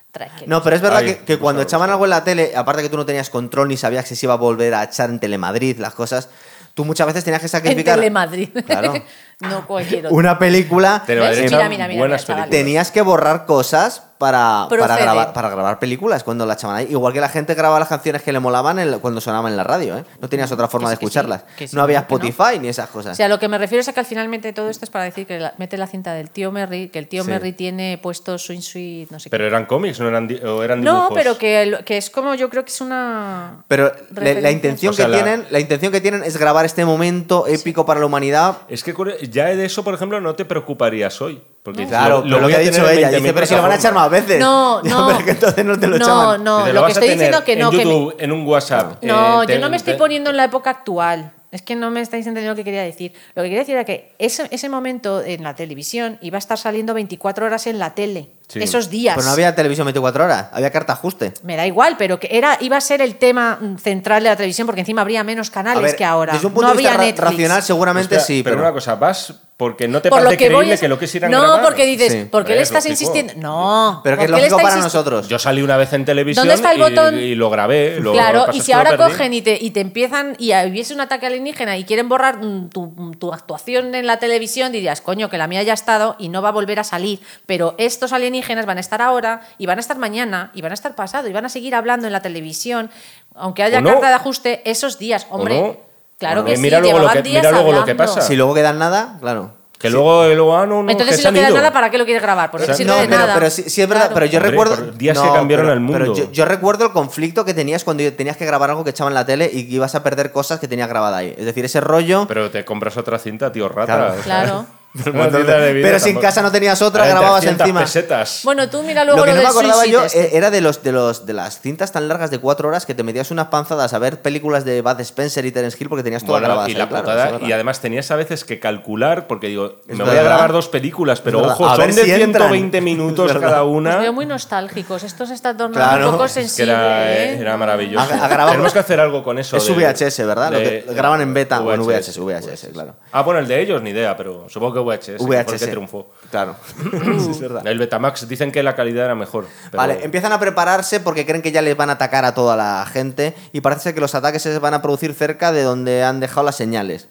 [0.47, 2.89] No, pero es verdad Ay, que, que cuando echaban algo en la tele, aparte que
[2.89, 5.79] tú no tenías control ni sabías que se iba a volver a echar en Telemadrid
[5.79, 6.29] las cosas,
[6.75, 8.49] tú muchas veces tenías que en sacrificar Telemadrid.
[8.67, 8.93] Claro.
[9.41, 10.17] no cualquier otro.
[10.17, 11.03] una película.
[11.07, 12.51] Buenas películas.
[12.51, 16.89] Tenías que borrar cosas para, para, grabar, para grabar películas cuando la echaban ahí.
[16.91, 19.65] Igual que la gente grababa las canciones que le molaban en- cuando sonaban en la
[19.65, 20.05] radio, ¿eh?
[20.21, 21.45] No tenías otra forma Que de que escucharlas.
[21.57, 22.03] sí, no había no.
[22.03, 23.13] Spotify ni esas cosas.
[23.13, 24.91] O sea, lo que me refiero es a que al final mete todo esto es
[24.91, 27.31] para decir que la- mete la cinta del tío Merry, que el tío Sí.
[27.31, 29.49] Merry tiene puesto Swing Sweet, no sé Pero qué.
[29.49, 31.09] eran cómics, no eran, o eran dibujos.
[31.09, 33.65] No, pero que, el- que es como yo creo que es una.
[33.69, 36.85] Pero la, intención O sea, que la- tienen, la intención que tienen es grabar este
[36.85, 38.59] momento épico para la humanidad.
[38.69, 38.93] Es que
[39.31, 41.41] ya de eso, por ejemplo, no te preocuparías hoy.
[41.63, 43.75] Porque Claro, lo, voy que ha dicho ella, 20.000 dice, pero si lo van a
[43.75, 44.11] echar plataformas".
[44.21, 44.41] más veces.
[44.41, 45.07] No, no.
[45.09, 46.45] pero que entonces no te lo no, echaban.
[46.45, 47.71] no, Dice, lo, vas que a estoy diciendo que no.
[47.73, 49.03] En que me- en un WhatsApp.
[49.05, 51.33] No, eh, yo te- no me estoy poniendo en la época actual.
[51.53, 53.13] Es que no me estáis entendiendo lo que quería decir.
[53.35, 56.57] Lo que quería decir era que ese, ese momento en la televisión iba a estar
[56.57, 58.29] saliendo 24 horas en la tele.
[58.53, 58.59] Sí.
[58.61, 59.15] Esos días.
[59.15, 61.33] Pero no había televisión 24 horas, había carta ajuste.
[61.45, 64.37] Me da igual, pero que era, iba a ser el tema mm, central de la
[64.37, 66.33] televisión porque encima habría menos canales ver, que ahora.
[66.33, 68.67] Desde un punto no de vista había ra- racional, seguramente Espera, sí, pero, pero.
[68.67, 70.99] una cosa, vas porque no te Por lo parece que voy creíble es- que lo
[70.99, 71.63] que ir a No, grabar.
[71.63, 72.25] porque dices, Sí.
[72.31, 72.93] ¿por qué le Es estás lógico.
[73.13, 73.35] insistiendo?
[73.47, 74.01] No.
[74.03, 75.29] Pero que es ¿por qué le lógico para nosotros.
[75.29, 77.19] Yo salí una vez en televisión ¿Dónde está el y- botón?
[77.19, 78.01] y, lo grabé.
[78.01, 80.95] Lo, Claro, lo y si es ahora cogen y te, y te empiezan y hubiese
[80.95, 85.29] un ataque alienígena y quieren borrar mm, tu, tu actuación en la televisión, dirías, coño,
[85.29, 87.21] que la mía ya ha estado y no va a volver a salir.
[87.45, 90.75] Pero estos alienígenas van a estar ahora y van a estar mañana y van a
[90.75, 92.91] estar pasado y van a seguir hablando en la televisión,
[93.35, 93.91] aunque haya ¿O no?
[93.93, 95.27] carta de ajuste, esos días.
[95.31, 95.77] Hombre, no?
[96.19, 98.21] claro que no, sí, mira luego lo que- días mira luego lo que pasa.
[98.21, 99.53] Si luego quedan nada, claro.
[99.79, 101.57] Que luego, luego ah, no, no, Entonces, que si no queda ido.
[101.57, 102.51] nada, ¿para qué lo quieres grabar?
[102.51, 103.33] Porque O sea, no sirve No, de pero, nada.
[103.35, 104.15] pero sí, sí es verdad, Claro.
[104.15, 104.93] pero yo Hombre, recuerdo.
[104.93, 105.99] días que cambiaron pero- el mundo.
[105.99, 109.13] pero yo, yo recuerdo el conflicto que tenías cuando tenías que grabar algo que echaban
[109.13, 111.35] en la tele y que ibas a perder cosas que tenías grabada ahí.
[111.39, 112.27] Es decir, ese rollo.
[112.29, 113.87] Pero te compras otra cinta, tío, rata.
[113.97, 114.11] Claro.
[114.13, 114.67] o sea, Claro.
[114.93, 117.81] Vídeo Pero si en casa no tenías otra, grababas 300 encima.
[117.81, 118.41] pesetas.
[118.45, 120.21] Bueno, tú mira luego lo que lo no me acordaba yo este.
[120.21, 122.95] eh, era de los de los de las cintas tan largas de cuatro horas que
[122.95, 126.23] te metías unas panzadas a ver películas de Bud Spencer y Terence Hill porque tenías
[126.25, 126.71] todas Bueno, grabadas.
[126.71, 130.17] y la claro, putada- además tenías a veces que calcular, porque digo, Es me voy
[130.17, 132.49] a grabar dos películas, pero ojo, A son de si entran.
[132.49, 133.97] 120 minutos cada Los una.
[133.99, 135.03] veo muy nostálgicos.
[135.05, 136.07] Esto se está tornando Claro.
[136.07, 136.73] un poco sensible.
[136.73, 137.39] era, ¿eh?
[137.39, 138.07] era maravilloso.
[138.09, 139.57] Grabado- Tenemos que hacer algo con eso.
[139.57, 140.53] Es de- VHS, ¿verdad?
[140.53, 142.95] Lo que graban en beta o en VHS, VHS, claro.
[143.13, 144.80] Ah, bueno, el de ellos ni idea, pero supongo que.
[144.85, 145.59] Que el VHS.
[145.59, 146.11] que triunfó.
[146.31, 146.57] Claro.
[147.21, 147.67] Sí, es verdad.
[147.67, 149.47] El Betamax dicen que la calidad era mejor.
[149.71, 152.57] pero- Vale, empiezan a prepararse porque creen que ya les van a atacar a toda
[152.57, 156.21] la gente y parece que los ataques se van a producir cerca de donde han
[156.21, 157.09] dejado las señales.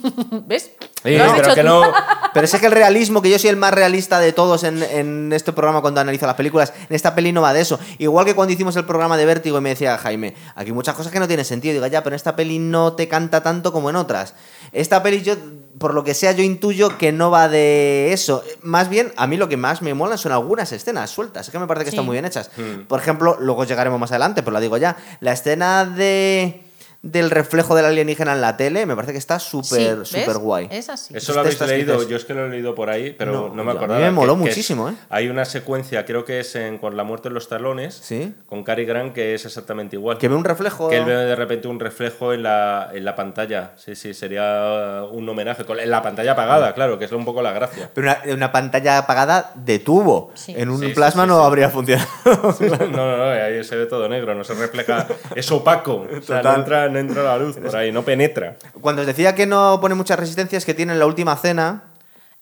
[0.46, 0.70] ¿Ves?
[1.02, 1.82] Sí, Lo has pero que no.
[2.34, 5.32] Pero sé que el realismo, que yo soy el más realista de todos en, en
[5.34, 7.78] este programa cuando analizo las películas, en esta peli no va de eso.
[7.98, 10.94] Igual que cuando hicimos el programa de Vértigo y me decía Jaime, aquí hay muchas
[10.94, 11.74] cosas que no tienen sentido.
[11.74, 14.32] Digo, ya, pero en esta peli no te canta tanto como en otras.
[14.72, 15.34] Esta peli yo,
[15.78, 18.42] por lo que sea, yo intuyo que no va de eso.
[18.62, 21.46] Más bien, a mí lo que más me mola son algunas escenas sueltas.
[21.48, 21.96] Es que me parece que Sí.
[21.96, 22.50] están muy bien hechas.
[22.56, 22.86] Hmm.
[22.88, 24.96] Por ejemplo, luego llegaremos más adelante, pero la digo ya.
[25.20, 26.62] La escena de
[27.02, 30.68] del reflejo del alienígena en la tele me parece que está súper, Sí, guay.
[30.70, 31.16] Es así.
[31.16, 33.54] Eso lo habéis Estas leído, yo es que lo he leído por ahí, pero No,
[33.54, 34.00] me a mí acordaba.
[34.00, 34.98] me moló que- que muchísimo, es- ¿eh?
[35.10, 38.34] Hay una secuencia, creo que es en Con la muerte en los talones, Sí.
[38.46, 40.18] con Cary Grant, que es exactamente igual.
[40.18, 40.88] Que ve un reflejo.
[40.88, 43.72] Que él ve de repente un reflejo en la, en la pantalla.
[43.76, 45.64] Sí, sí, sería un homenaje.
[45.64, 47.90] Con, en la pantalla apagada, claro, que es un poco la gracia.
[47.94, 50.30] Pero una, una pantalla apagada de tubo.
[50.34, 50.54] Sí.
[50.56, 51.46] En un plasma sí, no sí.
[51.46, 52.08] habría funcionado.
[52.92, 55.06] No, no, no, ahí se ve todo negro, no se refleja.
[55.34, 56.06] Es opaco.
[56.18, 58.56] O sea, no entra, no entra la luz por ahí, no penetra.
[58.80, 61.84] Cuando os decía que no pone muchas resistencias que tiene en la última cena.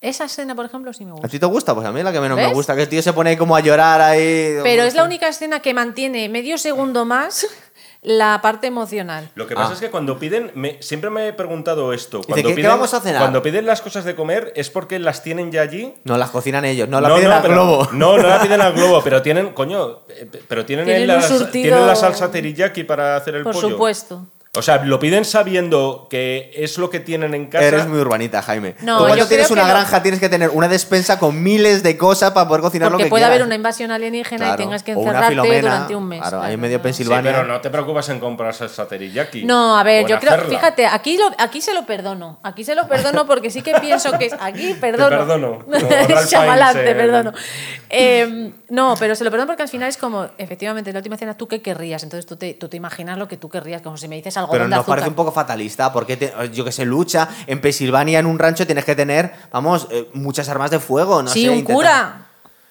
[0.02, 1.28] Esa escena, por ejemplo, sí me ¿A gusta.
[1.28, 1.74] ti te gusta?
[1.74, 2.54] Pues a mí es la que menos me ¿Ves?
[2.54, 2.74] gusta.
[2.74, 4.56] Que el tío se pone ahí como a llorar ahí.
[4.62, 7.46] Pero es la única escena que mantiene medio segundo más
[8.00, 9.28] la parte emocional.
[9.34, 9.74] Lo que pasa Ah.
[9.74, 12.16] es que cuando piden, me- siempre me he preguntado esto.
[12.16, 13.20] Dice, Cuando ¿qué- qué piden, vamos a cenar?
[13.20, 15.92] Cuando piden las cosas de comer, ¿es porque las tienen ya allí?
[16.04, 16.88] No, las cocinan ellos.
[16.88, 17.88] No, la piden al pero- globo.
[17.92, 21.50] No, no la piden al globo, pero tienen, coño, eh, pero tienen, Tienen la, surtido-
[21.50, 23.68] tienen la salsa teriyaki para hacer el Por pollo.
[23.68, 24.26] supuesto.
[24.56, 27.64] O sea, lo piden sabiendo que es lo que tienen en casa.
[27.66, 28.74] Eres muy urbanita, Jaime.
[28.80, 29.74] No, Tú cuando yo tienes creo una que no.
[29.74, 33.06] granja tienes que tener una despensa con miles de cosas para poder cocinar Porque lo
[33.06, 33.34] que puede quieras.
[33.36, 34.60] haber una invasión alienígena Claro.
[34.60, 36.18] y tengas que encerrarte durante un mes.
[36.20, 36.82] claro, ahí Claro, en medio no.
[36.84, 37.30] Pensil- Sí, Silvania.
[37.32, 39.44] pero no te preocupas en comprar salsa teriyaki.
[39.44, 40.50] No, a ver, yo creo, hacerla.
[40.58, 42.40] fíjate, aquí, lo, aquí se lo perdono.
[42.42, 44.32] Aquí se lo perdono porque sí que pienso que es.
[44.40, 45.10] Aquí perdono.
[45.16, 45.58] perdono.
[45.70, 47.32] Te en- perdono.
[47.88, 51.16] Eh, no, pero se lo perdono porque al final es como, efectivamente, en la última
[51.16, 52.02] cena, ¿tú qué querrías?
[52.02, 54.64] Entonces tú te, tú te imaginas lo que tú querrías, como si me dices Pero
[54.64, 54.92] de nos azúcar.
[54.96, 58.64] parece un poco fatalista, porque te- yo que sé, lucha en Pensilvania en un rancho
[58.66, 62.26] tienes que tener, vamos, eh, muchas armas de fuego, no sí, sé, un cura.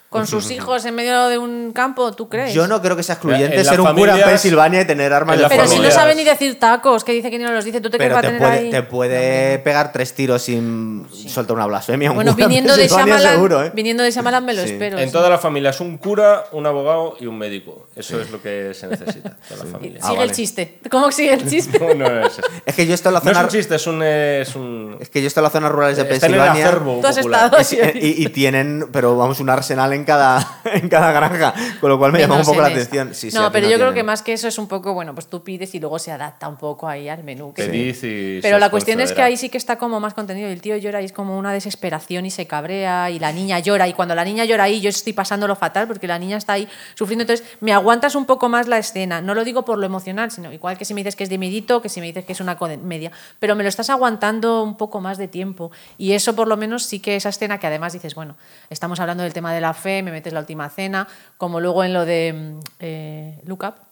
[0.09, 2.51] Con sus hijos en medio de un campo, ¿tú crees?
[2.53, 4.85] Yo no creo que sea excluyente En las ser un cura en familias- Pensilvania y
[4.85, 7.29] tener armas en de las Pero si no familias- sabe ni decir tacos, que dice
[7.29, 8.59] que ni no los dice, ¿tú te crees Pero que va a te tener puede,
[8.65, 8.71] ahí?
[8.71, 12.09] te puede pegar tres tiros sin soltar una blasfemia.
[12.09, 13.71] un Bueno, cura en viniendo de Pensilvania Shyamalan, seguro, ¿eh?
[13.75, 14.71] viniendo de Shyamalan me lo Sí.
[14.71, 14.97] espero.
[14.97, 15.13] En sí.
[15.13, 17.87] toda la familia es un cura, un abogado y un médico.
[17.95, 19.99] Eso es lo que se necesita de la familia.
[20.01, 20.29] Ah, Sigue vale.
[20.31, 20.79] el chiste.
[20.89, 21.77] ¿Cómo sigue el chiste?
[21.79, 22.41] No, no es eso.
[22.65, 23.45] Es que yo estoy en la No es zona.
[23.47, 24.01] un chiste, es un.
[24.03, 26.65] Es un Es que yo estoy en las zonas rurales de está en el Pensilvania.
[26.67, 27.43] acervo Tú has popular.
[27.61, 31.89] estado- Es- y, y tienen, pero vamos, un arsenal en cada, en cada granja, con
[31.89, 32.79] lo cual me llama un poco la esta.
[32.81, 33.13] atención.
[33.13, 35.43] Sí, no, pero yo creo que más que eso es un poco, bueno, pues tú
[35.43, 37.53] pides y luego se adapta un poco ahí al menú.
[37.53, 40.49] que Pedid y Pero la cuestión es que ahí sí que está como más contenido.
[40.49, 43.59] y El tío llora y es como una desesperación y se cabrea y la niña
[43.59, 43.87] llora.
[43.87, 46.67] Y cuando la niña llora ahí, yo estoy pasándolo fatal porque la niña está ahí
[46.95, 47.23] sufriendo.
[47.23, 49.21] Entonces, me aguantas un poco más la escena.
[49.21, 51.37] No lo digo por lo emocional, sino igual que si me dices que es de
[51.37, 53.11] medito, que si me dices que es una comedia.
[53.39, 55.71] Pero me lo estás aguantando un poco más de tiempo.
[55.97, 58.35] Y eso, por lo menos, sí que esa escena que además dices, bueno,
[58.69, 61.93] estamos hablando del tema de la fe, me metes la última cena, como luego en
[61.93, 63.88] lo de mm, eh, Look Up.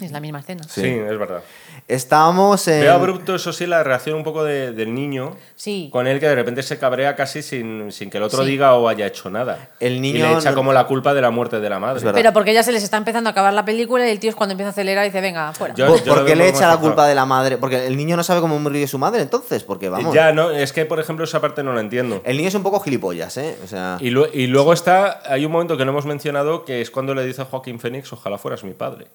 [0.00, 0.64] Es la misma escena.
[0.68, 1.42] Sí, es verdad.
[1.86, 2.80] Estábamos en.
[2.80, 5.36] Veo abrupto, eso sí, la reacción un poco de- del niño.
[5.54, 5.88] Sí.
[5.92, 8.50] Con él que de repente se cabrea casi sin, sin que el otro Sí.
[8.50, 9.68] diga o haya hecho nada.
[9.78, 11.98] El Y niño le echa no- como la culpa de la muerte de la madre.
[11.98, 12.18] Es verdad.
[12.18, 14.36] Pero porque ya se les está empezando a acabar la película y el tío es
[14.36, 15.74] cuando empieza a acelerar y dice, venga, fuera.
[15.74, 17.56] Yo- ¿Por, yo por lo qué le echa la culpa de la madre?
[17.58, 20.12] Porque el niño no sabe cómo murió su madre, entonces, porque vamos.
[20.12, 22.20] Ya, no, es que por ejemplo esa parte no la entiendo.
[22.24, 23.56] El niño es un poco gilipollas, ¿eh?
[23.62, 23.98] O sea.
[24.00, 27.14] Y, lue- y luego está, hay un momento que no hemos mencionado que es cuando
[27.14, 29.06] le dice a Joaquín Phoenix, ojalá fueras mi padre.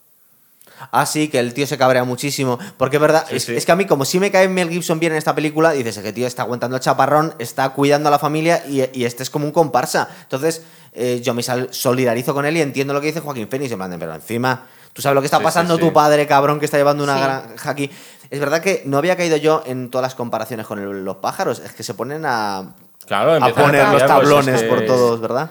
[0.92, 2.58] Ah, sí, que el tío se cabrea muchísimo.
[2.78, 3.56] Porque es verdad, Sí, es, sí.
[3.56, 5.98] es que a mí, como sí me cae Mel Gibson bien en esta película, dices
[6.00, 9.30] que tío está aguantando el chaparrón, está cuidando a la familia y, y este es
[9.30, 10.08] como un comparsa.
[10.24, 10.64] Entonces,
[10.94, 13.72] eh, yo me sal- solidarizo con él y entiendo lo que dice Joaquín Phoenix.
[13.72, 16.60] En plan, pero encima, tú sabes lo que está Sí, pasando sí, tu padre, cabrón,
[16.60, 17.22] que está llevando una Sí.
[17.24, 17.90] granja aquí.
[18.30, 21.60] Es verdad que no había caído yo en todas las comparaciones con el- los pájaros.
[21.60, 22.74] Es que se ponen a,
[23.08, 25.50] Claro, a poner los pues, es tablones que- por todos, ¿verdad?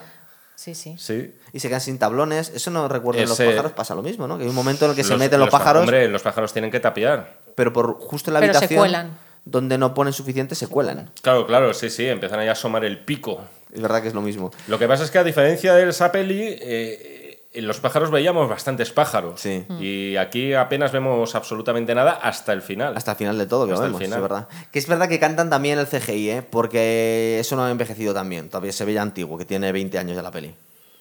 [0.54, 0.96] Sí, sí.
[0.98, 1.32] Sí.
[1.52, 2.50] Y se quedan sin tablones.
[2.54, 4.36] Eso no recuerdo en los pájaros, pasa lo mismo, ¿no?
[4.36, 5.82] Que hay un momento en el que se Los- meten los, pa- pájaros.
[5.82, 7.38] Hombre, los pájaros tienen que tapiar.
[7.54, 9.18] pero por justo en la Pero se habitación cuelan.
[9.44, 11.10] donde no ponen suficiente se cuelan.
[11.22, 13.40] Claro, claro, sí, sí, empiezan ahí a asomar el pico.
[13.72, 14.50] Es verdad que es lo mismo.
[14.66, 18.48] Lo que pasa es que a diferencia de esa peli, eh, en los pájaros veíamos
[18.48, 19.40] bastantes pájaros.
[19.40, 19.64] Sí.
[19.80, 22.96] Y aquí apenas vemos absolutamente nada hasta el final.
[22.96, 24.18] Hasta el final de todo que Hasta lo el vemos, final.
[24.18, 24.48] es verdad.
[24.70, 26.42] Que es verdad que cantan también el CGI, ¿eh?
[26.42, 28.48] Porque eso no ha envejecido tan bien.
[28.48, 30.54] Todavía se ve ya antiguo, que tiene 20 años ya la peli.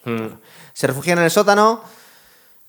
[0.07, 0.39] Mm.
[0.73, 1.81] Se refugian en el sótano.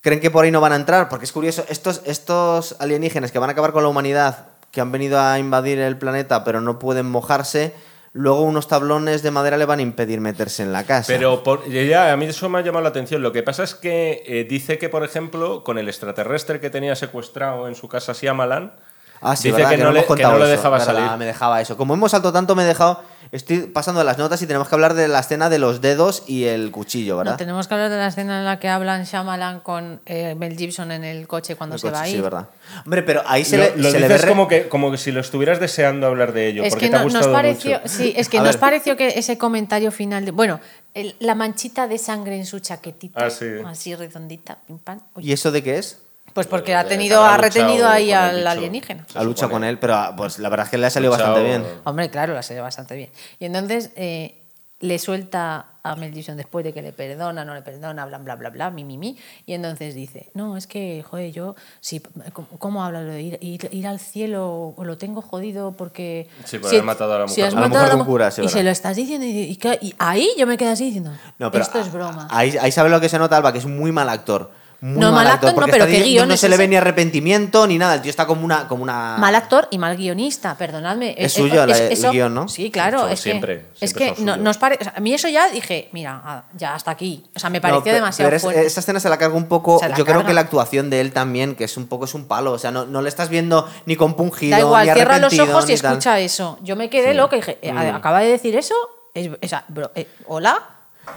[0.01, 3.39] Creen que por ahí no van a entrar, porque es curioso, estos, estos alienígenas que
[3.41, 6.79] van a acabar con la humanidad, que han venido a invadir el planeta pero no
[6.79, 7.75] pueden mojarse,
[8.13, 11.09] luego unos tablones de madera le van a impedir meterse en la casa.
[11.09, 13.23] Pero por- ya, a mí eso me ha llamado la atención.
[13.23, 16.95] Lo que pasa es que eh, dice que, por ejemplo, con el extraterrestre que tenía
[16.95, 18.73] secuestrado en su casa Shyamalan,
[19.21, 19.71] Ah, sí, dice ¿verdad?
[19.71, 20.95] que, no, le, que no le eso, dejaba ¿verdad?
[20.95, 21.19] salir.
[21.19, 21.77] Me dejaba eso.
[21.77, 23.03] Como hemos salto tanto, me he dejado.
[23.31, 26.45] Estoy pasando las notas y tenemos que hablar de la escena de los dedos y
[26.45, 27.33] el cuchillo, ¿verdad?
[27.33, 30.57] No, tenemos que hablar de la escena en la que hablan Shyamalan con eh, Mel
[30.57, 32.23] Gibson en el coche cuando El se coche, va a sí, ir.
[32.23, 32.49] verdad.
[32.85, 34.27] Hombre, pero ahí se lo le, lo se le dices ve.
[34.27, 36.91] re- como, que, como que si lo estuvieras deseando hablar de ello, Es porque que
[36.91, 37.89] te ha no- nos gustado pareció, mucho.
[37.89, 38.61] sí, es que A nos ver.
[38.61, 40.61] pareció que ese comentario final de, bueno,
[40.95, 43.47] el- la manchita de sangre en su chaquetita, Ah, sí.
[43.67, 45.01] así redondita, pim pam.
[45.19, 45.99] ¿Y eso de qué es?
[46.39, 48.49] Pues porque ha tenido, ha retenido ahí al bicho.
[48.49, 49.07] alienígena.
[49.13, 51.33] Ha luchado con él, pero ah, pues la verdad es que le ha salido Luchado-
[51.35, 51.65] bastante bien.
[51.83, 53.11] Hombre, claro, la salido bastante bien.
[53.41, 54.37] Y entonces eh,
[54.79, 58.37] le suelta a Mel Gibson después de que le perdona, no le perdona, bla, bla,
[58.37, 59.19] bla, bla, mi, mi, mi.
[59.47, 62.01] Y entonces dice, no, es que, joder, yo, sí,
[62.33, 66.29] ¿cómo, cómo habla lo de ir, ir, ir al cielo o lo tengo jodido porque...
[66.45, 67.47] Sí, por haber matado a la si mujer.
[67.47, 69.95] has A la matado mujer un cura, sí, Y se lo estás diciendo y, y
[69.99, 71.11] ahí yo me quedé así diciendo,
[71.41, 72.29] No, pero esto es broma.
[72.31, 74.53] Ahí, ahí sabe lo que se nota, Alba, que es muy mal actor.
[74.81, 77.67] Muy No, mal actor, no, pero qué guion no es se le ve ni arrepentimiento
[77.67, 77.95] ni nada.
[77.97, 78.69] El tío está como una.
[78.69, 79.17] Como una...
[79.19, 81.17] Mal actor y mal guionista, perdonadme.
[81.19, 82.47] Es suyo la- el guion, ¿no?
[82.47, 83.09] Sí, claro.
[83.09, 85.89] Es siempre, que, es que no- nos pare- o sea, a mí eso ya dije,
[85.93, 87.25] mira, ah, ya hasta aquí.
[87.35, 88.67] O sea, me No, pareció demasiado pero es- fuerte.
[88.67, 89.81] esa escena se la carga un poco.
[89.97, 92.53] Yo creo que la actuación de él también, que es un poco es un palo.
[92.53, 94.53] O sea, no, no le estás viendo ni compungido.
[94.57, 96.57] Da igual, ni cierra los ojos y escucha eso.
[96.63, 98.75] Yo me quedé loca y dije, eh, ¿acaba de decir eso?
[99.13, 100.63] Es- o sea, bro, eh, ¿Hola?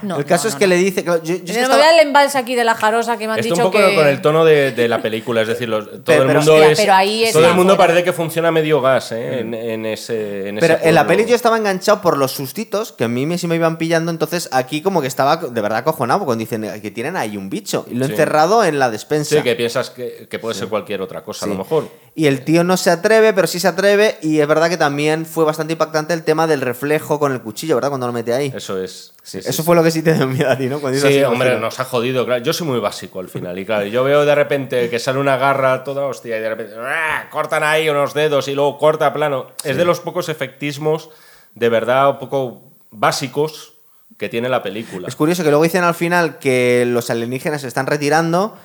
[0.03, 0.69] No, el caso no, es no, que no.
[0.69, 1.03] le dice.
[1.03, 3.27] que- yo- yo es que Me estaba- voy al embalse aquí de la jarosa que
[3.27, 3.93] me han Está un dicho poco que...
[3.95, 6.71] con el tono de, de la película, es decir, los- todo Pero- el mundo Hostia,
[6.71, 7.87] es, pero ahí todo el mundo fuera.
[7.89, 9.39] parece que funciona a medio gas ¿eh?
[9.41, 12.93] en, en ese en ese Pero en la peli yo estaba enganchado por los sustitos
[12.93, 15.79] que a mí me, sí me iban pillando, entonces aquí como que estaba de verdad
[15.79, 18.13] acojonado cuando dicen que tienen ahí un bicho y lo he Sí.
[18.13, 19.35] encerrado en la despensa.
[19.35, 21.53] Sí, que piensas que, que puede ser cualquier otra cosa, a Sí.
[21.53, 21.89] lo mejor.
[22.13, 25.25] Y el tío no se atreve, pero sí se atreve y es verdad que también
[25.25, 27.87] fue bastante impactante el tema del reflejo con el cuchillo, ¿verdad?
[27.89, 28.51] Cuando lo mete ahí.
[28.53, 29.13] Eso es.
[29.23, 29.63] Sí, eso sí.
[29.63, 30.79] fue lo que sí te dio miedo a ti, ¿no?
[30.81, 32.25] Cuando Sí, así, hombre, nos ha jodido.
[32.25, 32.43] Claro.
[32.43, 33.57] Yo soy muy básico al final.
[33.57, 36.75] Y claro, yo veo de repente que sale una garra toda hostia y de repente
[36.77, 37.29] ¡ah!
[37.31, 39.47] cortan ahí unos dedos y luego corta plano.
[39.63, 41.09] Es de los pocos efectismos
[41.55, 43.73] de verdad un poco básicos
[44.17, 45.07] que tiene la película.
[45.07, 48.57] Es curioso que luego dicen al final que los alienígenas se están retirando,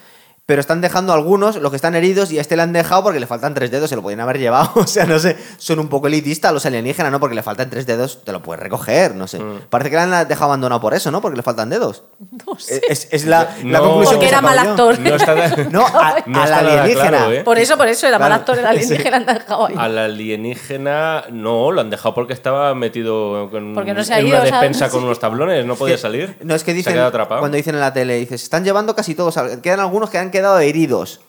[0.46, 3.18] pero están dejando algunos, los que están heridos, y a este le han dejado porque
[3.20, 4.70] le faltan tres dedos, se lo podían haber llevado.
[4.76, 7.18] O sea, no sé, son un poco elitistas los alienígenas, ¿no?
[7.20, 9.40] Porque le faltan tres dedos, te lo puedes recoger, no sé.
[9.40, 9.62] Mm.
[9.68, 11.20] Parece que le han dejado abandonado por eso, ¿no?
[11.20, 12.04] Porque le faltan dedos.
[12.46, 12.80] No sé.
[12.88, 13.84] Es, es la, la No.
[13.84, 14.98] conclusión Porque que era mal actor.
[15.00, 15.34] No está,
[15.70, 17.08] No, a- No al está nada alienígena.
[17.08, 17.42] claro, ¿eh?
[17.44, 19.74] Por eso, por eso, era mal actor el alienígena han dejado ahí.
[19.76, 24.28] Al alienígena no, lo han dejado porque estaba metido con, Porque no se ha en
[24.28, 24.60] ido, una ¿sabes?
[24.70, 26.36] despensa con unos tablones, no podía salir.
[26.42, 27.40] No, es que Se ha dicen, quedado atrapado.
[27.40, 30.58] cuando dicen en la tele, dices, están llevando casi todos, quedan algunos que han quedado
[30.60, 31.20] heridos.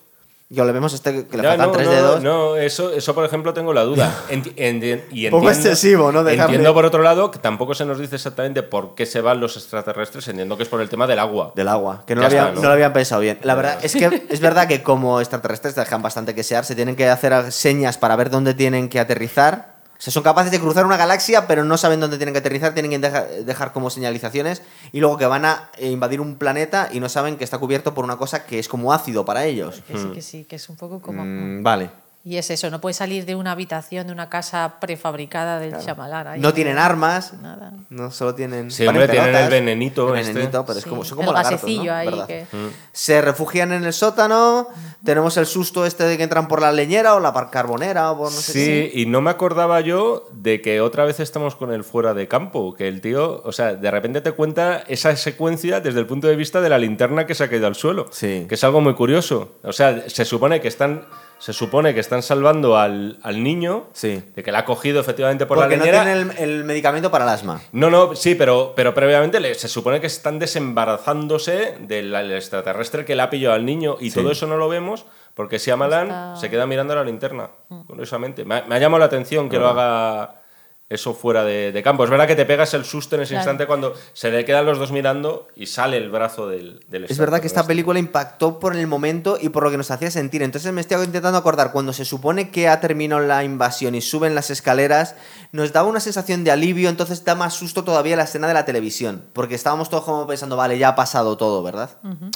[0.50, 2.24] Y le vemos a este que le Ya, faltan no, tres no, dedos.
[2.24, 4.14] No, eso, eso por ejemplo tengo la duda.
[4.30, 6.24] Enti- enti- y Poco entiendo- excesivo, ¿no?
[6.24, 9.42] Dejarle- Entiendo por otro lado que tampoco se nos dice exactamente por qué se van
[9.42, 11.52] los extraterrestres, entiendo que es por el tema del agua.
[11.54, 12.62] Del agua, que no, lo, habían, está, ¿no?
[12.62, 13.40] no lo habían pensado bien.
[13.44, 16.96] La verdad es que es verdad que como extraterrestres dejan bastante que sear, se tienen
[16.96, 19.76] que hacer señas para ver dónde tienen que aterrizar.
[19.98, 22.74] O sea, son capaces de cruzar una galaxia, pero no saben dónde tienen que aterrizar,
[22.74, 24.62] tienen que deja- dejar como señalizaciones
[24.92, 28.06] y luego que van a invadir un planeta y no saben que está cubierto por
[28.06, 29.82] una cosa que es como ácido para ellos.
[29.88, 31.24] Que sí, que sí, que es un poco como...
[31.26, 31.90] Mm, vale.
[32.28, 36.28] Y es eso, no puedes salir de una habitación, de una casa prefabricada del chamalán.
[36.28, 37.72] ahí No tienen armas, Nada.
[37.90, 38.70] no solo tienen.
[38.70, 40.34] Sí, hombre, tienen el venenito El este.
[40.34, 42.46] venenito, pero es Sí, como, son el lagartos, ahí que-
[42.92, 44.68] Se refugian en el sótano.
[45.06, 48.18] Tenemos el susto este de que entran por la leñera o la par- carbonera o
[48.18, 48.90] por no sé qué.
[48.92, 52.28] Sí, y no me acordaba yo de que otra vez estamos con el fuera de
[52.28, 56.28] campo, que el tío, o sea, de repente te cuenta esa secuencia desde el punto
[56.28, 58.46] de vista de la linterna que se ha caído al suelo, Sí.
[58.50, 59.56] que es algo muy curioso.
[59.64, 61.06] O sea, se supone que están,
[61.40, 64.24] se supone que están salvando al, al niño, Sí.
[64.36, 66.04] de que la ha cogido efectivamente por Porque la no leñera.
[66.04, 67.62] tienen el, el medicamento para el asma.
[67.72, 73.16] No, no, sí, pero, pero previamente le- se supone que están desembarazándose del extraterrestre que
[73.16, 75.06] le ha pillado al niño y todo eso no lo vemos
[75.36, 77.50] porque Shyamalan Está- se queda mirando la linterna,
[77.88, 78.44] curiosamente.
[78.44, 80.42] Me ha, me ha llamado la atención que lo haga
[80.90, 82.04] eso fuera de, de campo.
[82.06, 83.42] Es verdad que te pegas el susto en ese Claro.
[83.44, 87.18] instante cuando se le quedan los dos mirando y sale el brazo del, del Es
[87.18, 87.68] verdad que esta extraterrestre.
[87.68, 90.44] película impactó por el momento y por lo que nos hacía sentir.
[90.44, 94.34] Entonces me estoy intentando acordar, cuando se supone que ha terminado la invasión y suben
[94.34, 95.16] las escaleras,
[95.52, 98.64] nos daba una sensación de alivio, entonces da más susto todavía la escena de la
[98.64, 99.24] televisión.
[99.34, 101.90] Porque estábamos todos como pensando, vale, ya ha pasado todo, ¿verdad?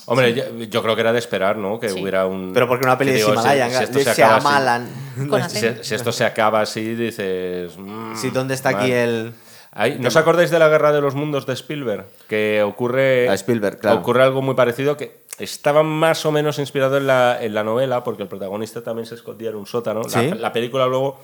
[0.07, 1.79] Hombre, yo, yo creo que era de esperar, ¿no?
[1.79, 2.01] Que Sí.
[2.01, 2.51] hubiera un...
[2.53, 4.89] Pero porque una peli de digo, si- se acaba así- Shyamalan.
[5.29, 7.77] Con Si, esto se acaba así, dices...
[7.77, 9.33] mm, Sí, ¿dónde está aquí el...?
[9.73, 12.05] Ahí- ¿No os acordáis de la Guerra de los Mundos de Spielberg?
[12.27, 13.99] Que ocurre, A Spielberg, claro.
[13.99, 18.03] ocurre algo muy parecido que estaba más o menos inspirado en la, en la novela,
[18.03, 20.01] porque el protagonista también se escondía en un sótano.
[20.03, 20.31] La- Sí.
[20.37, 21.21] La, película luego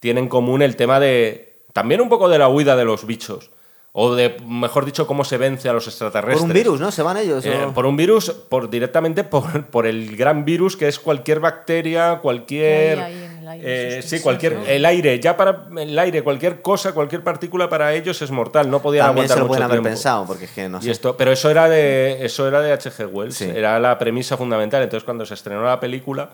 [0.00, 1.58] tiene en común el tema de...
[1.74, 3.50] También un poco de la huida de los bichos.
[3.92, 6.38] O de, mejor dicho, cómo se vence a los extraterrestres.
[6.38, 6.92] Por un virus, ¿no?
[6.92, 7.44] ¿Se van ellos?
[7.44, 11.40] Eh, o- por un virus, por directamente por, por el gran virus que es cualquier
[11.40, 12.98] bacteria, cualquier.
[12.98, 14.52] Que hay ahí en el aire, eh, sí, cualquier.
[14.58, 14.64] ¿no?
[14.66, 18.70] El aire, ya para el aire, cualquier cosa, cualquier partícula para ellos es mortal.
[18.70, 19.88] No podían También aguantar se lo mucho pueden haber tiempo.
[19.88, 20.90] pensado, porque es que no Y sé.
[20.92, 23.06] esto, pero eso era de eso era de H.G.
[23.12, 23.50] Wells, Sí.
[23.52, 24.84] era la premisa fundamental.
[24.84, 26.30] Entonces, cuando se estrenó la película,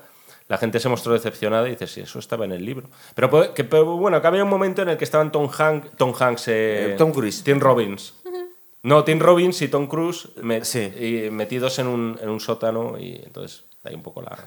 [0.48, 2.88] la gente se mostró decepcionada y dice, sí, eso estaba en el libro.
[3.14, 6.12] Pero, que, pero bueno, que había un momento en el que estaban Tom, Hank, Tom
[6.18, 7.42] Hanks, eh, Eh, Tom Cruise.
[7.42, 8.14] Tim Robbins.
[8.82, 10.28] No, Tim Robbins y Tom Cruise
[10.62, 10.92] Sí.
[11.26, 14.38] y metidos en un, en un sótano y entonces ahí un poco la...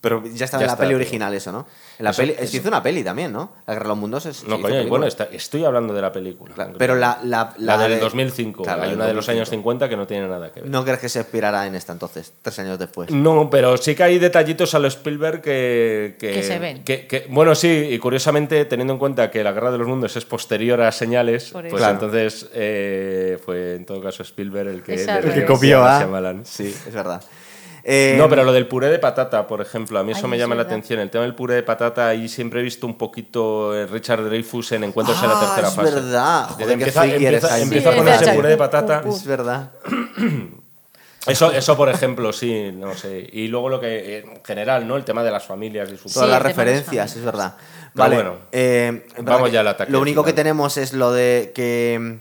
[0.00, 0.96] Pero ya está Ya en la está, peli tío.
[0.98, 1.66] original eso, ¿no?
[1.98, 2.56] En la Eso- peli, eso.
[2.56, 3.52] hizo una peli también, ¿no?
[3.66, 4.44] La Guerra de los Mundos es...
[4.44, 6.54] No, coño, bueno, está- estoy hablando de la película.
[6.54, 9.24] Claro, pero la- la- La, la del de- 2005, Claro, la hay una de los
[9.26, 9.30] 2005.
[9.38, 10.70] años 50 que no tiene nada que ver.
[10.70, 13.10] ¿No crees que se inspirará en esta entonces, tres años después?
[13.10, 16.16] No, pero sí que hay detallitos a lo Spielberg que...
[16.18, 16.84] Que se ven.
[16.84, 20.14] que- que- bueno, sí, y curiosamente, teniendo en cuenta que La Guerra de los Mundos
[20.16, 21.94] es posterior a Señales, pues Claro.
[21.94, 24.94] entonces eh, fue en todo caso Spielberg el que...
[25.02, 26.00] El que copió, a ¿ah?
[26.00, 26.44] Shyamalan.
[26.44, 27.22] Sí, es verdad.
[27.90, 30.36] Eh, No, pero lo del puré de patata, por ejemplo, a mí eso Ay, me
[30.36, 30.72] es llama la verdad.
[30.74, 31.00] atención.
[31.00, 34.72] El tema del puré de patata, ahí siempre he visto un poquito eh, Richard Dreyfus
[34.72, 35.94] en Encuentros en la Ah, tercera es fase.
[35.94, 36.44] verdad.
[36.50, 37.00] Joder, qué empieza
[37.90, 38.70] a ponerse es puré de verdad.
[38.86, 39.02] patata.
[39.08, 39.70] Es verdad.
[41.26, 43.28] Eso, eso, por ejemplo, sí, no sé.
[43.32, 44.96] Y luego lo que, en general, ¿no?
[44.96, 47.54] El tema de las familias y su Todas Sí, las referencias, es verdad.
[47.58, 50.92] Pero Vale, bueno, eh, es verdad vamos ya al ataque Lo único que tenemos es
[50.92, 52.20] lo de que,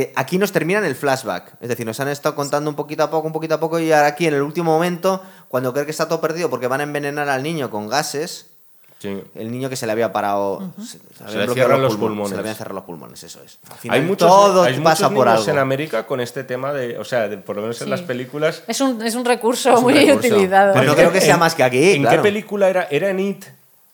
[0.00, 1.54] que aquí nos terminan el flashback.
[1.60, 3.92] Es decir, nos han estado contando un poquito a poco, un poquito a poco, y
[3.92, 6.84] ahora aquí en el último momento, cuando cree que está todo perdido porque van a
[6.84, 8.46] envenenar al niño con gases,
[8.98, 9.18] Sí.
[9.34, 10.72] el niño que se le había parado.
[10.78, 12.32] se, Se le bloqueado cierran los Se pulmones.
[12.32, 13.58] le habían cerrado los pulmones, eso es.
[13.70, 15.52] Al final, Hay muchos, todo hay pasa muchos por niños algo.
[15.52, 18.62] en América con este tema de, o sea, de- por lo menos en las películas.
[18.66, 20.28] Es un, es un recurso Es un muy recurso.
[20.34, 20.74] utilizado.
[20.74, 22.18] Pero no creo que sea en- más que aquí, ¿En claro.
[22.18, 22.88] qué película era?
[22.90, 23.44] Era en It.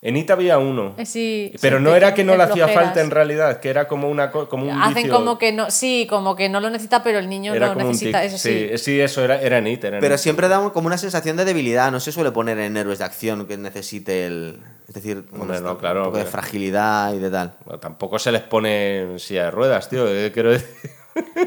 [0.09, 0.95] En It había uno.
[0.99, 2.85] Eh, sí, Pero sí, no era que no le hacía flojeras.
[2.85, 5.13] falta en realidad, que era como, una, co- como un Hacen vicio.
[5.13, 7.87] como que no, sí, como que no lo necesita, pero el niño Era lo como
[7.87, 8.69] un necesita, eso sí.
[8.73, 8.79] sí.
[8.79, 9.83] sí, eso era, era en It.
[9.85, 10.21] era en Pero It.
[10.21, 11.91] siempre da como una sensación de debilidad.
[11.91, 14.59] No se suele poner en héroes de acción que necesite el.
[14.89, 17.55] Es decir, bueno, no, claro, un poco de fragilidad y de tal.
[17.65, 20.07] Bueno, tampoco se les pone en silla de ruedas, tío.
[20.09, 20.69] eh, Quiero decir.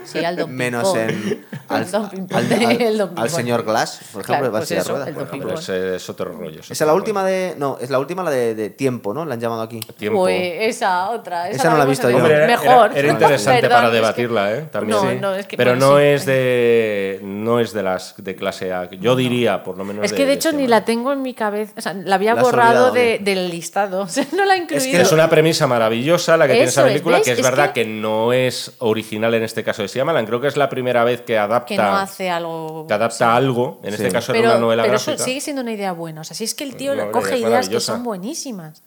[0.06, 1.46] Sí, al Don Menos en.
[1.70, 6.62] Al, al- al- señor Glass, por ejemplo, Claro, pues eso, es otro rollo.
[6.62, 7.54] Esa es la última de.
[7.60, 9.24] No, es la última la de, de tiempo, ¿no?
[9.24, 9.80] La han llamado aquí.
[9.96, 10.22] Tiempo.
[10.22, 11.48] Pues esa otra.
[11.48, 12.16] Esa, Esa no la he visto yo.
[12.18, 12.90] el- Hombre, era, Mejor.
[12.90, 14.62] era- era interesante Perdón, para es que- debatirla, ¿eh?
[14.72, 14.98] También.
[14.98, 15.18] No, Sí.
[15.22, 16.04] no, es que, Pero bueno, no sí.
[16.06, 18.90] es de no es de las de clase A.
[18.90, 20.04] Yo diría, por lo menos.
[20.04, 20.70] Es que de hecho ni Shyamalan.
[20.82, 21.74] la tengo en mi cabeza.
[21.78, 24.02] O sea, la había La borrado del listado.
[24.02, 25.02] O sea, no la he incluido.
[25.02, 27.84] Es una premisa maravillosa la que tiene esa es, película, que es, Es verdad que-
[27.84, 27.88] que...
[27.90, 30.26] no es original en este caso de Shyamalan.
[30.26, 32.86] Creo que es la primera vez que adapta, que no hace algo.
[32.88, 33.80] que adapta algo.
[33.84, 33.96] En Sí.
[34.04, 35.18] este caso era Pero, una novela pero gráfica.
[35.24, 36.22] sigue siendo una idea buena.
[36.22, 38.82] O sea, si es que el tío No, hombre, coge ideas que son buenísimas.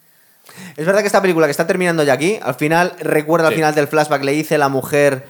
[0.75, 3.73] Es verdad que esta película que está terminando ya aquí, al final, recuerda al final
[3.75, 5.25] del flashback, le dice la mujer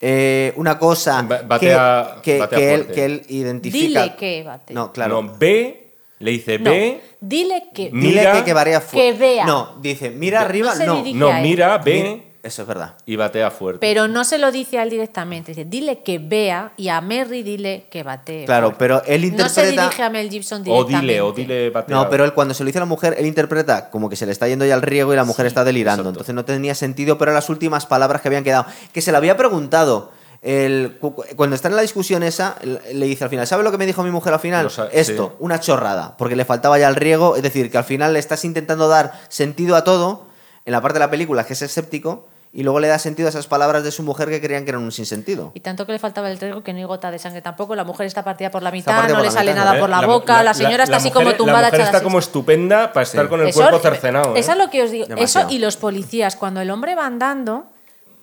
[0.00, 2.94] eh, una cosa que, batea- que, batea que él, fuerte.
[2.94, 4.02] que él identifica.
[4.04, 4.72] Dile que bate.
[4.74, 5.22] No, claro.
[5.22, 7.90] No, ve, le dice No, ve, dile que.
[7.90, 9.44] Mi- Dile mira- que, que que vea.
[9.44, 11.02] No, dice, mira arriba, no.
[11.14, 12.94] no, mira, ve Mira- Eso es verdad.
[13.04, 13.80] y batea fuerte.
[13.80, 15.52] Pero no se lo dice a él directamente.
[15.52, 18.44] Dice, dile que vea y a Merry dile que bate.
[18.44, 19.82] Claro, pero él No se interpreta.
[19.82, 21.00] dirige a Mel Gibson o directamente.
[21.06, 21.96] dile, o dile batea.
[21.96, 24.24] No, pero él cuando se lo dice a la mujer, él interpreta como que se
[24.26, 26.02] le está yendo ya el riego y la mujer está delirando.
[26.02, 26.10] exacto.
[26.20, 28.66] Entonces no tenía sentido, pero las últimas palabras que habían quedado.
[28.92, 30.12] Que se le había preguntado.
[30.40, 33.72] El, cu- cu- cuando está en la discusión esa, le dice al final, ¿sabe lo
[33.72, 34.62] que me dijo mi mujer al final?
[34.64, 35.36] Lo sa- Esto, sí.
[35.40, 38.44] una chorrada, porque le faltaba ya el riego, es decir, que al final le estás
[38.44, 40.27] intentando dar sentido a todo,
[40.68, 43.30] en la parte de la película que es escéptico, y luego le da sentido a
[43.30, 45.50] esas palabras de su mujer que creían que eran un sinsentido.
[45.54, 47.74] Y tanto que le faltaba el trigo que no hay gota de sangre tampoco.
[47.74, 49.80] La mujer está partida por la mitad, no le sale mitad, nada ¿Eh?
[49.80, 50.42] por la, boca.
[50.42, 52.04] La, señora está así mujer- como tumbada La mujer está así.
[52.04, 54.36] como estupenda para estar con el Eso- cuerpo cercenado.
[54.36, 54.40] ¿eh?
[54.40, 55.06] Eso es lo que os digo.
[55.06, 55.48] Demasiado.
[55.48, 57.64] Eso y los policías, cuando el hombre va andando,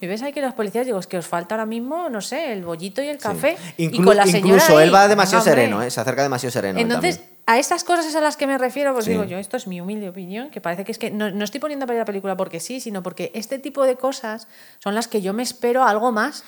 [0.01, 2.51] y ves ahí que los policías, digo, es que os falta ahora mismo, no sé,
[2.53, 3.57] el bollito y el café.
[3.77, 5.53] y Inclu- con la señora incluso ahí, él va demasiado hombre.
[5.55, 5.89] sereno, ¿eh?
[5.91, 6.77] se acerca demasiado sereno.
[6.79, 7.21] él Entonces.
[7.47, 9.11] A estas cosas es a las que me refiero, pues Sí.
[9.11, 11.59] digo yo, esto es mi humilde opinión, que parece que es que no, no estoy
[11.59, 14.47] poniendo a ver la película porque sí, sino porque este tipo de cosas
[14.79, 16.43] son las que yo me espero algo más.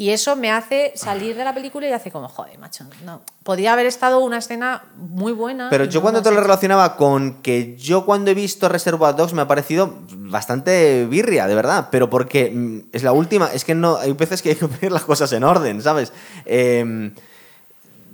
[0.00, 3.20] Y eso me hace salir de la película y hace como, joder, macho, no.
[3.42, 5.70] Podría haber estado una escena muy buena.
[5.70, 6.42] Pero yo no cuando te lo hecho.
[6.44, 11.54] relacionaba con que yo cuando he visto Reservoir Dogs me ha parecido bastante birria, de
[11.56, 14.68] verdad, pero porque mm, es la última, es que no hay veces que hay que
[14.68, 16.12] poner las cosas en orden, ¿sabes?
[16.44, 17.12] Eh,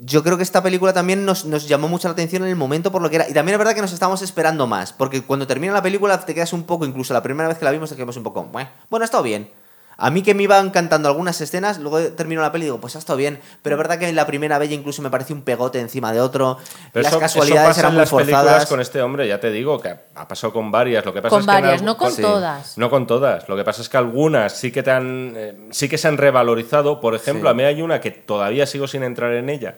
[0.00, 2.92] yo creo que esta película también nos, nos llamó mucho la atención en el momento
[2.92, 3.28] por lo que era.
[3.28, 6.34] Y también es verdad que nos estábamos esperando más, porque cuando termina la película te
[6.34, 8.70] quedas un poco, incluso la primera vez que la vimos te quedamos un poco, bueno,
[8.90, 9.50] ha estado bien.
[9.96, 12.96] A mí que me iban cantando algunas escenas, luego termino la peli y digo, pues
[12.96, 13.40] ha estado bien.
[13.62, 16.58] Pero es verdad que la primera vez incluso me pareció un pegote encima de otro.
[16.92, 18.66] Pero las eso- casualidades eso pasa eran en muy las películas forzadas.
[18.66, 21.04] con este hombre, ya te digo, que ha pasado con varias.
[21.04, 22.78] Lo que pasa Con es que en varias, algu- no con todas.
[22.78, 23.48] No con todas.
[23.48, 26.18] Lo que pasa es que algunas sí que te han, eh, sí que se han
[26.18, 27.00] revalorizado.
[27.00, 27.52] Por ejemplo, Sí.
[27.52, 29.76] a mí hay una que todavía sigo sin entrar en ella,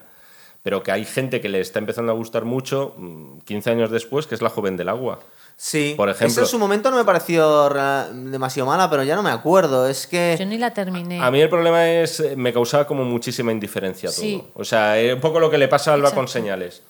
[0.62, 4.26] pero que hay gente que le está empezando a gustar mucho mm, 15 años después,
[4.26, 5.18] que es La joven del agua.
[5.58, 7.70] Sí, Por ejemplo- Esa en su momento no me pareció
[8.12, 9.88] demasiado mala, pero ya no me acuerdo.
[9.88, 10.44] Es Yo que.
[10.46, 11.18] ni la terminé.
[11.22, 14.20] A mí el problema es, eh, me causaba como muchísima indiferencia todo.
[14.20, 14.42] Sí.
[14.54, 16.82] O sea, eh, un poco lo que le pasa a Alba con señales.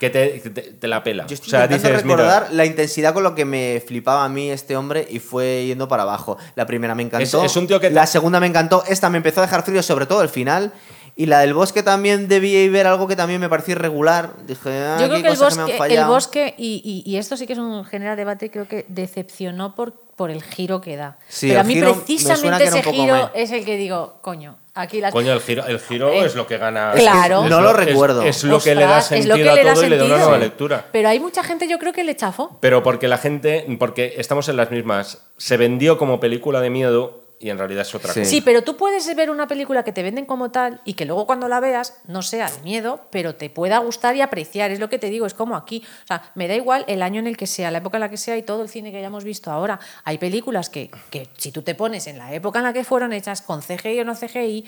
[0.00, 1.26] Que te, que te- te la pela.
[1.26, 4.48] Yo o estoy sea, mira, recordar la intensidad con lo que me flipaba a mí
[4.50, 6.36] este hombre y fue yendo para abajo.
[6.54, 7.42] La primera me encantó.
[7.44, 8.84] Es- es un tío que- La segunda me encantó.
[8.86, 10.72] Esta me empezó a dejar frío, sobre todo el final.
[11.20, 14.30] Y la del bosque también debí ver algo que también me pareció irregular.
[14.46, 17.16] Dije, ah, Yo creo que el cosas me han bosque, el bosque y, y- y
[17.16, 20.96] esto sí que es un genera debate, creo que decepcionó por, por el giro que
[20.96, 21.18] da.
[21.28, 23.22] Sí, Pero a mí giro precisamente que ese giro meh.
[23.42, 25.12] es el que digo, coño, aquí las...
[25.12, 26.92] Coño, el giro, el giro Eh, es lo que gana.
[26.94, 27.42] claro.
[27.42, 28.22] es No lo es- recuerdo.
[28.22, 29.88] Es, lo que le da Ostras, es sentido lo que a le da todo y
[29.88, 30.28] le da una sentido.
[30.30, 30.86] nueva lectura.
[30.92, 32.58] Pero hay mucha gente yo creo que le chafó.
[32.60, 37.24] Pero porque la gente, porque estamos en las mismas, se vendió como película de miedo
[37.40, 38.20] y en realidad es otra Sí.
[38.20, 38.30] cosa.
[38.30, 41.26] Sí, pero tú puedes ver una película que te venden como tal y que luego
[41.26, 44.70] cuando la veas no sea de miedo, pero te pueda gustar y apreciar.
[44.70, 45.82] Es lo que te digo, es como aquí.
[46.04, 48.08] O sea, me da igual el año en el que sea, la época en la
[48.10, 49.78] que sea y todo el cine que hayamos visto ahora.
[50.04, 53.12] Hay películas que, que si tú te pones en la época en la que fueron
[53.12, 54.64] hechas, con CGI o no CGI,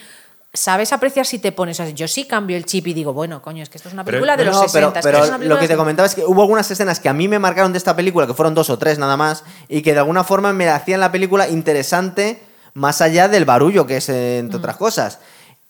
[0.52, 1.78] sabes apreciar si te pones.
[1.80, 3.94] O sea, yo sí cambio el chip y digo, bueno, coño, es que esto es
[3.94, 4.78] una Pero- película de No, los no, 60.
[4.78, 6.70] pero, es que pero es película lo que de te comentaba es que hubo algunas
[6.70, 9.16] escenas que a mí me marcaron de esta película, que fueron dos o tres nada
[9.16, 12.42] más, y que de alguna forma me hacían la película interesante
[12.74, 14.60] más allá del barullo que es, eh, entre Mm.
[14.60, 15.18] otras cosas.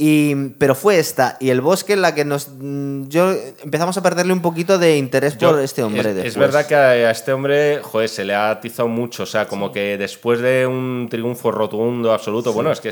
[0.03, 4.33] Y, pero fue esta y el bosque en la que nos yo empezamos a perderle
[4.33, 6.27] un poquito de interés Yo- por este hombre.
[6.27, 9.25] Es, verdad que a, a este hombre, joder, se le ha atizado mucho.
[9.25, 12.91] O sea, como que después de un triunfo rotundo, absoluto, bueno, es que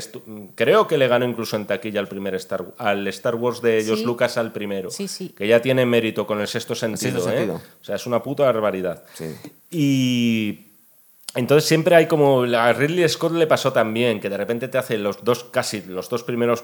[0.53, 4.01] creo que le ganó incluso en taquilla al primer Star, al Star Wars de George
[4.01, 4.05] Sí.
[4.05, 4.91] Lucas al primero.
[4.91, 5.29] Sí, sí.
[5.35, 7.13] Que ya tiene mérito con el sexto sentido.
[7.13, 7.33] sexto ¿eh?
[7.37, 7.55] sentido.
[7.55, 9.01] O sea, es una puta barbaridad.
[9.15, 9.33] Sí.
[9.71, 10.68] Y.
[11.35, 12.43] Entonces siempre hay como.
[12.43, 16.09] A Ridley Scott le pasó también, que de repente te hace los dos, casi los
[16.09, 16.63] dos primeros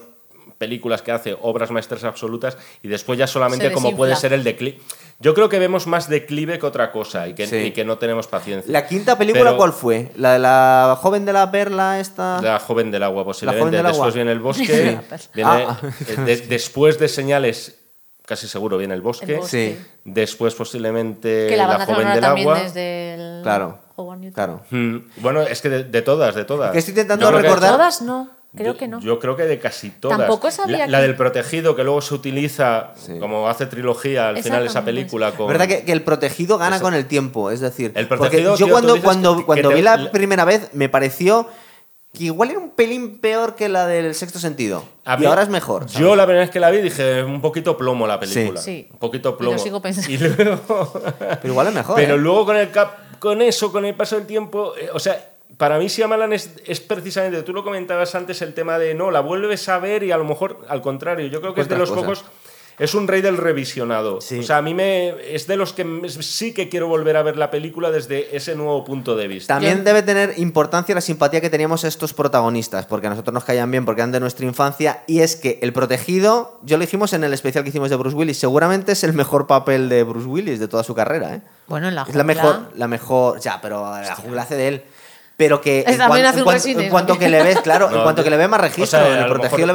[0.58, 4.78] películas que hace, obras maestras absolutas, y después ya solamente como puede ser el declive.
[5.20, 7.56] Yo creo que vemos más declive que otra cosa y que, Sí.
[7.56, 8.70] y que no tenemos paciencia.
[8.72, 10.12] ¿La quinta película Pero- cuál fue?
[10.16, 12.40] ¿La de la joven de la perla esta?
[12.42, 13.60] La joven del agua, posiblemente.
[13.60, 13.92] joven del agua.
[14.06, 14.98] Después viene el bosque.
[15.34, 15.78] viene, Ah.
[16.08, 17.78] eh, de- después de señales,
[18.24, 19.32] casi seguro viene el bosque.
[19.34, 19.76] El bosque.
[19.78, 19.86] Sí.
[20.04, 22.60] Después, posiblemente, que la la, joven del agua.
[22.62, 24.34] desde el Claro, Howard Newton.
[24.34, 24.60] claro.
[24.70, 26.72] Mm, Bueno, es que de, de todas, de todas.
[26.72, 29.00] Que estoy intentando Yo recordar- Todas no, creo yo, que no.
[29.00, 30.18] Yo creo que de casi todas.
[30.18, 33.18] Tampoco sabía la, la que- del protegido, que luego se utiliza Sí.
[33.18, 35.48] como hace trilogía al final esa película con.
[35.48, 37.50] ¿Verdad que, que el protegido gana Ese- con el tiempo?
[37.50, 40.70] Es decir, El porque protegido, yo tío, cuando, cuando, cuando te- vi la primera vez
[40.74, 41.48] me pareció
[42.16, 44.84] que igual era un pelín peor que la del sexto sentido.
[45.04, 45.82] A y mí- ahora es mejor.
[45.88, 45.98] ¿sabes?
[45.98, 48.60] Yo la primera vez que la vi dije un poquito plomo la película.
[48.60, 48.88] Sí.
[48.92, 49.58] Un poquito Y lo plomo.
[49.58, 50.10] sigo pensando.
[50.10, 51.96] Y luego- Pero igual es mejor.
[51.96, 52.18] Pero ¿eh?
[52.18, 55.78] luego con el cap, con eso, con el paso del tiempo, eh, o sea, para
[55.78, 59.68] mí Shyamalan es, es precisamente, tú lo comentabas antes, el tema de no, la vuelves
[59.68, 62.02] a ver y a lo mejor al contrario, yo creo que es de los cosas.
[62.04, 62.24] pocos,
[62.78, 64.20] es un rey del revisionado.
[64.20, 64.40] Sí.
[64.40, 65.84] O sea, a mí me, es de los que
[66.20, 69.54] sí que quiero volver a ver la película desde ese nuevo punto de vista.
[69.54, 73.70] También debe tener importancia la simpatía que teníamos estos protagonistas, porque a nosotros nos caían
[73.70, 77.24] bien porque eran de nuestra infancia, y es que el protegido, yo lo dijimos en
[77.24, 80.60] el especial que hicimos de Bruce Willis, seguramente es el mejor papel de Bruce Willis
[80.60, 81.42] de toda su carrera, ¿eh?
[81.66, 82.24] Bueno, en la Es la jungla.
[82.24, 84.84] mejor, la mejor, ya, pero la jungla hace de él.
[85.36, 87.42] Pero que Es en, también cuan- hace en un cuan- Resines, en cuanto que le
[87.42, 89.26] ves, claro, en No, cuanto yo- que le ves más o registro, sea, en el
[89.28, 89.72] protegido mejor- le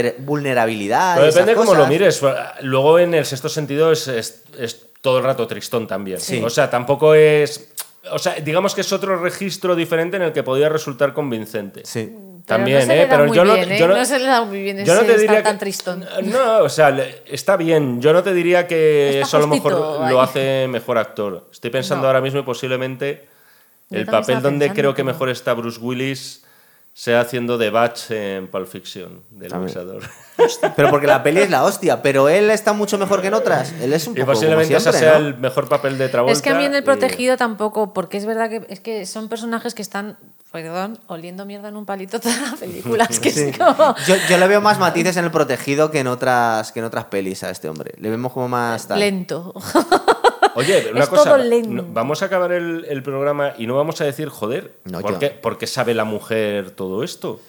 [0.00, 1.16] ves vulnerabilidad.
[1.16, 2.20] Pero depende cómo lo mires.
[2.62, 6.18] Luego en el sexto sentido es, es- es todo el rato tristón también.
[6.20, 6.40] Sí.
[6.44, 7.68] O sea, tampoco es.
[8.10, 11.82] O sea, digamos que es otro registro diferente en el que podía resultar convincente.
[11.84, 12.12] Sí.
[12.44, 13.06] Pero También, ¿eh?
[13.08, 13.78] Pero yo no, ¿eh?
[13.78, 15.54] yo no, No se le da muy bien yo no ese te estar diría tan
[15.54, 16.04] que, tristón.
[16.24, 16.88] No, o sea,
[17.26, 18.00] está bien.
[18.02, 19.72] Yo no te diría que Está eso a lo mejor
[20.10, 21.46] lo hace mejor actor.
[21.52, 22.08] Estoy pensando No.
[22.08, 23.28] ahora mismo y posiblemente
[23.94, 26.42] el papel donde pensando, creo que mejor está Bruce Willis
[26.94, 30.02] sea haciendo de Batch en Pulp Fiction, del abusador.
[30.76, 33.72] Pero porque la peli es la hostia, pero él está mucho mejor que en otras.
[33.80, 35.26] Él es un Y poco posiblemente como ese sea ¿no?
[35.28, 36.32] el mejor papel de Travolta.
[36.34, 39.06] Es que a mí en el y- protegido tampoco, porque es verdad que es que
[39.06, 40.18] son personajes que están,
[40.50, 43.06] perdón, oliendo mierda en un palito toda la película.
[43.08, 43.40] Es que Sí.
[43.40, 43.94] es como.
[44.06, 47.06] Yo, yo le veo más matices en el protegido que en otras que en otras
[47.06, 47.94] pelis a este hombre.
[47.98, 48.98] Le vemos como más tal.
[49.00, 49.54] Lento.
[50.54, 51.24] Oye, una Es cosa.
[51.24, 51.70] todo lento.
[51.70, 55.12] no- vamos a acabar el, el programa y no vamos a decir, joder, No, ¿por,
[55.12, 57.40] yo- qué, por qué sabe la mujer todo esto?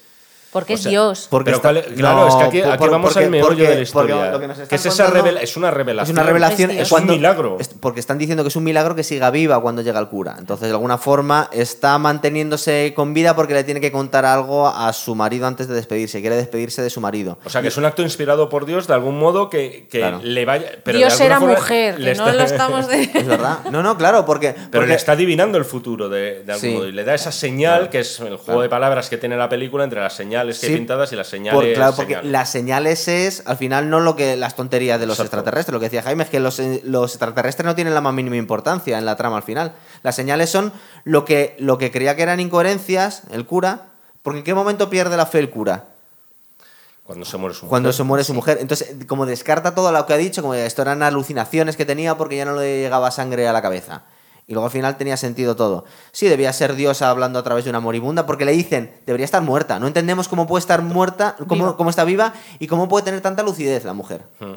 [0.54, 1.28] Porque O es Dios.
[1.30, 3.26] Porque Pero está- cuál es- claro, no, es que aquí, por- aquí por- vamos porque-
[3.26, 4.16] al meollo porque- de la historia.
[4.16, 6.18] porque lo que nos están ¿Qué es esa revela- Es una Es revelación.
[6.18, 6.72] una revelación.
[6.72, 7.58] Es es cuando- un milagro.
[7.60, 10.36] es porque están diciendo que es un milagro que siga viva cuando llega el cura.
[10.38, 14.92] Entonces, de alguna forma, está manteniéndose con vida porque le tiene que contar algo a
[14.94, 16.22] su marido antes de despedirse.
[16.22, 17.38] Quiere despedirse de su marido.
[17.44, 20.20] O sea, que es un acto inspirado por Dios de algún modo que, que Claro.
[20.24, 20.66] le vaya.
[20.84, 23.04] Pero Dios era forma mujer, no lo estamos de.
[23.14, 23.60] ¿Es verdad?
[23.72, 24.54] No, no, claro, porque.
[24.54, 26.76] Pero porque- le está adivinando el futuro de, de algún Sí.
[26.76, 26.88] modo.
[26.88, 29.84] Y le da esa señal, que es el juego de palabras que tiene la película
[29.84, 30.14] entre las
[30.52, 31.76] señales que hay Sí, pintadas y las por- señales.
[31.76, 32.32] claro, porque señales.
[32.32, 35.38] las señales es, al final, no lo que las tonterías de los Exacto.
[35.38, 35.74] extraterrestres.
[35.74, 38.98] Lo que decía Jaime es que los, los extraterrestres no tienen la más mínima importancia
[38.98, 39.74] en la trama al final.
[40.04, 40.72] Las señales son
[41.04, 43.88] lo que, lo que creía que eran incoherencias, el cura.
[44.22, 45.86] Porque ¿en qué momento pierde la fe el cura?
[47.04, 47.98] Cuando se muere su Cuando mujer.
[47.98, 48.58] se muere su mujer.
[48.62, 52.38] Entonces, como descarta todo lo que ha dicho, como esto eran alucinaciones que tenía porque
[52.38, 54.04] ya no le llegaba sangre a la cabeza.
[54.48, 55.86] Y luego al final tenía sentido todo.
[56.12, 59.42] Sí, debía ser diosa hablando a través de una moribunda, porque le dicen, debería estar
[59.42, 59.80] muerta.
[59.80, 63.42] No entendemos cómo puede estar muerta, cómo, cómo está viva y cómo puede tener tanta
[63.44, 64.24] lucidez la mujer.
[64.40, 64.54] Mm.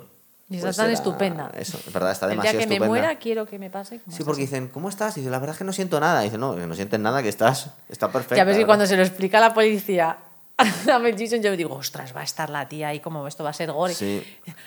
[0.49, 1.51] Y está Pues tan era estupenda.
[1.57, 2.87] Eso, es verdad, está El día demasiado que me estupenda.
[2.87, 4.01] muera, quiero que me pase.
[4.09, 4.51] Sí, porque así.
[4.53, 5.17] dicen, ¿cómo estás?
[5.17, 6.23] Y dice, la verdad es que no siento nada.
[6.23, 8.37] Y dice, no, que no sientes nada, que estás, está perfecta.
[8.37, 8.67] Ya ves que ¿verdad?".
[8.69, 10.19] cuando se lo explica a la policía
[10.59, 13.51] a Mel Gibson, yo digo, ostras, va a estar la tía ahí, como esto va
[13.51, 13.95] a ser gore.
[13.95, 14.23] Sí.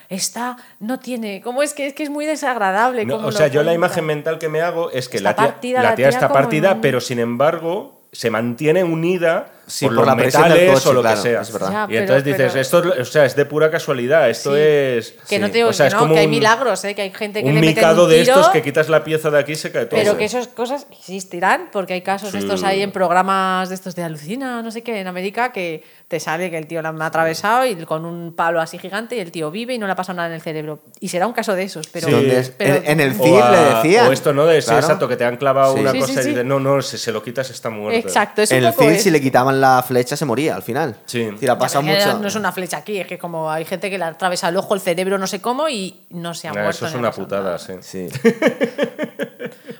[0.07, 1.41] Esta no tiene.
[1.41, 3.05] ¿Cómo es que es que es muy desagradable?
[3.05, 5.45] No, o sea, yo la imagen mental que me hago es que Está la tía,
[5.45, 9.95] partida la la tía está como partida, pero sin embargo se mantiene unida Sí, por,
[9.95, 11.41] por los la presión del coche, o lo claro, que sea.
[11.41, 11.71] es verdad.
[11.71, 14.53] Ya, y pero- entonces dices, pero- esto es, o sea, es de pura casualidad, esto
[14.55, 14.59] Sí.
[14.61, 15.13] es...
[15.29, 16.95] Que no te digo O sea, que es no, como que hay un- milagros, ¿eh?
[16.95, 19.03] que hay gente que un le meten micado un de tiro, estos que quitas la
[19.03, 19.99] pieza de aquí y se cae todo.
[19.99, 23.95] Pero que esas cosas existirán, porque hay casos de estos ahí en programas de estos
[23.95, 27.05] de alucina, no sé qué, en América, que te sale que el tío la ha
[27.05, 29.95] atravesado y con un palo así gigante y el tío vive y no le ha
[29.95, 30.79] pasado nada en el cerebro.
[30.99, 32.07] Y será un caso de esos, pero...
[32.07, 32.51] Sí.
[32.57, 34.07] Pero- en, en el O CIR a- le decían.
[34.07, 34.45] O esto, ¿no?
[34.45, 34.79] De, Claro.
[34.79, 35.79] exacto, que te han clavado Sí.
[35.81, 37.99] una Sí, cosa sí, y dices, no, no, si se lo quitas está muerto.
[38.07, 39.03] Exacto, es En un el es.
[39.03, 40.95] si le quitaban la flecha, se moría al final.
[41.05, 41.29] Sí.
[41.59, 42.19] Pasado Ya, mucho.
[42.19, 44.73] No es una flecha aquí, es que como hay gente que le atraviesa el ojo,
[44.73, 46.85] el cerebro, no sé cómo, y no se ha Nah, muerto.
[46.85, 47.73] eso es una putada, sí.
[47.81, 48.07] Sí.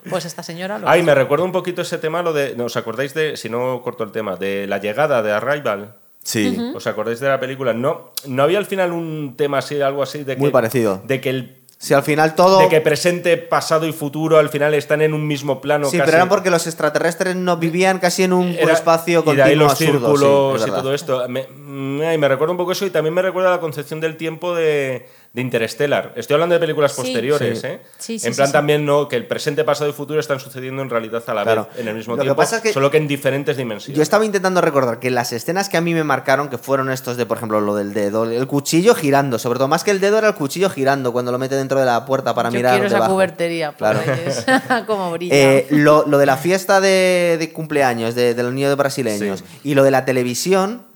[0.10, 2.56] Pues esta señora lo Ay, me recuerda un poquito ese tema, lo de.
[2.56, 5.96] ¿no ¿Os acordáis de, si no corto el tema, de la llegada de Arrival?
[6.24, 6.58] Sí.
[6.74, 7.74] ¿Os acordáis de la película?
[7.74, 10.42] No, no había al final un tema así, algo así de que.
[10.42, 11.02] Muy parecido.
[11.06, 12.60] De que el, Si al final todo...
[12.60, 15.90] de que presente, pasado y futuro al final están en un mismo plano.
[15.90, 16.06] Sí, casi.
[16.08, 19.52] pero eran porque los extraterrestres no vivían casi en un Era- espacio y continuo de
[19.52, 21.30] ahí los absurdo, sí, círculos es y todo esto.
[21.30, 24.54] Me, me, me recuerda un poco eso y también me recuerda la concepción del tiempo
[24.54, 26.12] de, de Interstellar.
[26.16, 27.02] Estoy hablando de películas Sí.
[27.04, 27.68] posteriores, Sí.
[27.68, 27.80] ¿eh?
[28.00, 28.54] Sí, sí, en plan sí.
[28.54, 31.68] también no que el presente, pasado y futuro están sucediendo en realidad a la Claro.
[31.72, 33.96] vez, en el mismo Lo que tiempo, pasa es que- solo que en diferentes dimensiones.
[33.96, 37.16] Yo estaba intentando recordar que las escenas que a mí me marcaron, que fueron estos
[37.16, 40.18] de, por ejemplo, lo del dedo, el cuchillo girando, sobre todo más que el dedo
[40.18, 42.88] era el cuchillo girando cuando lo mete dentro de la puerta para Yo mirar quiero
[42.88, 43.14] esa debajo.
[43.14, 44.00] cubertería, por Claro.
[44.88, 45.36] Como brilla.
[45.36, 49.76] Eh, lo, lo de la fiesta de, de cumpleaños de, de los niños brasileños y
[49.76, 50.89] lo de la televisión,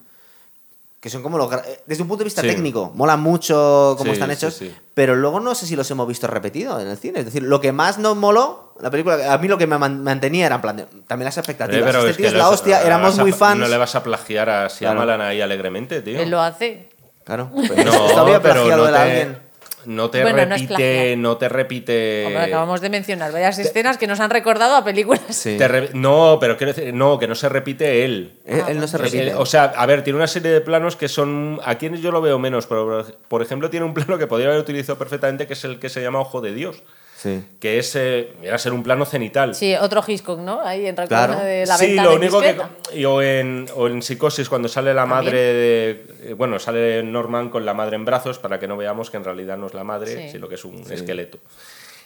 [1.03, 1.51] que son como los...
[1.51, 2.47] eh, Desde un punto de vista Sí.
[2.47, 4.73] técnico, mola mucho cómo Sí, están hechos, sí.
[4.93, 7.19] pero luego no sé si los hemos visto repetido en el cine.
[7.19, 10.01] Es decir, lo que más nos moló, la película, a mí lo que me man-
[10.01, 11.83] mantenía era en plan de- también las Eh, expectativas.
[11.83, 13.59] pero este es tío es la no- hostia, no éramos muy fans.
[13.59, 16.17] No le vas a plagiar a Shyamalan ahí alegremente, tío.
[16.21, 16.87] Él lo hace.
[17.25, 17.51] Claro.
[17.53, 17.61] No,
[18.07, 19.37] Esto había pero plagiado no de te, alguien.
[19.85, 22.23] No te Bueno, repite, no te repite.
[22.27, 25.21] Hombre, acabamos de mencionar varias escenas que nos han recordado a películas.
[25.29, 25.57] Sí.
[25.57, 28.39] te re- no, pero quiero decir, no, que no se repite él.
[28.45, 29.27] Él, Ah, él no se Eh, repite.
[29.29, 31.59] eh, o sea, a ver, tiene una serie de planos que son.
[31.65, 34.97] Aquí yo lo veo menos, pero por ejemplo, tiene un plano que podría haber utilizado
[34.97, 36.83] perfectamente, que es el que se llama Ojo de Dios.
[37.23, 37.43] Sí.
[37.59, 37.95] Que es.
[37.95, 39.55] Eh, viene a ser un plano cenital.
[39.55, 40.61] Sí, otro Hitchcock, ¿no?
[40.61, 41.43] Ahí en recuerdo Claro.
[41.43, 42.55] de la sí, ventana lo único que.
[42.93, 45.25] y O en, o en Psicosis, cuando sale la También.
[45.25, 46.05] madre de.
[46.21, 49.23] eh, Bueno, sale Norman con la madre en brazos para que no veamos que en
[49.23, 50.31] realidad no es la madre, Sí.
[50.33, 51.39] sino que es un esqueleto.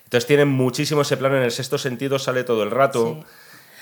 [0.06, 1.36] Entonces tienen muchísimo ese plano.
[1.38, 3.20] En el sexto sentido sale todo el rato.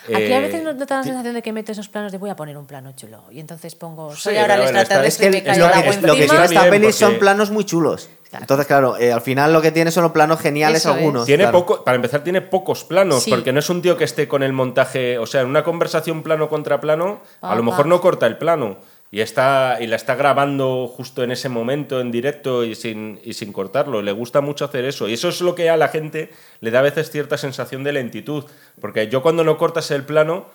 [0.08, 2.30] Aquí a Eh, veces nos da la sensación de que meto esos planos de voy
[2.30, 3.24] a poner un plano chulo.
[3.32, 5.58] Y entonces pongo, Sí, soy ahora el bueno, extraterrestre Es y que me el- cae
[5.60, 8.10] lo el que, agua es- lo que tiene Está esta peli son planos muy chulos.
[8.30, 8.44] Claro.
[8.44, 10.98] Entonces, claro, eh, al final lo que tiene son los planos geniales Eso es.
[10.98, 11.26] algunos.
[11.26, 11.60] Tiene claro.
[11.60, 13.30] poco, para empezar, tiene pocos planos, Sí.
[13.32, 16.24] porque no es un tío que esté con el montaje, o sea, en una conversación
[16.24, 18.78] plano contra plano, a lo mejor no corta el plano
[19.12, 23.34] y está y la está grabando justo en ese momento en directo y sin, y
[23.34, 24.02] sin cortarlo.
[24.02, 26.80] Le gusta mucho hacer eso y eso es lo que a la gente le da
[26.80, 28.44] a veces cierta sensación de lentitud,
[28.82, 30.48] porque yo cuando no cortas el plano,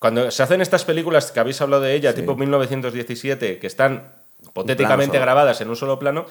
[0.00, 4.12] cuando se hacen estas películas que habéis hablado de ella, tipo 1917, que están
[4.44, 6.26] hipotéticamente grabadas en un solo plano,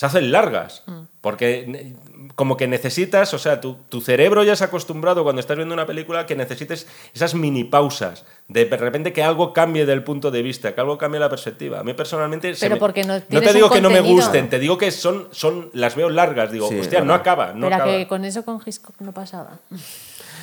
[0.00, 0.82] se hacen largas.
[0.86, 1.00] Mm.
[1.20, 1.94] Porque
[2.34, 5.84] como que necesitas, o sea, tu, tu cerebro ya es acostumbrado cuando estás viendo una
[5.84, 10.40] película que necesites esas mini pausas, de de repente que algo cambie del punto de
[10.40, 11.80] vista, que algo cambie la perspectiva.
[11.80, 12.54] A mí personalmente...
[12.54, 14.90] se Pero me- porque no te tienes digo que no me gusten, te digo que
[14.90, 16.50] son, son las veo largas.
[16.50, 17.92] Digo, Sí, hostia, no acaba, no Pero acaba.
[17.92, 19.58] que con eso con Hitchcock no pasaba.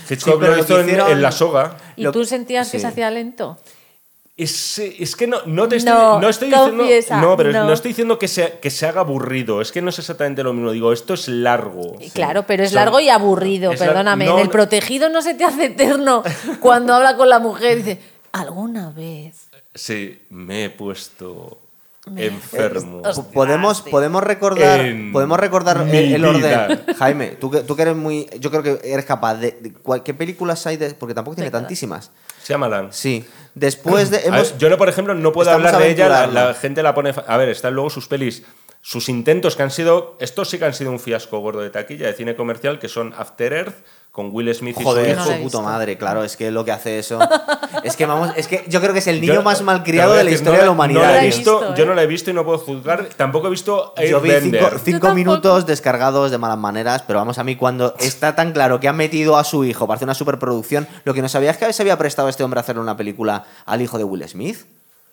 [0.07, 1.77] Hitchcock Sí, lo hizo en- hicieron- en La Soga.
[1.95, 3.57] ¿Y Lo- tú sentías que se hacía lento?
[4.37, 7.27] Es, es que no, no te estoy, No, no estoy confiesa, diciendo.
[7.29, 7.63] No, pero no.
[7.65, 7.73] no.
[7.73, 9.61] estoy diciendo que se, que se haga aburrido.
[9.61, 10.71] Es que no es exactamente lo mismo.
[10.71, 11.95] Digo, esto es largo.
[11.99, 14.27] Y Claro, pero es largo y aburrido, perdóname.
[14.29, 16.21] en el protegido no se te hace eterno
[16.59, 17.99] cuando habla con la mujer dice,
[18.31, 19.47] alguna vez.
[19.73, 21.57] Sí, me he puesto
[22.15, 23.01] enfermo.
[23.03, 23.23] Hostia.
[23.33, 26.83] Podemos, podemos recordar, En podemos recordar el, el orden.
[26.97, 28.27] Jaime, tú que, tú que eres muy.
[28.39, 29.73] Yo creo que eres capaz de.
[30.03, 30.93] ¿Qué películas hay de.?
[30.93, 32.11] Porque tampoco tiene tantísimas.
[32.45, 32.93] Shyamalan.
[32.93, 33.25] Sí.
[33.55, 34.17] Después de.
[34.17, 36.07] Ver, Hemos, yo, no, por ejemplo, no puedo hablar de ella.
[36.07, 37.13] La, la gente la pone.
[37.27, 38.43] A ver, están luego sus pelis.
[38.81, 40.15] Sus intentos que han sido.
[40.19, 43.13] Estos sí que han sido un fiasco gordo de taquilla de cine comercial, que son
[43.17, 43.75] After Earth,
[44.11, 45.43] con Will Smith y su Joder, hijo.
[45.43, 47.19] puta madre, claro, es que lo que hace eso.
[47.83, 50.17] es que vamos, es que yo creo que es el niño Yo- más malcriado a
[50.17, 51.01] de la historia no de la humanidad.
[51.01, 51.85] No la he visto, yo ¿eh?
[51.87, 53.09] no la he visto y no puedo juzgar.
[53.15, 57.43] Tampoco he visto Yo vi cinco, cinco minutos descargados de malas maneras, pero vamos, a
[57.43, 60.87] mí cuando está tan claro que han metido a su hijo para hacer una superproducción,
[61.03, 63.45] lo que no sabía es que se había prestado este hombre a hacer una película
[63.65, 64.65] al hijo de Will Smith.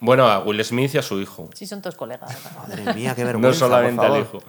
[0.05, 1.49] Bueno, a Will Smith y a su hijo.
[1.55, 2.31] Sí, son todos colegas.
[2.57, 3.49] Madre mía, qué vergüenza.
[3.49, 4.43] No solamente al hijo.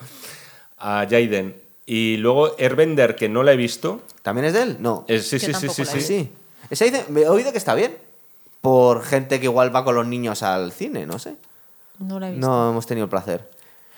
[0.77, 1.56] A Jaden.
[1.86, 4.02] Y luego Airbender, que no la he visto.
[4.22, 4.77] ¿También es de él?
[4.80, 5.06] No.
[5.07, 6.02] Eh, sí, sí, sí, sí, la he sí.
[6.02, 6.30] Sí.
[6.69, 7.95] Ese dice- me he oído que está bien.
[8.61, 11.36] Por gente que igual va con los niños al cine, no sé.
[11.99, 12.45] No la he visto.
[12.48, 13.49] No hemos tenido el placer.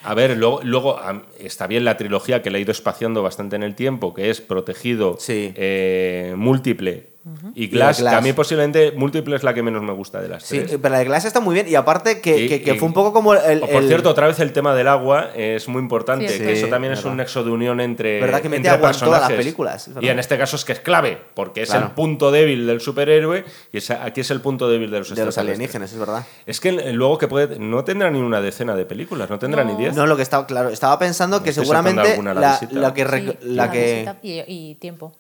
[0.04, 1.00] A ver, luego, luego
[1.40, 4.42] está bien la trilogía que le ha ido espaciando bastante en el tiempo, que es
[4.42, 5.54] Protegido, Sí.
[5.56, 7.08] eh, Múltiple
[7.56, 8.14] y Y Glass, Glass.
[8.14, 10.78] que a mí posiblemente Múltiple es la que menos me gusta de las Sí, tres.
[10.82, 12.88] pero la de Glass está muy bien y aparte que, Y- que- que y- fue
[12.88, 13.64] un poco como el...
[13.64, 16.68] O, por el- cierto, otra vez el tema del agua es muy importante, que eso
[16.68, 17.12] también es verdad.
[17.12, 19.90] un nexo de unión entre, Verdad que mete agua en todas las películas.
[20.00, 21.88] Y en este caso es que es clave, porque es Claro.
[21.88, 25.26] el punto débil del superhéroe y es- aquí es el punto débil de los de
[25.26, 26.26] los alienígenas, es verdad.
[26.46, 29.64] Es que eh, luego que puede, no tendrá ni una decena de películas, no tendrá
[29.64, 29.72] No.
[29.74, 29.96] ni diez.
[29.96, 34.16] No, lo que estaba claro, estaba pensando que seguramente la la, que, la la que
[34.48, 35.14] y tiempo.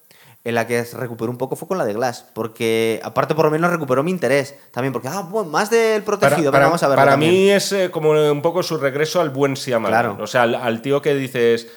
[0.48, 3.52] En la que recuperó un poco fue con la de Glass, porque aparte por lo
[3.52, 7.02] menos recuperó mi interés también, porque ah, bueno, más del protegido, venga, vamos a verlo
[7.02, 7.32] para también.
[7.34, 10.02] mí es eh, como un poco su regreso al buen Shyamalan.
[10.12, 10.24] Claro.
[10.24, 11.68] O sea, al, al tío que dices...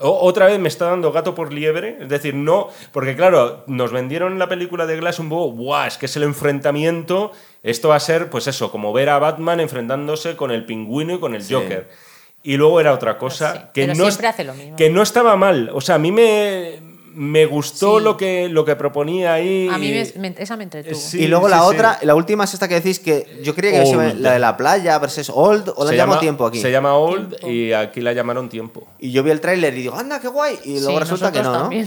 [0.00, 1.96] "O- otra vez me está dando gato por liebre.
[2.00, 2.68] Es decir, no...
[2.92, 5.50] Porque claro, nos vendieron la película de Glass un poco...
[5.56, 5.86] ¡Guau!
[5.88, 7.32] Es que es el enfrentamiento.
[7.62, 11.18] Esto va a ser, pues eso, como ver a Batman enfrentándose con el pingüino y
[11.20, 11.54] con el Sí.
[11.54, 11.88] Joker.
[12.44, 14.76] y luego era otra cosa Sí, que pero no hace lo mismo.
[14.76, 15.70] que no estaba mal.
[15.74, 16.80] O sea, a mí me,
[17.14, 18.04] me gustó Sí.
[18.04, 19.68] lo que lo que proponía ahí.
[19.72, 20.94] A mí me- me- esa me entretuvo.
[20.94, 21.64] Sí, y luego sí, la sí.
[21.66, 24.20] otra, la última es esta que decís que yo creía que Old.
[24.20, 26.60] la de la playa, versus Old, o la llamo llama, tiempo aquí.
[26.60, 27.48] Se llama Old Tiempo.
[27.48, 28.86] y aquí la llamaron Tiempo.
[28.98, 30.58] Y yo vi el tráiler y digo, anda, qué guay.
[30.64, 31.70] Y luego Sí, resulta que no, ¿no?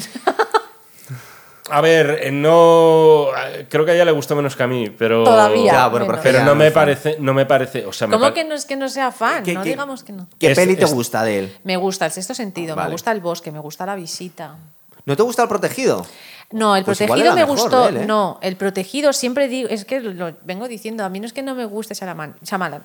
[1.70, 3.28] A ver, eh, no.
[3.70, 5.24] Creo que a ella le gustó menos que a mí, pero.
[5.24, 5.72] Todavía.
[5.72, 6.20] Ya, bueno, menos.
[6.22, 7.16] pero Pero no me parece.
[7.20, 7.86] No me parece.
[7.86, 9.42] O sea, me ¿Cómo pa- que no es que no sea fan?
[9.44, 10.28] ¿Qué- no qué- digamos que no.
[10.38, 11.58] ¿Qué Es- peli te es- gusta de él?
[11.64, 12.90] Me gusta el sexto sentido, Vale.
[12.90, 14.56] me gusta el bosque, me gusta la visita.
[15.06, 16.06] ¿No te gusta el protegido?
[16.52, 17.88] No, el Pues protegido me gustó.
[17.88, 18.06] él, ¿eh?
[18.06, 21.42] No, el protegido siempre digo, es que lo vengo diciendo, a mí no es que
[21.44, 22.84] no me guste Shalaman, Shyamalan,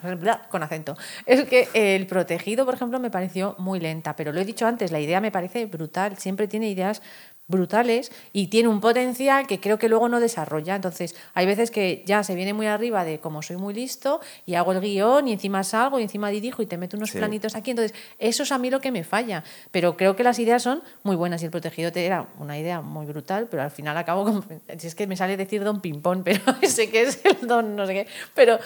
[0.48, 0.96] con acento.
[1.26, 4.92] Es que el protegido, por ejemplo, me pareció muy lenta, pero lo he dicho antes,
[4.92, 7.02] la idea me parece brutal, siempre tiene ideas
[7.48, 10.74] brutales y tiene un potencial que creo que luego no desarrolla.
[10.74, 14.54] Entonces, hay veces que ya se viene muy arriba de como soy muy listo y
[14.54, 17.18] hago el guion y encima salgo y encima dirijo y te meto unos Sí.
[17.18, 17.70] planitos aquí.
[17.70, 19.44] Entonces, eso es a mí lo que me falla.
[19.70, 22.80] Pero creo que las ideas son muy buenas y el protegido te era una idea
[22.80, 24.44] muy brutal, pero al final acabo con...
[24.78, 27.86] Si es que me sale decir don Pimpón, pero sé que es el don no
[27.86, 28.06] sé qué.
[28.34, 28.58] Pero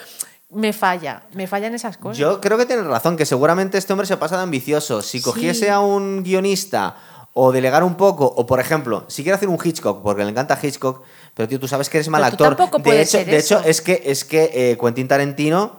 [0.50, 2.16] me falla, me fallan esas cosas.
[2.18, 5.00] Yo creo que tienes razón, que seguramente este hombre se pasa de ambicioso.
[5.02, 5.70] Si cogiese Sí.
[5.70, 6.96] a un guionista
[7.32, 10.58] o delegar un poco, o por ejemplo, si quiere hacer un Hitchcock, porque le encanta
[10.60, 11.02] Hitchcock,
[11.34, 12.56] pero tío, tú sabes que eres mal Pero tú actor.
[12.56, 13.68] tampoco de hecho, ser de hecho eso.
[13.68, 15.78] es que, es que eh, Quentin Tarantino,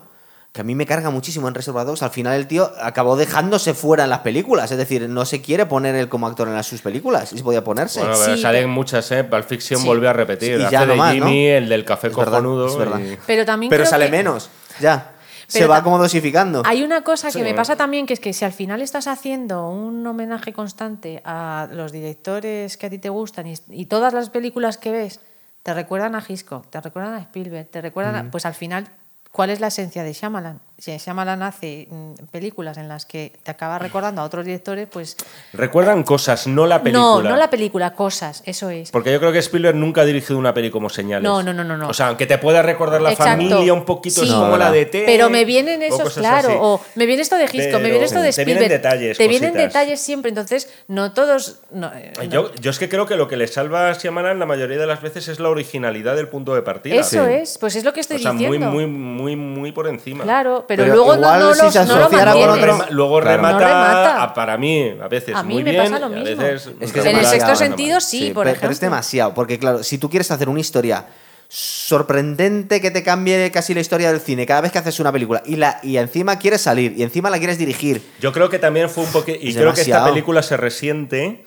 [0.50, 3.72] que a mí me carga muchísimo en Reservoir Dogs, al final el tío acabó dejándose
[3.74, 4.70] fuera en las películas.
[4.70, 7.32] Es decir, no se quiere poner él como actor en las, sus películas.
[7.32, 8.00] Y se podía ponerse.
[8.00, 9.24] Bueno, pero Sí, salen muchas, ¿eh?
[9.24, 9.86] Pulp Fiction Sí.
[9.86, 10.60] volvió a repetir.
[10.60, 11.26] Y Hace ya de Jimmy, ¿no?
[11.56, 12.66] el del café Es verdad, cojonudo.
[12.66, 12.98] es verdad.
[12.98, 14.50] y- Pero también pero creo sale que- menos.
[14.78, 15.12] Ya.
[15.46, 16.62] Se va como dosificando.
[16.64, 17.42] Hay una cosa que Sí.
[17.42, 21.68] me pasa también, que es que si al final estás haciendo un homenaje constante a
[21.72, 25.20] los directores que a ti te gustan y, y todas las películas que ves
[25.62, 28.88] te recuerdan a Hitchcock, te recuerdan a Spielberg, te recuerdan a- Pues al final,
[29.30, 30.60] ¿cuál es la esencia de Shyamalan?
[30.78, 35.16] Si Shyamalan hace mm, películas en las que te acaba recordando a otros directores, pues...
[35.52, 37.04] Recuerdan cosas, no la película.
[37.04, 38.90] No, no la película, cosas, eso es.
[38.90, 41.22] Porque yo creo que Spielberg nunca ha dirigido una peli como Señales.
[41.22, 41.88] No, no, no, no, no.
[41.88, 43.30] O sea, aunque te pueda recordar la Exacto.
[43.32, 44.34] familia un poquito, es Sí.
[44.34, 45.04] como No, la de T.
[45.06, 46.58] Pero me vienen esos, claro, así.
[46.60, 48.82] o me viene esto de Hitchcock, me viene esto de te vienen Spielberg.
[48.82, 49.72] detalles, Te vienen cositas.
[49.72, 51.60] detalles siempre, entonces no todos...
[51.70, 52.24] no, eh, no.
[52.24, 54.86] Yo, yo es que creo que lo que le salva a Shyamalan la mayoría de
[54.86, 56.96] las veces es la originalidad del punto de partida.
[56.96, 57.32] Eso Sí.
[57.34, 58.70] es, pues es lo que estoy O sea, muy, diciendo.
[58.70, 60.24] muy, muy, muy por encima.
[60.24, 63.20] Claro, pero, Pero luego no, igual no, si los- se no lo con otro- luego
[63.20, 63.36] Claro.
[63.36, 64.22] remata, No remata.
[64.22, 66.24] a- para mí, a veces A mí muy me bien, pasa lo a mismo.
[66.42, 67.56] veces Es que En el sexto ¿no?
[67.56, 68.60] sentido sí, por pe- ejemplo.
[68.68, 71.06] Pero es demasiado, porque claro, si tú quieres hacer una historia
[71.48, 75.42] sorprendente que te cambie casi la historia del cine cada vez que haces una película
[75.44, 78.02] y, la, y encima quieres salir y encima la quieres dirigir.
[78.20, 79.38] Yo creo que también fue un poquito.
[79.40, 81.44] Y Es creo que esta película se resiente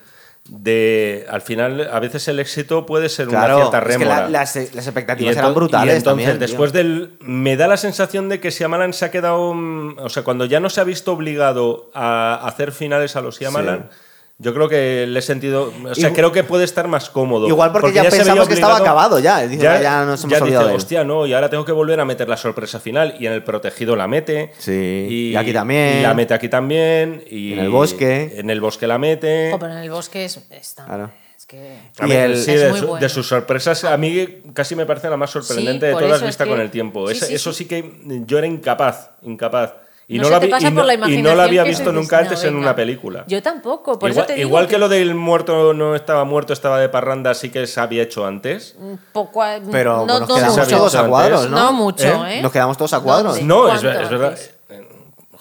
[0.48, 1.26] de.
[1.30, 4.20] Al final, a veces el éxito puede ser una Claro, cierta es que rémora.
[4.22, 6.30] la- las, las Y expectativas eran brutales y entonces, también.
[6.38, 6.38] tío.
[6.46, 7.16] después del.
[7.20, 9.54] Me da la sensación de que Shyamalan se ha quedado.
[9.54, 13.38] mm, O sea, cuando ya no se ha visto obligado a hacer finales a los
[13.38, 13.88] Shyamalan.
[14.38, 15.72] Yo creo que le he sentido.
[15.84, 17.48] O sea, Igual- creo que puede estar más cómodo.
[17.48, 19.40] Igual porque ya se veía pensamos que estaba acabado ya.
[19.46, 20.76] Dice, ya nos hemos ya olvidado dice, de él.
[20.76, 23.14] hostia, no, y ahora tengo que volver a meter la sorpresa final.
[23.18, 24.52] Y en el protegido la mete.
[24.58, 26.00] Sí, y aquí también.
[26.00, 27.24] Y la mete aquí también.
[27.30, 28.34] Y En el bosque.
[28.36, 29.48] En el bosque la mete.
[29.48, 31.10] Ojo, pero en el bosque es, está- Claro.
[31.34, 31.78] es que...
[31.98, 33.00] A Y mí, el- sí, Es de, su- bueno.
[33.00, 36.26] de sus sorpresas, a mí casi me parece la más sorprendente Sí, de todas es
[36.26, 37.08] vista que- con el tiempo.
[37.08, 37.64] sí, sí, eso sí.
[37.64, 37.92] sí que
[38.26, 39.72] yo era incapaz, incapaz.
[40.08, 41.36] Y No no, se la te vi- pasa y por no- la y no imaginación
[41.36, 43.24] la había que visto nunca antes en una película.
[43.26, 46.52] Yo tampoco, por igual, eso te digo igual que, lo del muerto no estaba muerto,
[46.52, 48.76] estaba de parranda, sí que se había hecho antes.
[48.78, 50.76] Un poco, a- Pero no, nos no quedamos mucho.
[50.76, 51.56] todos a cuadros, ¿no?
[51.58, 52.40] No mucho, ¿eh?
[52.40, 53.42] Nos quedamos todos a cuadros.
[53.42, 54.38] No, es, ¿Cuánto es verdad.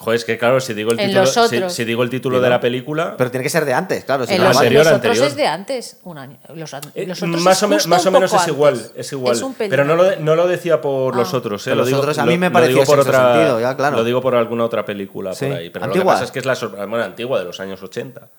[0.06, 2.60] Joder, es que claro, si digo el En título, si, digo el título de la
[2.60, 4.28] película, Pero tiene que ser de antes, claro.
[4.28, 5.28] si En no, los, anterior, los otros anterior.
[5.28, 6.38] es de antes, un año.
[6.54, 8.92] Los, eh, los otros más, o, más o menos es igual, antes.
[8.96, 9.36] es igual.
[9.36, 11.18] Es un pelín pero no lo, no lo decía por Ah.
[11.18, 11.72] los otros, ¿eh?
[11.72, 13.76] Pero lo los digo, otros a lo- mí me lo pareció por otra, Sentido, ya,
[13.76, 13.98] claro.
[13.98, 15.48] Lo digo por alguna otra película Sí.
[15.48, 15.70] por ahí.
[15.72, 16.14] Pero lo ¿Antigua?
[16.14, 18.30] que pasa es que es la sorpresa, bueno, antigua de los años 80.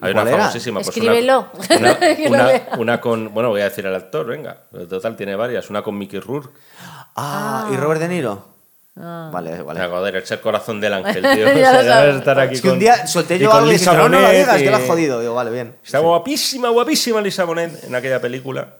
[0.00, 0.80] Hay ¿Y una famosísima.
[0.80, 1.46] pues, Escríbelo.
[2.28, 2.52] una,
[2.96, 3.32] lo con.
[3.34, 4.56] Bueno, voy a decir el actor, venga.
[4.90, 5.70] Total, tiene varias.
[5.70, 6.50] Una con Mickey Rourke.
[7.16, 8.57] Ah, ¿y Robert De Niro?
[9.00, 9.30] Ah.
[9.32, 9.86] Vale, vale.
[9.86, 11.46] Joder, es el corazón del ángel, tío.
[11.46, 12.16] Ya O sea, lo ya sabes.
[12.16, 14.20] estar aquí Es que un día solté y yo algo y Lisa dijiste, no, no
[14.26, 15.20] lo digas, que lo has y- jodido.
[15.20, 15.74] Digo, vale, bien.
[15.84, 18.74] Está guapísima, guapísima Lisa Bonet en aquella película.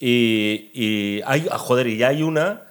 [0.00, 2.62] Y, y hay, ah, joder, y ya hay una.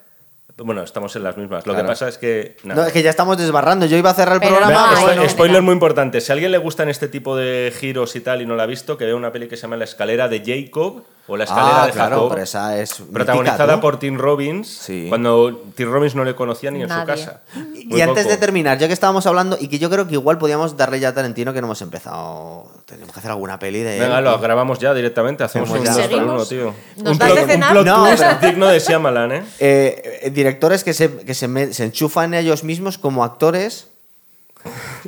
[0.57, 1.65] Bueno, estamos en las mismas.
[1.65, 1.87] Lo Claro.
[1.87, 2.57] que pasa es que.
[2.63, 3.85] No, es que ya estamos desbarrando.
[3.87, 5.15] Yo iba a cerrar el Pero programa.
[5.15, 6.21] no, spoiler muy importante.
[6.21, 8.67] Si a alguien le gustan este tipo de giros y tal y no la ha
[8.67, 11.83] visto, que vea una peli que se llama La escalera de Jacob o La escalera
[11.83, 12.29] Ah, de claro, Jacob.
[12.31, 15.05] pero esa es mítica, protagonizada por Tim Robbins, Sí.
[15.07, 17.41] cuando Tim Robbins no le conocía ni en su casa.
[17.73, 18.29] Y antes poco.
[18.35, 21.09] de terminar, ya que estábamos hablando, y que yo creo que igual podíamos darle ya
[21.09, 22.67] a Tarantino que no hemos empezado.
[22.85, 23.99] Tenemos que hacer alguna peli de.
[23.99, 24.25] Venga, él.
[24.25, 25.43] lo grabamos ya directamente.
[25.45, 26.73] Hacemos un dos por uno, tío.
[26.97, 27.71] ¿Nos un plot, de un cenar?
[27.71, 29.43] plot No, twist pero- digno de Shyamalan, ¿eh?
[29.59, 33.87] Eh, eh, directores que se, que se, me- se enchufan ellos mismos como actores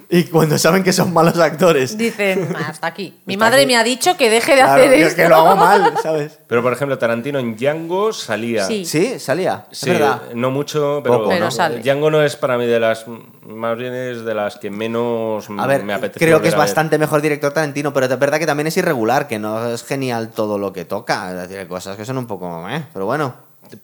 [0.10, 1.98] Y cuando saben que son malos actores.
[1.98, 3.16] Dicen, "Ah, hasta aquí.
[3.26, 3.68] Mi Hasta madre aquí.
[3.68, 5.16] me ha dicho que deje de Claro, hacer que- esto.
[5.22, 6.40] que lo hago mal, ¿sabes?
[6.48, 8.66] Pero por ejemplo, Tarantino en Django salía.
[8.66, 8.86] Sí.
[8.86, 9.66] Sí, salía.
[9.72, 10.22] Sí, es verdad.
[10.34, 11.52] no mucho, pero, Poco, Pero ¿no?
[11.52, 11.80] sale.
[11.82, 13.06] Django no es para mí de las
[13.48, 16.20] más bien es de las que menos A ver, me apetece.
[16.24, 19.40] creo que es bastante mejor director Tarantino, pero es verdad que también es irregular, que
[19.40, 21.30] no es genial todo lo que toca.
[21.32, 22.68] Es decir, hay cosas que son un poco.
[22.70, 22.84] ¿eh?
[22.94, 23.36] Pero bueno.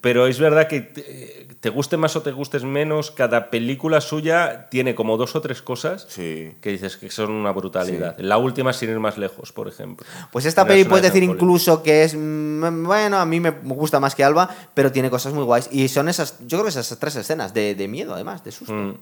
[0.02, 4.68] Pero es verdad que te, te guste más o te gustes menos, cada película suya
[4.70, 6.54] tiene como dos o tres cosas Sí.
[6.62, 8.18] que dices que son una brutalidad.
[8.18, 10.06] La última, sin ir más lejos, por ejemplo.
[10.32, 12.16] Pues esta No peli es una puedes de decir incluso que es.
[12.16, 15.70] mm, Bueno, a mí me gusta más que Alba, pero tiene cosas muy guays.
[15.72, 16.40] Y son esas.
[16.40, 18.74] Yo creo que esas tres escenas de, de miedo, además, de susto.
[18.74, 18.98] Mm.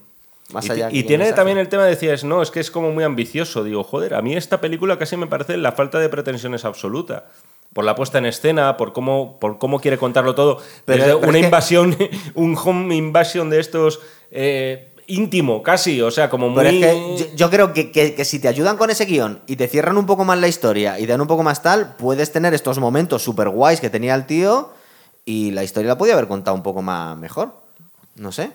[0.52, 1.36] Más y, allá y tiene mensaje.
[1.36, 3.62] también el tema, decías, no, es que es como muy ambicioso.
[3.62, 7.26] Digo, joder, a mí esta película casi me parece la falta de pretensiones absoluta.
[7.72, 10.58] Por la puesta en escena, por cómo, por cómo quiere contarlo todo.
[10.84, 11.96] Pero- Desde pero una que- invasión,
[12.34, 14.00] un home invasion de estos
[14.32, 16.02] eh, íntimo, casi.
[16.02, 16.56] O sea, como muy.
[16.64, 19.40] Pero es que yo, yo creo que, que- que si te ayudan con ese guion
[19.46, 21.94] y te cierran un poco más la historia y te dan un poco más tal,
[21.96, 24.70] puedes tener estos momentos super guays que tenía el tío
[25.24, 27.52] y la historia la podía haber contado un poco más mejor.
[28.16, 28.50] No sé.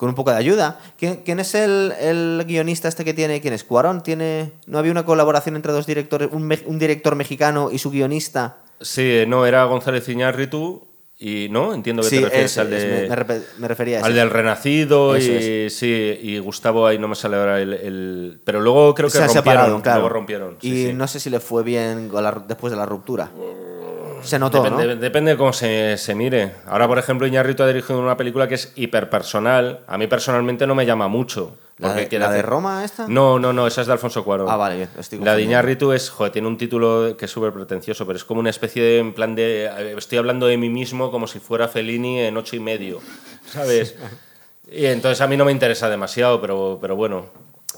[0.00, 0.80] Con un poco de ayuda.
[0.98, 3.42] ¿Quién, quién es el, el guionista este que tiene?
[3.42, 3.64] ¿Quién es?
[3.64, 4.02] ¿Cuarón?
[4.02, 6.30] ¿Tiene, ¿No había una colaboración entre dos directores?
[6.32, 8.56] Un, me- un director mexicano y su guionista.
[8.80, 10.86] Sí, no, era González Iñárritu.
[11.18, 13.08] Y no, entiendo que Sí, te refieres ese, al de.
[13.10, 14.06] me, me refería a.
[14.06, 18.40] Al del Renacido Eso y sí, y Gustavo ahí no me sale ahora el, el-
[18.42, 20.00] pero luego creo que se rompieron, separado, claro.
[20.00, 20.56] luego rompieron.
[20.62, 20.92] sí, y sí.
[20.94, 23.30] no sé si le fue bien la- después de la ruptura.
[24.22, 25.00] Se notó, Depende, ¿no?
[25.00, 26.52] depende de cómo se, se mire.
[26.66, 29.80] Ahora, por ejemplo, Iñárritu ha dirigido una película que es hiperpersonal.
[29.86, 31.56] A mí personalmente no me llama mucho.
[31.78, 33.08] ¿La de, la de Roma esta?
[33.08, 34.48] No, no, no, esa es de Alfonso Cuarón.
[34.50, 35.42] Ah, vale, bien, estoy La de.
[35.42, 38.82] Iñárritu es, joder, tiene un título que es súper pretencioso, pero es como una especie
[38.82, 42.36] de, en plan de, eh, estoy hablando de mí mismo como si fuera Fellini en
[42.36, 43.00] ocho y medio,
[43.46, 43.96] ¿sabes?
[44.70, 47.26] Y entonces a mí no me interesa demasiado, pero, pero bueno.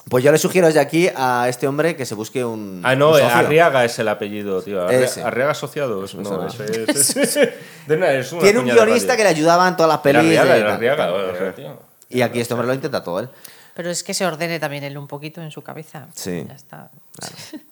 [0.09, 2.81] Pues yo le sugiero desde aquí a este hombre que se busque un.
[2.85, 3.35] Ah, no, un socio.
[3.37, 4.87] Arriaga es el apellido, tío.
[4.87, 5.23] Arre- Ese.
[5.23, 6.15] Arriaga Asociados.
[6.17, 7.39] No, es, es-
[7.89, 10.19] una- es una Tiene un guionista que le ayudaba en todas las pelis.
[10.39, 11.55] Arriaga, de- Arriaga, tal, o sea, tal.
[11.55, 11.79] tío.
[12.09, 13.29] Y aquí este hombre lo intenta todo él.
[13.75, 16.07] Pero es que se ordene también él un poquito en su cabeza.
[16.15, 16.45] Sí.
[16.47, 16.91] Ya está.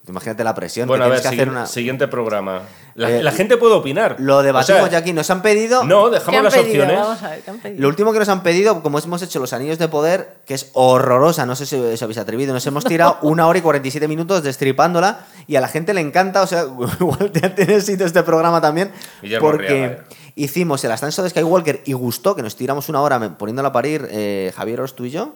[0.09, 0.89] Imagínate la presión.
[0.89, 1.67] Bueno, a que ver, tienes que hacer una...
[1.67, 2.63] siguiente programa.
[2.95, 4.17] La, Eh, la gente puede opinar.
[4.19, 5.13] Lo debatimos O sea, ya aquí.
[5.13, 5.85] Nos han pedido.
[5.85, 6.83] No, ¿Qué dejamos las pedido?
[6.85, 6.99] opciones.
[7.07, 7.83] Vamos a ver, ¿qué han pedido?
[7.83, 10.71] Lo último que nos han pedido, como hemos hecho los anillos de poder, que es
[10.73, 14.43] horrorosa, no sé si os habéis atrevido, nos hemos tirado una hora y 47 minutos
[14.43, 16.63] destripándola y a la gente le encanta, o sea,
[17.01, 18.91] igual te- tiene éxito este programa también,
[19.23, 20.05] Guillermo porque Arriaga,
[20.35, 24.09] hicimos el ascenso de Skywalker y gustó que nos tiramos una hora poniéndola a parir
[24.11, 25.35] eh, Javier Ors, tú y yo.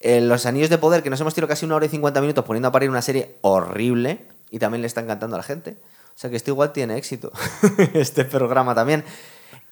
[0.00, 2.44] Eh, los anillos de poder, que nos hemos tirado casi una hora y 50 minutos
[2.44, 5.76] poniendo a parir una serie horrible y también le está encantando a la gente.
[6.14, 7.30] O sea que esto igual tiene éxito,
[7.94, 9.04] este programa también.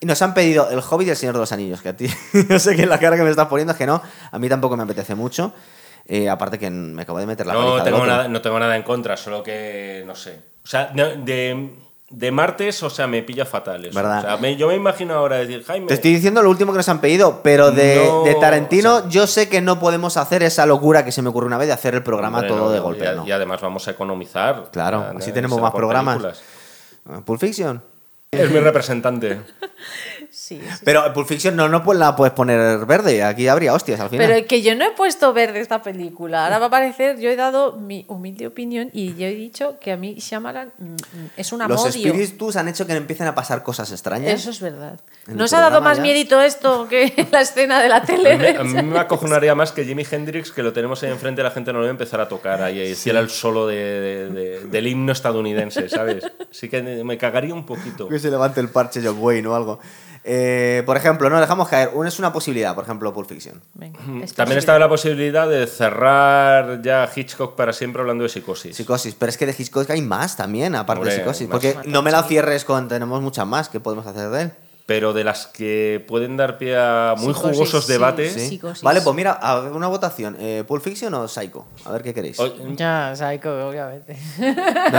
[0.01, 2.07] Y nos han pedido El Hobbit y El Señor de los Anillos, que a ti,
[2.49, 4.77] no sé qué la cara que me estás poniendo es que no, a mí tampoco
[4.77, 5.53] me apetece mucho.
[6.07, 8.83] Eh, aparte que me acabo de meter la No tengo, nada, no tengo nada en
[8.83, 10.39] contra, solo que no sé.
[10.63, 11.71] O sea, de,
[12.17, 13.95] de martes, o sea, me pilla fatal eso.
[13.95, 14.19] ¿Verdad?
[14.19, 15.87] O sea, me- yo me imagino ahora decir, Jaime.
[15.89, 19.01] Te estoy diciendo lo último que nos han pedido, pero de, No, de Tarantino o
[19.01, 21.67] sea- yo sé que no podemos hacer esa locura que se me ocurrió una vez
[21.67, 23.05] de hacer el programa Hombre, todo no, de golpe.
[23.13, 23.27] y, no.
[23.27, 24.69] y además vamos a economizar.
[24.73, 26.17] Claro, Ya, así ya, tenemos más programas.
[26.19, 27.25] películas.
[27.25, 27.83] Pulp Fiction.
[28.31, 29.41] Es mi representante.
[30.47, 30.83] Sí, sí.
[30.85, 34.27] Pero Pulp Fiction no, no pues la puedes poner verde, aquí habría hostias al final.
[34.29, 36.45] Pero que yo no he puesto verde esta película.
[36.45, 39.93] Ahora va a parecer, yo he dado mi humilde opinión y yo he dicho que
[39.93, 40.97] a mí Shyamalan mm, mm,
[41.39, 41.89] es un Los amodio.
[42.13, 44.35] espíritus han hecho que empiecen a pasar cosas extrañas.
[44.35, 45.01] Eso es verdad.
[45.27, 46.03] En ¿No el os ha dado más ya.
[46.03, 48.57] miedito esto que la escena de la A mí, tele?
[48.59, 51.73] a mí me acojonaría más que Jimi Hendrix, que lo tenemos ahí enfrente, la gente
[51.73, 54.61] no lo va a empezar a tocar ahí, y hiciera el solo de, de- de-
[54.67, 56.31] del himno estadounidense, ¿sabes?
[56.51, 58.09] Sí que me cagaría un poquito.
[58.09, 59.79] Que se levante el parche John Wayne o algo.
[60.27, 60.34] Eh,
[60.87, 61.91] por ejemplo, no dejamos caer.
[61.95, 63.61] Una es una posibilidad, por ejemplo, Pulp Fiction.
[63.75, 68.77] Venga, es También estaba la posibilidad de cerrar ya Hitchcock para siempre hablando de psicosis.
[68.77, 71.49] Psicosis, pero es que de Hitchcock hay más también, aparte de Psicosis.
[71.49, 72.89] Porque no me la cierres con.
[72.89, 74.53] Tenemos muchas más que podemos hacer de él.
[74.87, 77.93] Pero de las que pueden dar pie a muy Psicosis, jugosos sí.
[77.93, 78.33] debates.
[78.35, 78.61] ¿Sí?
[78.83, 80.37] Vale, pues mira, a ver, una votación.
[80.39, 81.65] Eh, ¿Pulp Fiction o Psycho?
[81.87, 82.39] A ver qué queréis.
[82.39, 84.15] Oye, Ya, Psycho, obviamente.
[84.39, 84.45] No,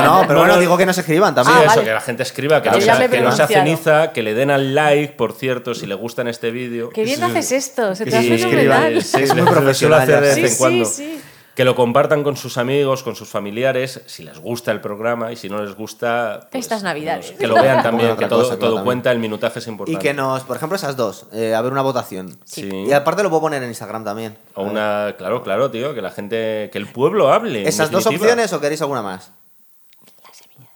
[0.04, 0.60] no, pero no, bueno, no.
[0.60, 1.56] digo que nos escriban también.
[1.60, 1.84] Ah, eso, vale.
[1.84, 3.64] que la gente escriba, que, no, sea, que no sea pronunciado.
[3.64, 6.90] ceniza, que le den al like, por cierto, si le gusta en este vídeo.
[6.90, 8.98] Qué bien haces esto, se te Sí, hace fenomenal.
[8.98, 9.02] escriban.
[9.04, 10.86] sí, Es sí, muy profesional hacer de vez en Sí, cuando.
[10.86, 11.22] sí, sí.
[11.56, 15.38] Que lo compartan con sus amigos, con sus familiares, si les gusta el programa y
[15.38, 16.50] si no les gusta.
[16.52, 17.32] pues, Estas Navidades.
[17.32, 18.84] Que lo vean también, que todo, cosa, claro, todo también.
[18.86, 20.00] cuenta, el minutaje es Y importante.
[20.02, 21.28] que nos, por ejemplo, esas dos.
[21.32, 22.38] eh, a ver una votación.
[22.44, 22.70] Sí.
[22.70, 24.38] Y aparte lo puedo poner en Instagram también.
[24.56, 27.66] O una, claro, claro, tío, que la gente, que el pueblo hable.
[27.68, 29.32] ¿Esas dos opciones o queréis alguna más?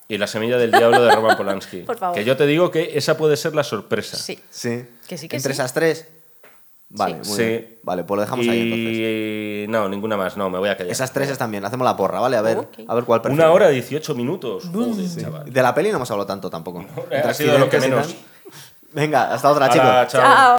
[0.07, 1.81] Y la semilla del diablo de Roman Polanski.
[1.81, 2.15] Por favor.
[2.17, 4.17] Que yo te digo que esa puede ser la sorpresa.
[4.17, 4.39] Sí.
[4.49, 4.85] Sí.
[5.07, 5.59] Que sí, que Entre sí.
[5.59, 6.07] esas tres.
[6.91, 7.43] Vale, muy Sí.
[7.43, 7.79] bien.
[7.83, 8.97] Vale, pues lo dejamos ahí entonces.
[8.97, 10.91] y no, ninguna más, no, me voy a callar.
[10.91, 12.35] Esas tres están bien, hacemos la porra, ¿vale?
[12.37, 13.43] A ver, a ver cuál prefiere.
[13.43, 14.69] Una hora 18 minutos.
[14.73, 15.51] Joder, chaval.
[15.53, 16.83] De la peli no hemos hablado tanto tampoco.
[17.23, 18.15] ha sido lo que menos.
[18.91, 19.85] Venga, hasta otra, chicos.
[19.87, 20.07] chao.
[20.07, 20.21] Chao.